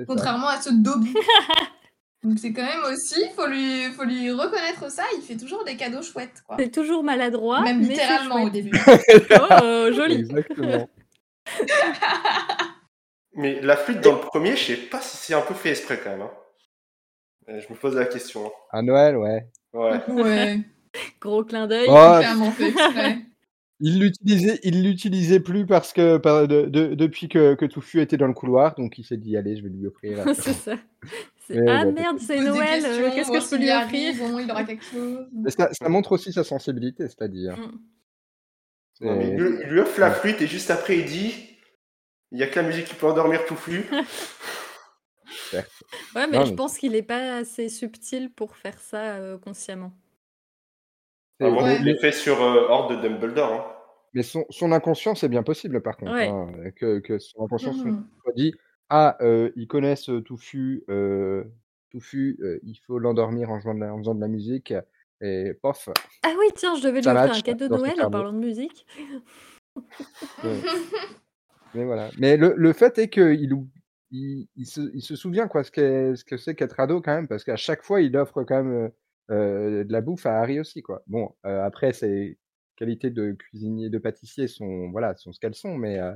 Contrairement 0.07 0.49
à 0.49 0.61
ceux 0.61 0.73
de 0.73 0.83
Dobby. 0.83 1.15
Donc 2.23 2.39
c'est 2.39 2.53
quand 2.53 2.65
même 2.65 2.93
aussi, 2.93 3.29
faut 3.37 3.47
lui, 3.47 3.85
faut 3.93 4.05
lui 4.05 4.33
reconnaître 4.33 4.91
ça, 4.91 5.05
il 5.17 5.23
fait 5.23 5.37
toujours 5.37 5.65
des 5.65 5.77
cadeaux 5.77 6.03
chouettes. 6.03 6.43
C'est 6.59 6.73
toujours 6.73 7.05
maladroit. 7.05 7.61
Même 7.61 7.81
littéralement 7.81 8.43
au 8.43 8.51
début. 8.51 8.77
oh, 9.31 9.93
joli. 9.93 10.17
Exactement. 10.17 10.89
mais 13.35 13.61
la 13.61 13.77
flûte 13.77 14.01
dans 14.01 14.15
le 14.15 14.21
premier, 14.21 14.57
je 14.57 14.65
sais 14.65 14.77
pas 14.77 15.01
si 15.01 15.17
c'est 15.17 15.35
un 15.35 15.43
peu 15.43 15.55
fait 15.55 15.71
exprès 15.71 16.01
quand 16.03 16.11
même. 16.11 16.23
Hein. 16.23 16.33
Euh, 17.49 17.61
je 17.61 17.73
me 17.73 17.79
pose 17.79 17.95
la 17.95 18.07
question. 18.07 18.47
Hein. 18.47 18.51
À 18.73 18.83
Noël, 18.83 19.17
ouais. 19.17 19.47
Ouais. 19.73 20.03
ouais. 20.09 20.61
Gros 21.21 21.45
clin 21.45 21.67
d'œil. 21.67 21.87
Oh. 21.89 22.21
Il 23.79 24.01
l'utilisait, 24.01 24.59
il 24.63 24.83
l'utilisait 24.83 25.41
plus 25.41 25.67
parce 25.67 25.93
que 25.93 26.17
depuis 26.95 27.29
que, 27.29 27.55
que 27.55 27.67
Touffu 27.67 28.01
était 28.01 28.17
dans 28.17 28.27
le 28.27 28.33
couloir, 28.33 28.75
donc 28.75 28.97
il 28.99 29.05
s'est 29.05 29.19
dit 29.19 29.37
allez, 29.37 29.57
je 29.57 29.63
vais 29.63 29.69
lui 29.69 29.87
offrir. 29.87 30.25
c'est 30.35 30.55
ça. 30.55 30.77
ah 31.51 31.85
merde, 31.85 32.19
c'est 32.19 32.41
Noël. 32.41 32.83
Euh, 32.87 33.11
qu'est-ce 33.15 33.31
que 33.31 33.41
je 33.41 33.51
peux 33.51 33.59
lui 33.59 33.71
offrir 33.71 34.15
bon, 34.17 34.39
Il 34.39 34.51
aura 34.51 34.65
quelque 34.65 34.85
chose. 34.85 35.27
ça, 35.49 35.69
ça, 35.73 35.89
montre 35.91 36.13
aussi 36.13 36.33
sa 36.33 36.43
sensibilité, 36.43 37.07
c'est-à-dire. 37.07 37.55
Mm. 39.01 39.21
il, 39.21 39.37
lui, 39.69 39.81
offre 39.81 40.01
la 40.01 40.11
flûte 40.11 40.41
et 40.41 40.47
juste 40.47 40.71
après 40.71 40.99
il 40.99 41.05
dit 41.05 41.35
il 42.33 42.39
y 42.39 42.43
a 42.43 42.47
que 42.47 42.59
la 42.59 42.67
musique 42.67 42.87
qui 42.87 42.95
peut 42.95 43.07
endormir 43.07 43.45
Touffu. 43.45 43.85
ouais, 45.53 46.27
mais 46.31 46.47
je 46.47 46.55
pense 46.55 46.79
qu'il 46.79 46.95
est 46.95 47.03
pas 47.03 47.37
assez 47.37 47.69
subtil 47.69 48.31
pour 48.31 48.57
faire 48.57 48.79
ça 48.81 49.17
euh, 49.17 49.37
consciemment. 49.37 49.93
Ah, 51.41 51.51
ouais. 51.51 51.79
Il 51.85 51.99
fait 52.01 52.13
sur 52.13 52.43
euh, 52.43 52.67
Horde 52.69 52.97
de 52.97 53.09
Dumbledore. 53.09 53.53
Hein. 53.53 53.77
Mais 54.15 54.23
son, 54.23 54.47
son, 54.49 54.73
inconscient, 54.73 55.15
c'est 55.15 55.29
bien 55.29 55.43
possible, 55.43 55.83
par 55.83 55.99
contre. 55.99 56.13
Hein, 56.13 56.51
que, 56.77 57.01
que, 57.01 57.19
son 57.19 57.45
inconscient 57.45 57.75
mmh. 57.75 58.07
soit 58.23 58.33
dit 58.35 58.55
Ah, 58.89 59.19
euh, 59.21 59.51
ils 59.57 59.67
connaissent 59.69 60.09
euh, 60.09 60.23
Touffu, 60.23 60.85
euh, 60.89 61.45
Touffu 61.91 62.39
euh, 62.41 62.59
il 62.63 62.77
faut 62.87 62.99
l'endormir 62.99 63.51
en, 63.51 63.59
en, 63.59 63.99
faisant 63.99 64.15
de 64.15 64.21
la 64.21 64.29
musique. 64.29 64.73
Et 65.21 65.53
pof. 65.61 65.91
Ah 66.23 66.33
oui, 66.39 66.47
tiens, 66.55 66.77
je 66.77 66.83
devais 66.83 67.01
lui 67.01 67.09
offrir 67.09 67.33
un 67.33 67.41
cadeau 67.41 67.69
de 67.69 67.77
Noël 67.77 68.03
en 68.03 68.11
parlant 68.11 68.33
de 68.33 68.39
musique. 68.39 68.87
Mais 71.75 71.85
voilà. 71.85 72.11
Mais 72.19 72.39
le, 72.39 72.55
le 72.57 72.73
fait 72.73 72.99
est 72.99 73.11
qu'il 73.11 73.55
il, 74.11 74.49
il, 74.57 74.67
se, 74.67 74.81
il 74.95 75.03
se 75.03 75.15
souvient 75.17 75.49
quoi, 75.49 75.63
ce, 75.63 75.71
ce 76.17 76.25
que 76.25 76.37
c'est 76.39 76.55
qu'être 76.55 76.81
ado 76.81 77.03
quand 77.03 77.15
même, 77.15 77.29
parce 77.29 77.45
qu'à 77.45 77.57
chaque 77.57 77.83
fois, 77.83 78.01
il 78.01 78.17
offre 78.17 78.45
quand 78.45 78.63
même 78.63 78.91
euh, 79.31 79.83
de 79.83 79.93
la 79.93 80.01
bouffe 80.01 80.27
à 80.27 80.39
Harry 80.41 80.61
aussi, 80.61 80.83
quoi. 80.83 81.03
Bon, 81.07 81.35
euh, 81.45 81.65
après, 81.65 81.93
ses 81.93 82.39
qualités 82.77 83.11
de 83.11 83.33
cuisinier, 83.33 83.91
de 83.91 83.99
pâtissier 83.99 84.47
sont, 84.47 84.91
voilà, 84.91 85.17
sont 85.17 85.33
ce 85.33 85.41
qu'elles 85.41 85.55
sont, 85.55 85.77
mais, 85.77 85.99
euh, 85.99 86.13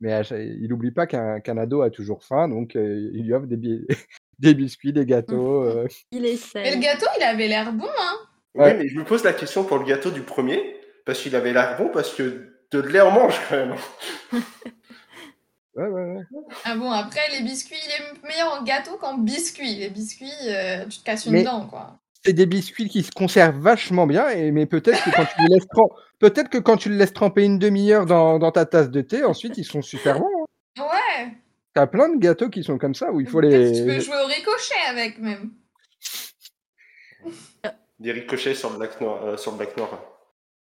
mais 0.00 0.22
il 0.22 0.68
n'oublie 0.68 0.90
pas 0.90 1.06
qu'un 1.06 1.58
ado 1.58 1.82
a 1.82 1.90
toujours 1.90 2.24
faim, 2.24 2.48
donc 2.48 2.74
il 2.74 3.22
lui 3.24 3.34
offre 3.34 3.46
des, 3.46 3.86
des 4.38 4.54
biscuits, 4.54 4.92
des 4.92 5.04
gâteaux. 5.04 5.86
Il 6.12 6.24
essaie. 6.24 6.62
Mais 6.62 6.74
le 6.74 6.80
gâteau, 6.80 7.06
il 7.18 7.22
avait 7.22 7.48
l'air 7.48 7.72
bon, 7.72 7.88
hein 7.88 8.16
Oui, 8.54 8.74
mais 8.76 8.88
je 8.88 8.98
me 8.98 9.04
pose 9.04 9.24
la 9.24 9.32
question 9.32 9.64
pour 9.64 9.78
le 9.78 9.84
gâteau 9.84 10.10
du 10.10 10.22
premier, 10.22 10.76
parce 11.04 11.20
qu'il 11.20 11.34
avait 11.34 11.52
l'air 11.52 11.76
bon, 11.76 11.90
parce 11.90 12.14
que 12.14 12.52
de 12.70 12.80
lait 12.80 13.00
en 13.00 13.10
mange 13.10 13.40
quand 13.48 13.56
même. 13.56 13.74
Ouais, 15.74 15.88
ouais, 15.88 16.04
ouais. 16.04 16.22
Ah 16.64 16.74
bon, 16.76 16.90
après, 16.90 17.20
les 17.32 17.42
biscuits, 17.42 17.76
il 17.84 17.90
est 17.90 18.26
meilleur 18.26 18.52
en 18.54 18.64
gâteau 18.64 18.96
qu'en 18.96 19.18
biscuits. 19.18 19.76
Les 19.76 19.90
biscuits, 19.90 20.32
tu 20.88 20.98
te 20.98 21.04
casses 21.04 21.26
une 21.26 21.42
dent, 21.42 21.66
quoi 21.66 21.98
c'est 22.26 22.32
des 22.32 22.46
biscuits 22.46 22.88
qui 22.88 23.04
se 23.04 23.12
conservent 23.12 23.58
vachement 23.58 24.06
bien, 24.06 24.28
et, 24.28 24.50
mais 24.50 24.66
peut-être 24.66 25.02
que 25.04 25.10
quand 25.10 25.24
tu 25.24 25.42
les 25.42 25.54
laisses 25.54 25.66
peut-être 26.18 26.48
que 26.48 26.58
quand 26.58 26.76
tu 26.76 26.88
le 26.88 26.96
laisses 26.96 27.12
tremper 27.12 27.44
une 27.44 27.58
demi-heure 27.58 28.04
dans, 28.04 28.40
dans, 28.40 28.50
ta 28.50 28.66
tasse 28.66 28.90
de 28.90 29.00
thé, 29.00 29.22
ensuite 29.22 29.56
ils 29.58 29.64
sont 29.64 29.82
super 29.82 30.18
bons. 30.18 30.44
Hein. 30.78 30.82
Ouais. 30.82 31.32
T'as 31.72 31.86
plein 31.86 32.08
de 32.08 32.18
gâteaux 32.18 32.48
qui 32.48 32.64
sont 32.64 32.78
comme 32.78 32.94
ça 32.94 33.12
où 33.12 33.20
il 33.20 33.28
faut 33.28 33.40
les. 33.40 33.72
Tu 33.72 33.84
peux 33.84 34.00
jouer 34.00 34.16
au 34.24 34.26
ricochet 34.26 34.74
avec 34.88 35.18
même. 35.18 35.52
Des 38.00 38.12
ricochets 38.12 38.54
sur 38.54 38.70
le 38.70 38.78
black 38.78 39.00
noir. 39.00 39.24
Euh, 39.24 39.36
sur 39.36 39.52
le 39.52 39.58
black 39.58 39.76
noir. 39.76 39.90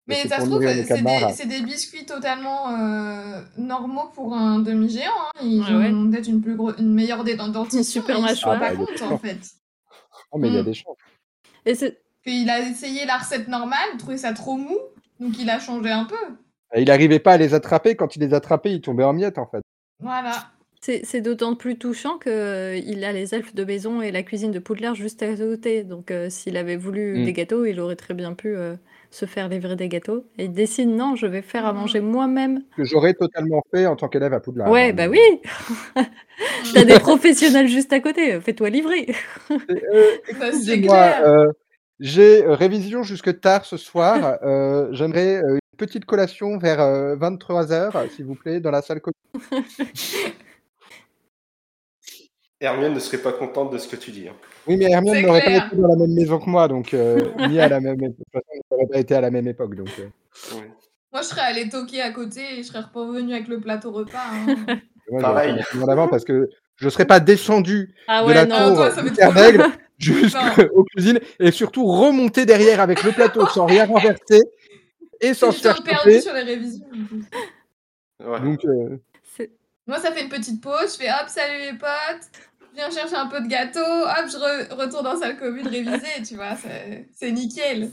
Mais 0.07 0.27
ça 0.29 0.41
se 0.41 0.47
trouve, 0.47 0.63
c'est 0.63 1.47
des, 1.47 1.61
des, 1.61 1.63
biscuits 1.65 2.05
totalement 2.05 2.71
euh, 2.71 3.43
normaux 3.59 4.11
pour 4.15 4.35
un 4.35 4.59
demi-géant. 4.59 5.05
Hein. 5.05 5.41
Ils 5.43 5.63
ont 5.63 6.11
peut-être 6.11 6.29
une, 6.29 6.41
plus 6.41 6.57
une 6.79 6.95
meilleure 6.95 7.23
dentition. 7.53 7.83
super 7.83 8.21
mâchoire. 8.21 8.59
pas 8.59 8.75
compte, 8.75 9.03
en 9.03 9.19
fait. 9.19 9.39
Oh, 10.33 10.39
mais 10.39 10.49
il 10.49 10.55
y 10.55 10.59
a 10.59 10.63
mm. 10.63 10.65
des 10.65 10.75
chances. 10.75 10.97
Et 11.67 11.75
c'est... 11.75 11.99
Il 12.27 12.51
a 12.51 12.61
essayé 12.61 13.07
la 13.07 13.17
recette 13.17 13.49
normale, 13.49 13.89
il 13.95 13.99
trouvait 13.99 14.19
ça 14.19 14.33
trop 14.33 14.57
mou, 14.57 14.77
donc 15.21 15.39
il 15.39 15.49
a 15.49 15.59
changé 15.59 15.91
un 15.91 16.05
peu. 16.05 16.17
Il 16.77 16.85
n'arrivait 16.85 17.19
pas 17.19 17.33
à 17.33 17.37
les 17.39 17.55
attraper. 17.55 17.97
Quand 17.97 18.15
il 18.15 18.21
les 18.21 18.35
attrapait, 18.35 18.73
il 18.73 18.81
tombait 18.81 19.05
en 19.05 19.13
miettes, 19.13 19.39
en 19.39 19.47
fait. 19.47 19.63
Voilà. 20.01 20.51
C'est 20.83 21.21
d'autant 21.21 21.57
plus 21.57 21.77
touchant 21.77 22.19
qu'il 22.19 22.33
euh, 22.33 23.03
a 23.03 23.13
les 23.13 23.35
elfes 23.35 23.55
de 23.55 23.65
maison 23.65 24.01
et 24.01 24.11
la 24.11 24.23
cuisine 24.23 24.51
de 24.51 24.59
Poudlard 24.59 24.95
juste 24.95 25.23
à 25.23 25.37
côté. 25.37 25.85
Donc 25.85 26.11
euh, 26.11 26.31
s'il 26.31 26.57
avait 26.57 26.77
voulu 26.77 27.19
mm. 27.19 27.25
des 27.27 27.33
gâteaux, 27.35 27.67
il 27.67 27.79
aurait 27.81 27.97
très 27.97 28.15
bien 28.15 28.33
pu 28.33 28.57
euh, 28.57 28.77
se 29.11 29.27
faire 29.27 29.49
livrer 29.49 29.77
des 29.77 29.89
gâteaux. 29.89 30.25
Et 30.39 30.45
il 30.45 30.53
décide, 30.53 30.89
non, 30.89 31.17
je 31.17 31.27
vais 31.27 31.43
faire 31.43 31.67
à 31.67 31.73
manger 31.73 32.01
moi-même. 32.01 32.63
Que 32.77 32.85
j'aurais 32.85 33.15
totalement 33.15 33.63
fait 33.71 33.87
en 33.87 33.97
tant 33.97 34.09
qu'élève 34.09 34.33
à 34.33 34.41
Poudlard. 34.41 34.71
Ouais, 34.71 34.93
bah 34.93 35.09
oui 35.09 35.21
T'as 36.75 36.85
des 36.85 36.99
professionnels 36.99 37.69
juste 37.69 37.93
à 37.93 38.01
côté, 38.01 38.41
fais-toi 38.41 38.71
livrer. 38.71 39.15
Excusez-moi, 40.29 41.53
j'ai 42.01 42.43
révision 42.47 43.03
jusque 43.03 43.41
tard 43.41 43.65
ce 43.65 43.77
soir. 43.77 44.39
J'aimerais 44.93 45.37
une 45.39 45.59
petite 45.77 46.05
collation 46.05 46.57
vers 46.59 46.79
23h, 46.79 48.11
s'il 48.11 48.25
vous 48.27 48.37
plaît, 48.37 48.61
dans 48.61 48.71
la 48.71 48.83
salle 48.83 49.01
commune. 49.01 49.65
Hermione 52.61 52.93
ne 52.93 53.01
serait 53.01 53.19
pas 53.19 53.33
contente 53.33 53.73
de 53.73 53.79
ce 53.79 53.89
que 53.89 53.97
tu 53.97 54.11
dis. 54.11 54.29
Hein. 54.29 54.35
Oui, 54.71 54.77
mais 54.77 54.93
Hermione 54.93 55.23
n'aurait 55.23 55.43
pas 55.43 55.67
été 55.67 55.77
dans 55.77 55.89
la 55.89 55.97
même 55.97 56.15
maison 56.15 56.39
que 56.39 56.49
moi, 56.49 56.69
donc 56.69 56.95
euh, 56.95 57.19
ni 57.49 57.59
à 57.59 57.69
la 57.69 57.81
même 57.81 58.01
époque. 58.01 58.45
n'aurait 58.71 58.87
pas 58.87 58.99
été 59.01 59.17
à 59.17 59.21
la 59.21 59.33
même 59.33 59.49
époque, 59.49 59.75
donc. 59.75 59.89
Euh. 59.99 60.07
Moi, 61.13 61.23
je 61.23 61.27
serais 61.27 61.41
allé 61.41 61.69
toquer 61.69 62.03
à 62.03 62.13
côté 62.13 62.41
et 62.41 62.63
je 62.63 62.69
serais 62.69 62.85
revenu 62.95 63.35
avec 63.35 63.49
le 63.49 63.59
plateau 63.59 63.91
repas. 63.91 64.19
Hein. 64.33 64.79
Pareil. 65.21 65.61
avant 65.89 66.07
parce 66.07 66.25
que 66.25 66.49
je 66.77 66.85
ne 66.85 66.91
serais 66.91 67.05
pas 67.05 67.19
descendu 67.19 67.97
ah 68.07 68.25
de 68.25 68.33
la 68.33 68.47
non, 68.47 68.77
tour 68.77 69.73
jusqu'aux 69.99 70.85
cuisines 70.95 71.19
et 71.41 71.51
surtout 71.51 71.85
remonter 71.87 72.47
derrière 72.47 72.81
avec 72.81 73.03
le 73.03 73.11
plateau 73.11 73.49
sans 73.49 73.67
rien 73.67 73.87
renverser 73.87 74.41
et 75.21 75.35
sans 75.35 75.51
se 75.51 75.63
faire 75.63 75.83
perdu 75.83 76.21
sur 76.21 76.33
les 76.33 76.43
révisions. 76.43 76.87
Ouais. 78.25 78.41
Donc, 78.41 78.65
euh, 78.67 78.99
Moi, 79.89 79.99
ça 79.99 80.13
fait 80.13 80.23
une 80.23 80.29
petite 80.29 80.63
pause. 80.63 80.93
Je 80.93 81.03
fais 81.03 81.11
hop, 81.11 81.27
salut 81.27 81.73
les 81.73 81.77
potes 81.77 82.31
viens 82.81 82.91
chercher 82.91 83.17
un 83.17 83.27
peu 83.27 83.41
de 83.41 83.49
gâteau, 83.49 83.81
hop, 83.81 84.27
je 84.31 84.75
retourne 84.75 85.05
dans 85.05 85.13
la 85.13 85.19
salle 85.19 85.39
commune 85.39 85.67
réviser, 85.67 86.23
tu 86.27 86.37
vois, 86.37 86.57
c'est 87.15 87.31
nickel. 87.31 87.91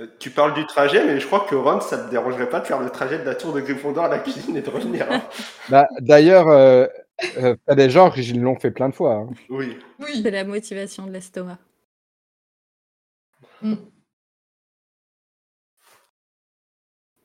Euh, 0.00 0.06
tu 0.18 0.30
parles 0.30 0.54
du 0.54 0.64
trajet, 0.66 1.04
mais 1.04 1.20
je 1.20 1.26
crois 1.26 1.46
que 1.48 1.54
Ron, 1.54 1.80
ça 1.80 1.98
te 1.98 2.10
dérangerait 2.10 2.48
pas 2.48 2.60
de 2.60 2.66
faire 2.66 2.80
le 2.80 2.90
trajet 2.90 3.18
de 3.18 3.24
la 3.24 3.34
tour 3.34 3.52
de 3.52 3.60
Gryffondor 3.60 4.04
à 4.04 4.08
la 4.08 4.18
cuisine 4.18 4.56
et 4.56 4.62
de 4.62 4.70
revenir. 4.70 5.06
Hein. 5.10 5.22
bah, 5.68 5.86
D'ailleurs, 6.00 6.48
euh, 6.48 6.86
euh, 7.36 7.54
t'as 7.66 7.74
des 7.74 7.90
gens 7.90 8.10
qui 8.10 8.22
l'ont 8.32 8.58
fait 8.58 8.70
plein 8.70 8.88
de 8.88 8.94
fois. 8.94 9.14
Hein. 9.14 9.28
Oui. 9.50 9.76
Oui. 9.98 10.20
C'est 10.22 10.30
la 10.30 10.44
motivation 10.44 11.06
de 11.06 11.12
l'estomac. 11.12 11.58
Mm. 13.62 13.74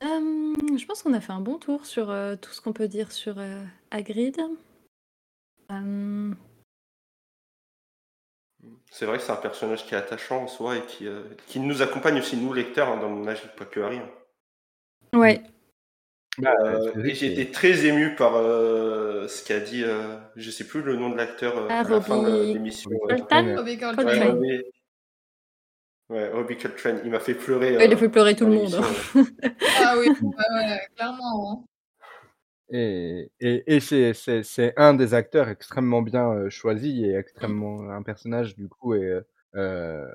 Euh, 0.03 0.77
je 0.77 0.85
pense 0.85 1.01
qu'on 1.01 1.13
a 1.13 1.21
fait 1.21 1.31
un 1.31 1.41
bon 1.41 1.57
tour 1.57 1.85
sur 1.85 2.09
euh, 2.09 2.35
tout 2.35 2.51
ce 2.51 2.61
qu'on 2.61 2.73
peut 2.73 2.87
dire 2.87 3.11
sur 3.11 3.39
euh, 3.39 3.63
Hagrid. 3.91 4.37
C'est 8.91 9.05
vrai 9.05 9.17
que 9.17 9.23
c'est 9.23 9.31
un 9.31 9.37
personnage 9.37 9.85
qui 9.85 9.93
est 9.93 9.97
attachant 9.97 10.43
en 10.43 10.47
soi 10.47 10.77
et 10.77 10.81
qui, 10.81 11.07
euh, 11.07 11.21
qui 11.47 11.59
nous 11.59 11.81
accompagne 11.81 12.17
aussi, 12.19 12.37
nous, 12.37 12.53
lecteurs, 12.53 12.89
hein, 12.89 12.97
dans 12.97 13.23
pas 13.57 13.65
que 13.65 13.79
Harry. 13.81 13.97
hein. 13.97 14.09
Ouais, 15.17 15.41
Euh, 16.43 17.03
et 17.03 17.13
j'ai 17.13 17.31
été 17.31 17.49
très 17.51 17.85
ému 17.85 18.15
par 18.15 18.35
euh, 18.35 19.27
ce 19.27 19.45
qu'a 19.45 19.59
dit, 19.59 19.83
euh, 19.83 20.17
je 20.35 20.51
sais 20.51 20.65
plus 20.65 20.81
le 20.81 20.95
nom 20.97 21.09
de 21.09 21.15
l'acteur 21.15 21.57
euh, 21.57 21.67
Ah, 21.69 21.79
à 21.79 21.83
la 21.89 22.01
fin 22.01 22.21
de 22.21 22.53
l'émission. 22.53 22.89
Coltrane. 23.07 23.57
Robbie 23.57 23.77
Coltrane. 23.77 24.05
Ouais. 24.07 24.27
Robbie... 24.27 24.63
Ouais, 26.09 26.29
Robbie 26.29 26.57
Coltrane, 26.57 27.01
il 27.03 27.11
m'a 27.11 27.19
fait 27.19 27.33
pleurer. 27.35 27.77
il 27.83 27.93
a 27.93 27.97
fait 27.97 28.09
pleurer 28.09 28.35
tout 28.35 28.45
le 28.45 28.51
monde. 28.53 28.71
l'émission. 28.71 29.25
Ah 29.83 29.95
oui, 29.97 30.09
ouais, 30.09 30.55
ouais, 30.55 30.79
clairement. 30.95 31.65
Et, 32.71 33.31
et, 33.39 33.75
et 33.75 33.79
c'est- 33.79 34.13
c'est 34.13 34.41
c'est 34.43 34.73
un 34.77 34.93
des 34.95 35.13
acteurs 35.13 35.49
extrêmement 35.49 36.01
bien 36.01 36.31
euh, 36.31 36.49
choisi 36.49 37.05
et 37.05 37.15
extrêmement 37.15 37.89
un 37.91 38.01
personnage 38.01 38.55
du 38.55 38.67
coup 38.67 38.95
est 38.95 39.21
euh, 39.55 40.05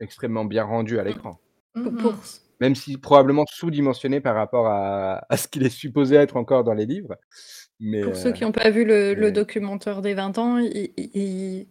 extrêmement 0.00 0.44
bien 0.44 0.64
rendu 0.64 0.98
à 0.98 1.04
l'écran. 1.04 1.38
Pour- 1.74 1.92
Mhm. 1.92 1.98
pour- 1.98 2.14
Même 2.60 2.74
si 2.74 2.96
probablement 2.98 3.44
sous-dimensionné 3.50 4.20
par 4.20 4.34
rapport 4.34 4.66
à, 4.68 5.24
à 5.28 5.36
ce 5.36 5.46
qu'il 5.46 5.64
est 5.64 5.70
supposé 5.70 6.16
être 6.16 6.36
encore 6.36 6.64
dans 6.64 6.74
les 6.74 6.86
livres. 6.86 7.16
Mais 7.80 8.00
Pour 8.02 8.16
ceux 8.16 8.32
qui 8.32 8.44
n'ont 8.44 8.52
pas 8.52 8.70
vu 8.70 8.84
le, 8.84 9.14
documentaire 9.30 10.02
des 10.02 10.14
20 10.14 10.38
ans, 10.38 10.58
il, 10.58 10.90
il- 10.96 11.10
il 11.14 11.66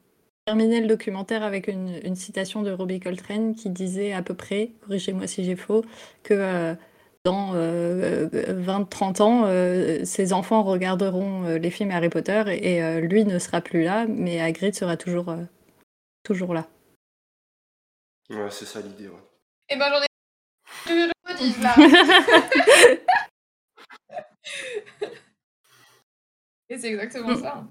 terminait 0.45 0.82
le 0.82 0.88
documentaire 0.88 1.43
avec 1.43 1.68
une, 1.68 1.99
une 2.03 2.16
citation 2.16 2.61
de 2.61 2.72
Robbie 2.72 2.99
Coltrane 2.99 3.55
qui 3.55 3.70
disait 3.72 4.13
à 4.13 4.22
peu 4.22 4.36
près, 4.36 4.72
corrigez-moi 4.86 5.28
si 5.28 5.43
j'ai 5.43 5.55
faux, 5.55 5.84
que 6.24 6.34
euh, 6.36 6.76
dans 7.26 7.53
euh, 7.55 8.28
20-30 8.30 9.21
ans, 9.21 9.43
euh, 9.47 10.05
ses 10.05 10.32
enfants 10.32 10.63
regarderont 10.63 11.43
euh, 11.45 11.57
les 11.57 11.71
films 11.71 11.89
Harry 11.91 12.09
Potter 12.09 12.43
et, 12.47 12.76
et, 12.76 12.84
euh, 12.84 12.99
lui 13.01 13.26
ne 13.26 13.39
sera 13.39 13.61
plus 13.61 13.84
là, 13.84 14.05
mais 14.07 14.39
Hagrid 14.39 14.76
sera 14.76 14.95
toujours, 14.95 15.30
euh, 15.30 15.43
toujours 16.23 16.53
là. 16.53 16.67
Ouais, 18.30 18.49
c'est 18.51 18.65
ça 18.65 18.80
l'idée. 18.80 19.07
Ouais. 19.07 19.19
Eh 19.69 19.76
ben 19.76 19.89
j'en 19.89 20.01
ai. 20.01 20.05
Je 20.88 20.93
le 20.93 21.63
là. 21.63 21.76
Et 26.69 26.78
c'est 26.80 26.89
exactement 26.93 27.30
Mm. 27.36 27.41
ça. 27.41 27.63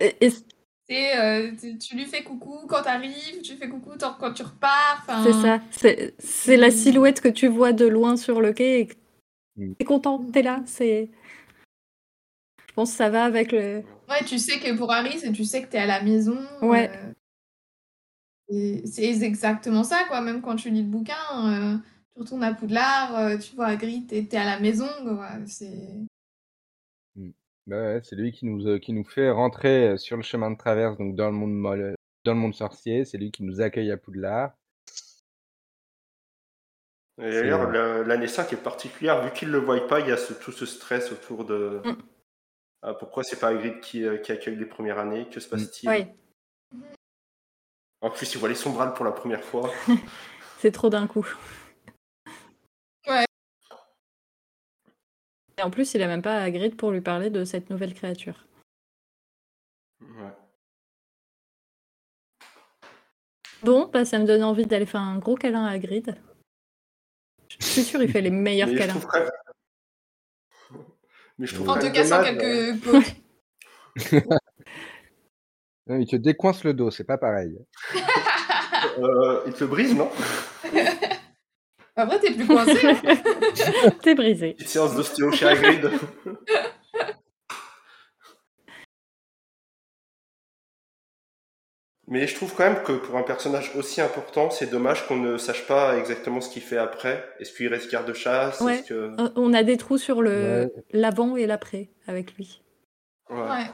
Et- 0.00 0.26
et 0.26 0.30
C'est, 0.30 0.44
euh, 0.90 1.50
tu, 1.60 1.76
tu 1.78 1.96
lui 1.96 2.06
fais 2.06 2.22
coucou 2.22 2.66
quand 2.66 2.82
t'arrives, 2.82 3.42
tu 3.42 3.56
fais 3.56 3.68
coucou 3.68 3.90
quand 3.98 4.32
tu 4.32 4.42
repars. 4.42 5.04
C'est 5.24 5.32
ça, 5.32 5.60
c'est 5.70 6.14
c'est 6.18 6.56
la 6.56 6.70
silhouette 6.70 7.20
que 7.20 7.28
tu 7.28 7.46
vois 7.46 7.72
de 7.72 7.86
loin 7.86 8.16
sur 8.16 8.40
le 8.40 8.52
quai 8.52 8.80
et 8.80 8.86
que 8.86 8.94
Mm. 9.58 9.74
t'es 9.74 9.84
content, 9.84 10.24
t'es 10.32 10.42
là, 10.42 10.62
c'est... 10.66 11.10
Je 12.68 12.72
pense 12.74 12.92
que 12.92 12.96
ça 12.96 13.10
va 13.10 13.24
avec 13.24 13.50
le... 13.50 13.82
Ouais, 14.08 14.24
tu 14.24 14.38
sais 14.38 14.60
que 14.60 14.76
pour 14.76 14.92
Harry, 14.92 15.18
c'est 15.18 15.32
tu 15.32 15.44
sais 15.44 15.62
que 15.62 15.66
t'es 15.66 15.78
à 15.78 15.86
la 15.86 16.00
maison. 16.00 16.38
Ouais. 16.62 16.90
euh, 16.90 17.12
et 18.50 18.86
c'est 18.86 19.04
exactement 19.04 19.82
ça, 19.82 20.04
quoi. 20.08 20.20
Même 20.20 20.40
quand 20.40 20.56
tu 20.56 20.70
lis 20.70 20.82
le 20.82 20.88
bouquin, 20.88 21.14
euh, 21.34 21.76
tu 22.14 22.20
retournes 22.20 22.44
à 22.44 22.54
Poudlard, 22.54 23.16
euh, 23.16 23.36
tu 23.36 23.56
vois 23.56 23.66
Hagrid, 23.66 24.06
t'es 24.06 24.22
t'es 24.24 24.36
à 24.36 24.44
la 24.44 24.60
maison, 24.60 24.88
quoi. 25.02 25.28
C'est... 25.46 26.06
bah 27.68 27.76
ouais, 27.76 28.00
c'est 28.02 28.16
lui 28.16 28.32
qui 28.32 28.46
nous, 28.46 28.66
euh, 28.66 28.78
qui 28.78 28.92
nous 28.92 29.04
fait 29.04 29.30
rentrer 29.30 29.88
euh, 29.90 29.96
sur 29.96 30.16
le 30.16 30.22
chemin 30.22 30.50
de 30.50 30.56
traverse, 30.56 30.96
donc 30.96 31.14
dans 31.14 31.26
le 31.26 31.32
monde, 31.36 31.54
molle- 31.54 31.94
dans 32.24 32.32
le 32.34 32.38
monde 32.40 32.54
sorcier. 32.54 33.04
C'est 33.04 33.18
lui 33.18 33.30
qui 33.30 33.42
nous 33.44 33.60
accueille 33.60 33.92
à 33.92 33.96
Poudlard. 33.98 34.52
Et 37.20 37.30
C'est, 37.30 37.42
d'ailleurs, 37.42 37.68
euh, 37.68 37.98
la- 37.98 38.04
l'année 38.04 38.28
5 38.28 38.52
est 38.52 38.62
particulière, 38.62 39.22
vu 39.24 39.32
qu'il 39.32 39.48
ne 39.48 39.52
le 39.52 39.58
voit 39.58 39.86
pas, 39.86 40.00
il 40.00 40.08
y 40.08 40.12
a 40.12 40.16
ce- 40.16 40.32
tout 40.32 40.52
ce 40.52 40.66
stress 40.66 41.12
autour 41.12 41.44
de. 41.44 41.80
Mm. 41.84 41.96
Ah, 42.82 42.94
pourquoi 42.94 43.24
c'est 43.24 43.38
pas 43.40 43.48
Hagrid 43.48 43.80
qui, 43.80 44.04
euh, 44.04 44.18
qui 44.18 44.30
accueille 44.32 44.54
les 44.56 44.64
premières 44.66 44.98
années? 44.98 45.28
Que 45.28 45.40
se 45.40 45.48
passe-t-il? 45.48 45.88
Ouais, 45.88 46.14
En 48.00 48.10
plus, 48.10 48.32
il 48.32 48.38
voit 48.38 48.48
les 48.48 48.54
sombrales 48.54 48.94
pour 48.94 49.04
la 49.04 49.10
première 49.10 49.42
fois. 49.42 49.68
c'est 50.60 50.70
trop 50.70 50.88
d'un 50.88 51.08
coup. 51.08 51.26
Ouais. 53.08 53.24
Et 55.58 55.62
en 55.62 55.70
plus, 55.70 55.94
il 55.94 56.02
a 56.02 56.06
même 56.06 56.22
pas 56.22 56.40
Hagrid 56.40 56.76
pour 56.76 56.92
lui 56.92 57.00
parler 57.00 57.30
de 57.30 57.44
cette 57.44 57.68
nouvelle 57.68 57.94
créature. 57.94 58.46
Ouais. 60.00 60.32
Bon, 63.64 63.90
bah, 63.92 64.04
ça 64.04 64.20
me 64.20 64.24
donne 64.24 64.44
envie 64.44 64.66
d'aller 64.66 64.86
faire 64.86 65.00
un 65.00 65.18
gros 65.18 65.34
câlin 65.34 65.64
à 65.64 65.72
Hagrid. 65.72 66.16
Je 67.58 67.66
suis 67.66 67.82
sûre 67.82 68.00
il 68.02 68.10
fait 68.10 68.20
les 68.20 68.30
meilleurs 68.30 68.68
Mais 68.68 68.74
je 68.74 68.78
câlins. 68.78 68.94
même- 68.94 69.30
Mais 71.38 71.46
je 71.46 71.54
trouve 71.54 71.68
En 71.70 71.78
te 71.78 71.86
cassant 71.86 72.20
euh, 72.22 72.72
quelques. 72.74 73.14
Non, 75.88 75.96
il 75.96 76.06
te 76.06 76.16
décoince 76.16 76.64
le 76.64 76.74
dos, 76.74 76.90
c'est 76.90 77.04
pas 77.04 77.16
pareil. 77.16 77.58
euh, 78.98 79.42
il 79.46 79.54
te 79.54 79.60
le 79.64 79.68
brise, 79.68 79.94
non? 79.96 80.10
Après, 81.98 82.18
t'es 82.20 82.32
plus 82.32 82.46
coincé. 82.46 82.78
hein. 82.86 83.90
T'es 84.02 84.14
brisé. 84.14 84.52
Petite 84.54 84.68
séance 84.68 84.94
d'ostéo 84.94 85.32
chez 85.32 85.46
Hagrid. 85.48 85.90
Mais 92.10 92.26
je 92.26 92.34
trouve 92.34 92.54
quand 92.54 92.64
même 92.70 92.82
que 92.84 92.92
pour 92.92 93.16
un 93.18 93.22
personnage 93.22 93.72
aussi 93.76 94.00
important, 94.00 94.48
c'est 94.50 94.70
dommage 94.70 95.06
qu'on 95.06 95.16
ne 95.18 95.36
sache 95.36 95.66
pas 95.66 95.98
exactement 95.98 96.40
ce 96.40 96.48
qu'il 96.48 96.62
fait 96.62 96.78
après. 96.78 97.22
Est-ce 97.38 97.52
qu'il 97.52 97.68
reste 97.68 97.90
Ouais. 98.62 98.82
Que... 98.88 98.94
Euh, 99.20 99.28
On 99.36 99.52
a 99.52 99.62
des 99.62 99.76
trous 99.76 99.98
sur 99.98 100.22
le 100.22 100.30
Ouais. 100.30 100.72
l'avant 100.92 101.36
et 101.36 101.46
l'après 101.46 101.90
avec 102.06 102.34
lui. 102.36 102.62
Ouais. 103.28 103.36
Ouais. 103.42 103.66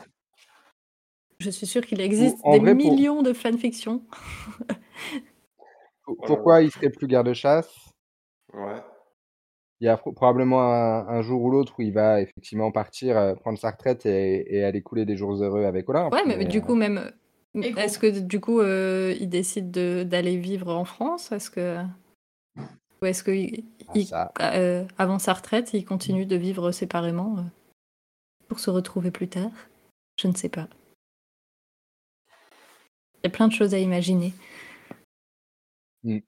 Je 1.39 1.51
suis 1.51 1.67
sûre 1.67 1.87
qu'il 1.87 2.01
existe 2.01 2.39
En 2.43 2.55
des 2.55 2.59
vrai, 2.59 2.75
pour- 2.75 2.93
millions 2.93 3.23
de 3.23 3.33
fanfictions. 3.33 4.05
Pourquoi 6.27 6.63
il 6.63 6.73
serait 6.73 6.91
plus 6.91 7.07
garde-chasse 7.07 7.73
Ouais. 8.55 8.83
Il 9.81 9.87
y 9.87 9.89
a 9.89 9.97
pro- 9.97 10.13
probablement 10.13 10.63
un, 10.63 11.09
un 11.09 11.23
jour 11.23 11.43
ou 11.43 11.51
l'autre 11.51 11.75
où 11.79 11.83
il 11.83 11.93
va 11.93 12.21
effectivement 12.21 12.71
partir, 12.71 13.17
euh, 13.19 13.35
prendre 13.35 13.59
sa 13.59 13.71
retraite 13.71 14.07
et, 14.07 14.57
et 14.57 14.65
aller 14.65 14.83
couler 14.83 15.05
des 15.05 15.17
jours 15.17 15.35
heureux 15.43 15.65
avec 15.65 15.89
Olympe. 15.89 16.13
Ouais, 16.15 16.25
mais, 16.27 16.45
du 16.45 16.59
euh, 16.59 16.61
coup, 16.61 16.75
même. 16.75 17.13
Et 17.57 17.69
Est-ce 17.77 17.99
que 17.99 18.19
du 18.21 18.41
coup, 18.41 18.61
euh, 18.61 19.15
il 19.21 19.29
décide 19.29 19.71
de- 19.71 20.03
d'aller 20.05 20.37
vivre 20.37 20.75
en 20.75 20.85
France? 20.85 21.33
Est-ce 21.33 21.51
que. 21.51 21.83
Ou 23.03 23.07
est-ce 23.07 23.23
que, 23.23 23.31
il- 23.33 23.65
ah, 23.89 23.93
il- 23.95 24.09
euh, 24.41 24.85
avant 24.97 25.19
sa 25.19 25.35
retraite, 25.35 25.75
il 25.75 25.85
continue 25.85 26.27
de 26.27 26.37
vivre 26.37 26.71
séparément 26.71 27.39
euh, 27.39 27.43
pour 28.49 28.61
se 28.61 28.71
retrouver 28.71 29.11
plus 29.11 29.29
tard? 29.29 29.51
Je 30.21 30.29
ne 30.29 30.35
sais 30.35 30.49
pas. 30.49 30.69
Il 33.19 33.25
y 33.25 33.27
a 33.27 33.31
plein 33.31 33.49
de 33.49 33.53
choses 33.53 33.75
à 33.75 33.79
imaginer. 33.79 34.33
Mm. 36.05 36.19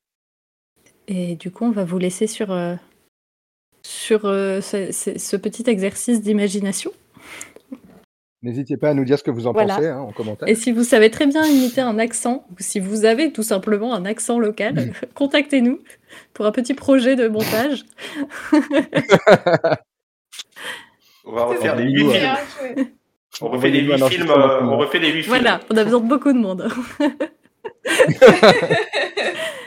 Et 1.09 1.37
du 1.37 1.51
coup, 1.51 1.65
on 1.65 1.71
va 1.71 1.85
vous 1.85 1.99
laisser 1.99 2.27
sur, 2.27 2.51
euh, 2.53 2.75
sur 3.83 4.25
euh, 4.25 4.61
ce, 4.61 4.91
ce- 4.93 5.19
ce 5.19 5.37
petit 5.37 5.65
exercice 5.69 6.21
d'imagination. 6.21 6.91
N'hésitez 8.43 8.77
pas 8.77 8.91
à 8.91 8.95
nous 8.95 9.05
dire 9.05 9.19
ce 9.19 9.25
que 9.25 9.31
vous 9.31 9.47
en 9.47 9.53
Voilà. 9.53 9.75
pensez 9.77 9.87
hein, 9.89 9.99
en 10.01 10.13
commentaire. 10.13 10.47
Et 10.49 10.55
si 10.55 10.71
vous 10.71 10.85
savez 10.85 11.11
très 11.11 11.27
bien 11.27 11.45
imiter 11.47 11.81
un 11.81 11.99
accent, 11.99 12.45
ou 12.51 12.55
si 12.59 12.81
vous 12.81 13.05
avez 13.05 13.33
tout 13.33 13.43
simplement 13.43 13.95
un 13.95 14.05
accent 14.05 14.39
local, 14.39 14.93
contactez-nous 15.15 15.81
pour 16.35 16.47
un 16.47 16.53
petit 16.53 16.75
projet 16.75 17.17
de 17.17 17.29
montage. 17.29 17.85
On 21.25 21.33
va 21.33 21.45
refaire. 21.45 21.77
Bien 21.77 21.97
joué. 21.97 22.21
On 23.41 23.49
refait 23.49 23.69
un 23.69 23.71
huit 23.71 24.11
films. 24.11 24.31
on 24.31 24.77
refait 24.79 24.99
les 24.99 25.09
huit 25.11 25.23
films. 25.23 25.29
Voilà, 25.29 25.61
on 25.71 25.77
a 25.77 25.85
besoin 25.85 26.01
de 26.01 26.07
beaucoup 26.09 26.33
de 26.33 26.39
monde. 26.39 26.69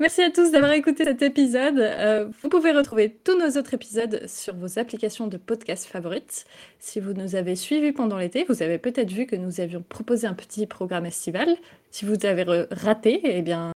Merci 0.00 0.22
à 0.22 0.30
tous 0.30 0.50
d'avoir 0.50 0.72
écouté 0.72 1.04
cet 1.04 1.20
épisode. 1.20 1.78
Euh, 1.78 2.26
vous 2.40 2.48
pouvez 2.48 2.72
retrouver 2.72 3.10
tous 3.22 3.38
nos 3.38 3.58
autres 3.58 3.74
épisodes 3.74 4.26
sur 4.26 4.56
vos 4.56 4.78
applications 4.78 5.26
de 5.26 5.36
podcast 5.36 5.84
favorites. 5.84 6.46
Si 6.78 7.00
vous 7.00 7.12
nous 7.12 7.34
avez 7.34 7.54
suivis 7.54 7.92
pendant 7.92 8.16
l'été, 8.16 8.46
vous 8.48 8.62
avez 8.62 8.78
peut-être 8.78 9.12
vu 9.12 9.26
que 9.26 9.36
nous 9.36 9.60
avions 9.60 9.84
proposé 9.86 10.26
un 10.26 10.32
petit 10.32 10.66
programme 10.66 11.04
estival. 11.04 11.54
Si 11.90 12.06
vous 12.06 12.24
avez 12.24 12.44
raté, 12.70 13.20
eh 13.24 13.42
bien, 13.42 13.72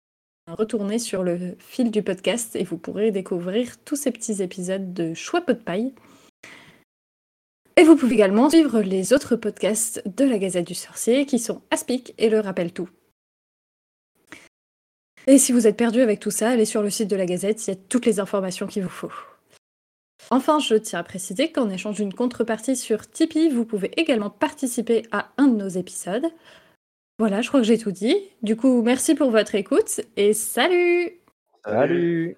retournez 0.47 0.97
sur 0.97 1.23
le 1.23 1.57
fil 1.59 1.91
du 1.91 2.01
podcast 2.03 2.55
et 2.55 2.63
vous 2.63 2.77
pourrez 2.77 3.11
découvrir 3.11 3.75
tous 3.83 3.97
ces 3.97 4.11
petits 4.11 4.41
épisodes 4.41 4.93
de 4.93 5.13
Choix 5.13 5.41
Pot 5.41 5.57
de 5.57 5.61
Paille. 5.61 5.93
Et 7.75 7.83
vous 7.83 7.97
pouvez 7.97 8.13
également 8.13 8.49
suivre 8.49 8.79
les 8.79 9.11
autres 9.11 9.35
podcasts 9.35 10.01
de 10.05 10.23
la 10.23 10.37
Gazette 10.37 10.67
du 10.67 10.73
Sorcier 10.73 11.25
qui 11.25 11.37
sont 11.37 11.61
Aspic 11.69 12.13
et 12.17 12.29
Le 12.29 12.39
Rappel 12.39 12.71
Tout. 12.71 12.87
Et 15.27 15.37
si 15.37 15.51
vous 15.51 15.67
êtes 15.67 15.77
perdu 15.77 16.01
avec 16.01 16.19
tout 16.19 16.31
ça, 16.31 16.49
allez 16.49 16.65
sur 16.65 16.81
le 16.81 16.89
site 16.89 17.09
de 17.09 17.15
la 17.15 17.25
Gazette, 17.25 17.65
il 17.65 17.69
y 17.69 17.73
a 17.73 17.79
toutes 17.89 18.05
les 18.05 18.19
informations 18.19 18.67
qu'il 18.67 18.83
vous 18.83 18.89
faut. 18.89 19.11
Enfin, 20.29 20.59
je 20.59 20.75
tiens 20.75 20.99
à 20.99 21.03
préciser 21.03 21.51
qu'en 21.51 21.69
échange 21.69 21.95
d'une 21.95 22.13
contrepartie 22.13 22.75
sur 22.75 23.09
Tipeee, 23.09 23.49
vous 23.49 23.65
pouvez 23.65 23.91
également 23.99 24.29
participer 24.29 25.03
à 25.11 25.29
un 25.37 25.47
de 25.47 25.55
nos 25.55 25.67
épisodes. 25.67 26.25
Voilà, 27.19 27.41
je 27.41 27.47
crois 27.47 27.61
que 27.61 27.67
j'ai 27.67 27.77
tout 27.77 27.91
dit. 27.91 28.15
Du 28.41 28.55
coup, 28.55 28.81
merci 28.81 29.15
pour 29.15 29.31
votre 29.31 29.55
écoute 29.55 30.01
et 30.17 30.33
salut 30.33 31.19
Salut 31.65 32.37